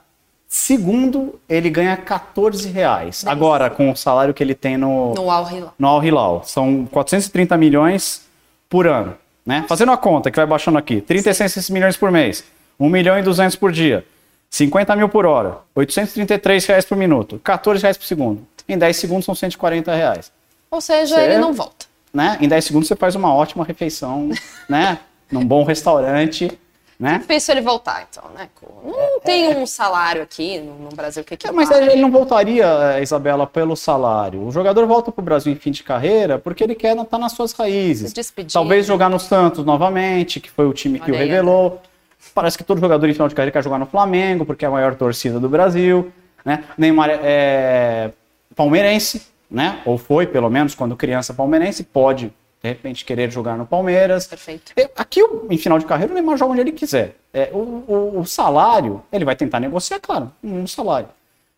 Segundo, 0.53 1.39
ele 1.47 1.69
ganha 1.69 1.95
14 1.95 2.69
reais. 2.69 3.25
Agora, 3.25 3.69
com 3.69 3.89
o 3.89 3.95
salário 3.95 4.33
que 4.33 4.43
ele 4.43 4.53
tem 4.53 4.75
no, 4.75 5.13
no 5.13 5.31
Al 5.31 5.49
Hilal. 5.49 5.73
No 5.79 5.87
Al 5.87 6.03
Hilal. 6.03 6.43
São 6.43 6.85
430 6.91 7.55
milhões 7.55 8.27
por 8.67 8.85
ano. 8.85 9.15
Né? 9.51 9.65
Fazendo 9.67 9.91
a 9.91 9.97
conta 9.97 10.31
que 10.31 10.37
vai 10.37 10.45
baixando 10.45 10.77
aqui. 10.77 11.01
36 11.01 11.51
Sim. 11.51 11.73
milhões 11.73 11.97
por 11.97 12.09
mês. 12.09 12.41
1 12.79 12.87
milhão 12.87 13.19
e 13.19 13.21
200 13.21 13.57
por 13.57 13.69
dia. 13.69 14.05
50 14.49 14.95
mil 14.95 15.09
por 15.09 15.25
hora. 15.25 15.57
833 15.75 16.65
reais 16.67 16.85
por 16.85 16.97
minuto. 16.97 17.37
14 17.43 17.81
reais 17.81 17.97
por 17.97 18.05
segundo. 18.05 18.47
Em 18.65 18.77
10 18.77 18.95
segundos 18.95 19.25
são 19.25 19.35
140 19.35 19.93
reais. 19.93 20.31
Ou 20.69 20.79
seja, 20.79 21.15
você, 21.15 21.21
ele 21.21 21.37
não 21.37 21.51
volta. 21.51 21.85
Né? 22.13 22.37
Em 22.39 22.47
10 22.47 22.63
segundos 22.63 22.87
você 22.87 22.95
faz 22.95 23.13
uma 23.13 23.33
ótima 23.33 23.65
refeição, 23.65 24.29
né? 24.69 24.99
Num 25.29 25.45
bom 25.45 25.65
restaurante 25.65 26.57
né? 27.01 27.17
Difícil 27.17 27.55
ele 27.55 27.61
voltar, 27.61 28.07
então, 28.07 28.23
né? 28.35 28.47
Não 28.83 29.19
tem 29.21 29.57
um 29.57 29.65
salário 29.65 30.21
aqui 30.21 30.59
no, 30.59 30.75
no 30.75 30.89
Brasil 30.89 31.23
que, 31.23 31.35
que 31.35 31.47
é, 31.47 31.51
Mas 31.51 31.71
ele 31.71 31.95
não 31.95 32.11
voltaria, 32.11 33.01
Isabela, 33.01 33.47
pelo 33.47 33.75
salário. 33.75 34.45
O 34.45 34.51
jogador 34.51 34.85
volta 34.85 35.11
para 35.11 35.19
o 35.19 35.25
Brasil 35.25 35.51
em 35.51 35.55
fim 35.55 35.71
de 35.71 35.81
carreira 35.81 36.37
porque 36.37 36.63
ele 36.63 36.75
quer 36.75 36.91
estar 36.91 37.05
tá 37.05 37.17
nas 37.17 37.31
suas 37.31 37.53
raízes. 37.53 38.13
Talvez 38.53 38.85
jogar 38.85 39.09
no 39.09 39.19
Santos 39.19 39.65
novamente, 39.65 40.39
que 40.39 40.51
foi 40.51 40.67
o 40.67 40.73
time 40.73 40.99
que 40.99 41.11
o 41.11 41.15
revelou. 41.15 41.79
Aí, 41.83 41.89
Parece 42.35 42.55
que 42.55 42.63
todo 42.63 42.79
jogador 42.79 43.09
em 43.09 43.13
final 43.13 43.27
de 43.27 43.33
carreira 43.33 43.51
quer 43.51 43.63
jogar 43.63 43.79
no 43.79 43.87
Flamengo, 43.87 44.45
porque 44.45 44.63
é 44.63 44.67
a 44.67 44.71
maior 44.71 44.93
torcida 44.93 45.39
do 45.39 45.49
Brasil. 45.49 46.11
Né? 46.45 46.63
Neymar 46.77 47.09
é, 47.09 47.19
é 47.23 48.11
palmeirense, 48.55 49.23
né? 49.49 49.79
Ou 49.85 49.97
foi, 49.97 50.27
pelo 50.27 50.51
menos, 50.51 50.75
quando 50.75 50.95
criança 50.95 51.33
palmeirense, 51.33 51.83
pode 51.83 52.31
de 52.61 52.69
repente 52.69 53.03
querer 53.03 53.31
jogar 53.31 53.57
no 53.57 53.65
Palmeiras. 53.65 54.27
Perfeito. 54.27 54.73
Aqui, 54.95 55.21
em 55.49 55.57
final 55.57 55.79
de 55.79 55.85
carreira, 55.85 56.11
o 56.11 56.15
Neymar 56.15 56.37
joga 56.37 56.51
onde 56.51 56.61
ele 56.61 56.71
quiser. 56.71 57.15
É, 57.33 57.49
o, 57.53 57.57
o, 57.57 58.19
o, 58.19 58.25
salário, 58.25 59.01
ele 59.11 59.25
vai 59.25 59.35
tentar 59.35 59.59
negociar, 59.59 59.99
claro, 59.99 60.31
um 60.43 60.67
salário. 60.67 61.09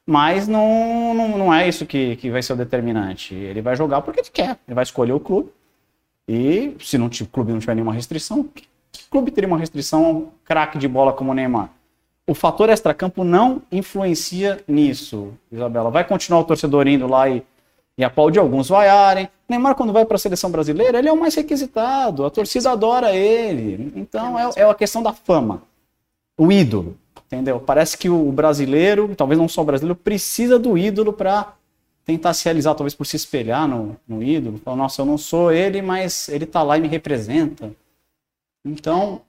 Mas 0.06 0.48
não, 0.48 1.14
não, 1.14 1.38
não 1.38 1.54
é 1.54 1.68
isso 1.68 1.86
que, 1.86 2.16
que 2.18 2.30
vai 2.30 2.42
ser 2.42 2.54
o 2.54 2.58
determinante. 2.58 3.34
Ele 3.34 3.62
vai 3.62 3.76
jogar 3.76 4.02
porque 4.02 4.20
ele 4.20 4.30
quer. 4.32 4.58
Ele 4.68 4.76
vai 4.76 4.84
escolher 4.84 5.14
o 5.14 5.20
clube. 5.20 5.50
E 6.28 6.76
se 6.80 6.98
não, 6.98 7.08
o 7.08 7.28
clube 7.28 7.52
não 7.52 7.60
tiver 7.60 7.76
nenhuma 7.76 7.94
restrição, 7.94 8.44
que 8.44 8.66
clube 9.10 9.32
teria 9.32 9.48
uma 9.48 9.58
restrição 9.58 10.06
a 10.06 10.10
um 10.10 10.28
craque 10.46 10.78
de 10.78 10.88
bola 10.88 11.14
como 11.14 11.32
o 11.32 11.34
Neymar? 11.34 11.70
o 12.26 12.34
fator 12.34 12.70
extracampo 12.70 13.24
não 13.24 13.62
influencia 13.72 14.64
nisso, 14.68 15.34
Isabela. 15.52 15.92
Vai 15.92 16.06
continuar 16.06 16.40
o 16.40 16.46
torcedor 16.46 16.88
indo 16.88 17.08
lá 17.08 17.30
e, 17.30 17.44
e 17.98 18.04
aplaudir 18.04 18.40
alguns 18.40 18.70
vaiarem. 18.70 19.30
Neymar, 19.48 19.76
quando 19.76 19.94
vai 19.94 20.06
para 20.06 20.16
a 20.16 20.20
seleção 20.20 20.50
brasileira, 20.50 21.00
ele 21.00 21.08
é 21.08 21.14
o 21.14 21.20
mais 21.20 21.36
requisitado. 21.36 22.26
A 22.26 22.30
torcida 22.30 22.72
adora 22.72 23.16
ele. 23.16 23.94
Então 23.96 24.38
é, 24.38 24.50
é 24.58 24.64
a 24.64 24.74
questão 24.74 25.04
da 25.04 25.14
fama. 25.14 25.62
O 26.38 26.52
ídolo, 26.52 26.98
entendeu? 27.26 27.60
Parece 27.60 27.98
que 27.98 28.10
o 28.10 28.32
brasileiro, 28.32 29.14
talvez 29.16 29.40
não 29.40 29.48
só 29.48 29.62
o 29.62 29.66
brasileiro, 29.66 29.96
precisa 29.96 30.58
do 30.58 30.78
ídolo 30.78 31.14
para 31.14 31.54
tentar 32.06 32.34
se 32.34 32.46
realizar, 32.46 32.74
talvez 32.76 32.94
por 32.96 33.06
se 33.06 33.16
espelhar 33.16 33.68
no, 33.68 33.96
no 34.08 34.24
ídolo. 34.24 34.58
Falar, 34.58 34.78
nossa, 34.78 35.02
eu 35.02 35.06
não 35.06 35.18
sou 35.18 35.52
ele, 35.52 35.82
mas 35.82 36.28
ele 36.30 36.46
tá 36.46 36.64
lá 36.64 36.78
e 36.78 36.82
me 36.82 36.88
representa. 36.88 37.72
Então, 38.66 39.22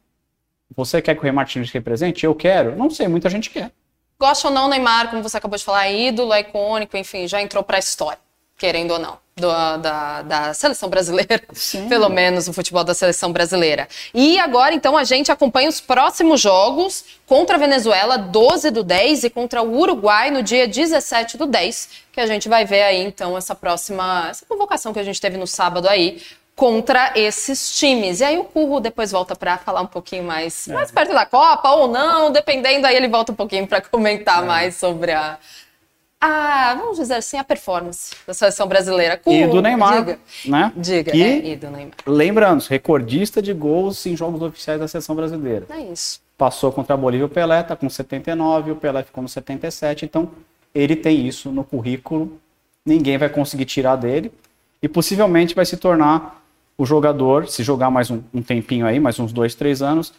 você 0.75 1.03
quer 1.03 1.15
que 1.15 1.21
o 1.21 1.23
Rei 1.23 1.33
Martins 1.33 1.71
represente? 1.71 2.25
Eu 2.25 2.35
quero? 2.35 2.77
Não 2.77 2.91
sei, 2.91 3.07
muita 3.09 3.29
gente 3.29 3.51
quer. 3.51 3.71
Gosta 4.19 4.49
ou 4.49 4.55
não, 4.55 4.69
Neymar, 4.69 5.11
como 5.11 5.23
você 5.23 5.37
acabou 5.37 5.59
de 5.59 5.65
falar, 5.65 5.87
é 5.87 6.09
ídolo, 6.09 6.33
é 6.33 6.41
icônico, 6.41 6.97
enfim, 6.97 7.27
já 7.27 7.43
entrou 7.43 7.63
para 7.63 7.77
a 7.77 7.81
história, 7.81 8.19
querendo 8.57 8.93
ou 8.93 8.99
não, 8.99 9.19
do, 9.37 9.49
da, 9.79 10.23
da 10.23 10.55
seleção 10.55 10.89
brasileira, 10.89 11.43
Sim. 11.53 11.89
pelo 11.89 12.09
menos 12.09 12.47
o 12.47 12.53
futebol 12.53 12.85
da 12.85 12.95
seleção 12.95 13.33
brasileira. 13.33 13.89
E 14.13 14.39
agora, 14.39 14.75
então, 14.75 14.97
a 14.97 15.05
gente 15.05 15.33
acompanha 15.33 15.69
os 15.69 15.81
próximos 15.81 16.41
jogos 16.41 17.05
contra 17.27 17.57
a 17.57 17.59
Venezuela, 17.59 18.17
12 18.17 18.71
do 18.71 18.85
10, 18.85 19.25
e 19.25 19.31
contra 19.31 19.63
o 19.63 19.77
Uruguai 19.77 20.31
no 20.31 20.43
dia 20.43 20.69
17 20.69 21.37
do 21.37 21.47
10, 21.47 21.89
que 22.13 22.21
a 22.21 22.27
gente 22.27 22.49
vai 22.49 22.65
ver 22.65 22.83
aí, 22.83 23.03
então, 23.03 23.37
essa 23.37 23.55
próxima, 23.55 24.29
essa 24.31 24.47
convocação 24.47 24.93
que 24.93 25.01
a 25.01 25.05
gente 25.05 25.21
teve 25.21 25.37
no 25.37 25.47
sábado 25.47 25.89
aí, 25.89 26.23
contra 26.55 27.13
esses 27.17 27.77
times. 27.77 28.21
E 28.21 28.25
aí 28.25 28.39
o 28.39 28.45
Curro 28.45 28.79
depois 28.79 29.11
volta 29.11 29.35
para 29.35 29.59
falar 29.59 29.81
um 29.81 29.87
pouquinho 29.87 30.23
mais, 30.23 30.69
é. 30.69 30.73
mais 30.73 30.93
perto 30.93 31.13
da 31.13 31.27
Copa 31.27 31.69
ou 31.73 31.89
não, 31.89 32.31
dependendo, 32.31 32.87
aí 32.87 32.95
ele 32.95 33.09
volta 33.09 33.33
um 33.33 33.35
pouquinho 33.35 33.67
para 33.67 33.81
comentar 33.81 34.43
é. 34.43 34.47
mais 34.47 34.77
sobre 34.77 35.11
a, 35.11 35.37
a, 36.25 36.75
vamos 36.75 36.97
dizer 36.97 37.15
assim, 37.15 37.37
a 37.37 37.45
performance 37.45 38.15
da 38.27 38.33
seleção 38.33 38.67
brasileira. 38.67 39.19
Curro, 39.19 39.37
e 39.37 39.47
do 39.47 39.61
Neymar, 39.61 39.99
diga, 39.99 40.19
né? 40.47 40.73
Diga, 40.75 41.13
que, 41.13 41.23
é, 41.23 41.47
e 41.49 41.57
do 41.57 41.71
Neymar. 41.71 41.95
Lembrando, 42.07 42.65
recordista 42.69 43.43
de 43.43 43.53
gols 43.53 44.07
em 44.07 44.17
jogos 44.17 44.41
oficiais 44.41 44.81
da 44.81 44.89
seleção 44.89 45.15
brasileira. 45.15 45.67
É 45.69 45.81
isso. 45.81 46.21
Passou 46.39 46.73
contra 46.73 46.95
a 46.95 46.97
Bolívia 46.97 47.27
o 47.27 47.29
Pelé, 47.29 47.63
tá 47.63 47.77
com 47.77 47.89
79, 47.89 48.73
o 48.73 48.77
Pelé 48.77 49.03
ficou 49.03 49.23
no 49.23 49.29
77, 49.29 50.05
então 50.07 50.31
ele 50.75 50.97
tem 50.97 51.27
isso 51.27 51.53
no 51.53 51.63
currículo, 51.63 52.41
ninguém 52.85 53.19
vai 53.19 53.29
conseguir 53.29 53.67
tirar 53.67 53.97
dele 53.97 54.33
e 54.83 54.89
possivelmente 54.89 55.55
vai 55.55 55.67
se 55.67 55.77
tornar 55.77 56.43
o 56.77 56.85
jogador, 56.85 57.47
se 57.47 57.63
jogar 57.63 57.91
mais 57.91 58.11
um, 58.11 58.21
um 58.33 58.43
tempinho 58.43 58.87
aí, 58.87 58.99
mais 58.99 59.21
uns 59.21 59.33
dois, 59.33 59.55
três 59.55 59.83
anos, 59.83 60.13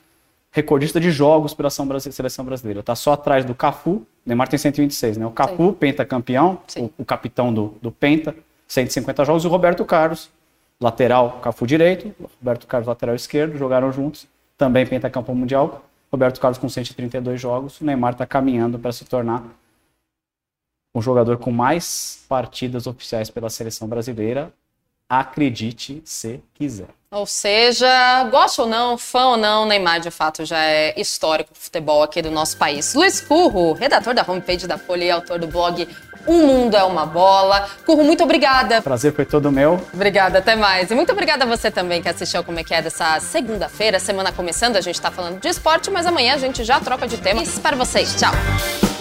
recordista 0.55 1.01
de 1.01 1.11
jogos 1.11 1.53
pela 1.53 1.69
seleção 1.69 2.45
brasileira. 2.45 2.79
Está 2.79 2.95
só 2.95 3.11
atrás 3.11 3.43
do 3.43 3.53
Cafu, 3.53 4.07
Neymar 4.25 4.47
tem 4.47 4.57
126, 4.57 5.17
né? 5.17 5.25
O 5.25 5.31
Cafu, 5.31 5.67
Sim. 5.67 5.73
pentacampeão, 5.73 6.61
o, 6.77 6.89
o, 6.99 7.03
capitão 7.03 7.53
do, 7.53 7.75
do 7.81 7.91
Penta, 7.91 8.33
150 8.65 9.25
jogos, 9.25 9.43
e 9.43 9.47
o 9.47 9.49
Roberto 9.49 9.83
Carlos, 9.83 10.31
lateral, 10.79 11.41
Cafu 11.41 11.67
direito, 11.67 12.15
Roberto 12.39 12.67
Carlos 12.67 12.87
lateral 12.87 13.13
esquerdo, 13.15 13.57
jogaram 13.57 13.91
juntos, 13.91 14.27
também 14.57 14.85
pentacampeão 14.87 15.35
mundial. 15.35 15.83
Roberto 16.09 16.39
Carlos 16.39 16.57
com 16.57 16.69
132 16.69 17.41
jogos, 17.41 17.81
o 17.81 17.85
Neymar 17.85 18.13
está 18.13 18.25
caminhando 18.25 18.79
para 18.79 18.93
se 18.93 19.03
tornar 19.03 19.43
o 20.93 21.01
jogador 21.01 21.37
com 21.37 21.51
mais 21.51 22.23
partidas 22.29 22.87
oficiais 22.87 23.29
pela 23.29 23.49
seleção 23.49 23.89
brasileira, 23.89 24.53
acredite 25.09 26.01
se 26.05 26.41
quiser. 26.53 26.87
Ou 27.11 27.25
seja, 27.25 28.25
gosta 28.25 28.63
ou 28.63 28.67
não, 28.67 28.97
fã 28.97 29.27
ou 29.27 29.37
não, 29.37 29.65
Neymar 29.65 30.01
de 30.01 30.11
fato 30.11 30.43
já 30.43 30.59
é 30.59 30.99
histórico 30.99 31.53
do 31.53 31.59
futebol 31.59 32.03
aqui 32.03 32.21
do 32.21 32.29
nosso 32.29 32.57
país. 32.57 32.93
Luiz 32.93 33.21
Curro, 33.21 33.71
redator 33.71 34.13
da 34.13 34.25
homepage 34.27 34.67
da 34.67 34.77
Folha 34.77 35.05
e 35.05 35.11
autor 35.11 35.39
do 35.39 35.47
blog 35.47 35.87
Um 36.27 36.45
Mundo 36.45 36.75
é 36.75 36.83
uma 36.83 37.05
Bola. 37.05 37.69
Curro, 37.85 38.03
muito 38.03 38.21
obrigada. 38.21 38.81
Prazer 38.81 39.13
foi 39.13 39.23
todo 39.23 39.49
meu. 39.49 39.79
Obrigada, 39.93 40.39
até 40.39 40.57
mais. 40.57 40.91
E 40.91 40.95
muito 40.95 41.13
obrigada 41.13 41.45
a 41.45 41.47
você 41.47 41.71
também 41.71 42.01
que 42.01 42.09
assistiu 42.09 42.43
Como 42.43 42.59
é 42.59 42.63
que 42.65 42.73
é 42.73 42.81
dessa 42.81 43.17
segunda-feira, 43.21 43.97
semana 43.97 44.33
começando. 44.33 44.75
A 44.75 44.81
gente 44.81 44.99
tá 44.99 45.09
falando 45.09 45.39
de 45.39 45.47
esporte, 45.47 45.89
mas 45.89 46.05
amanhã 46.05 46.33
a 46.33 46.37
gente 46.37 46.65
já 46.65 46.81
troca 46.81 47.07
de 47.07 47.17
tema. 47.17 47.41
Isso 47.41 47.61
para 47.61 47.77
vocês. 47.77 48.13
Tchau. 48.15 48.94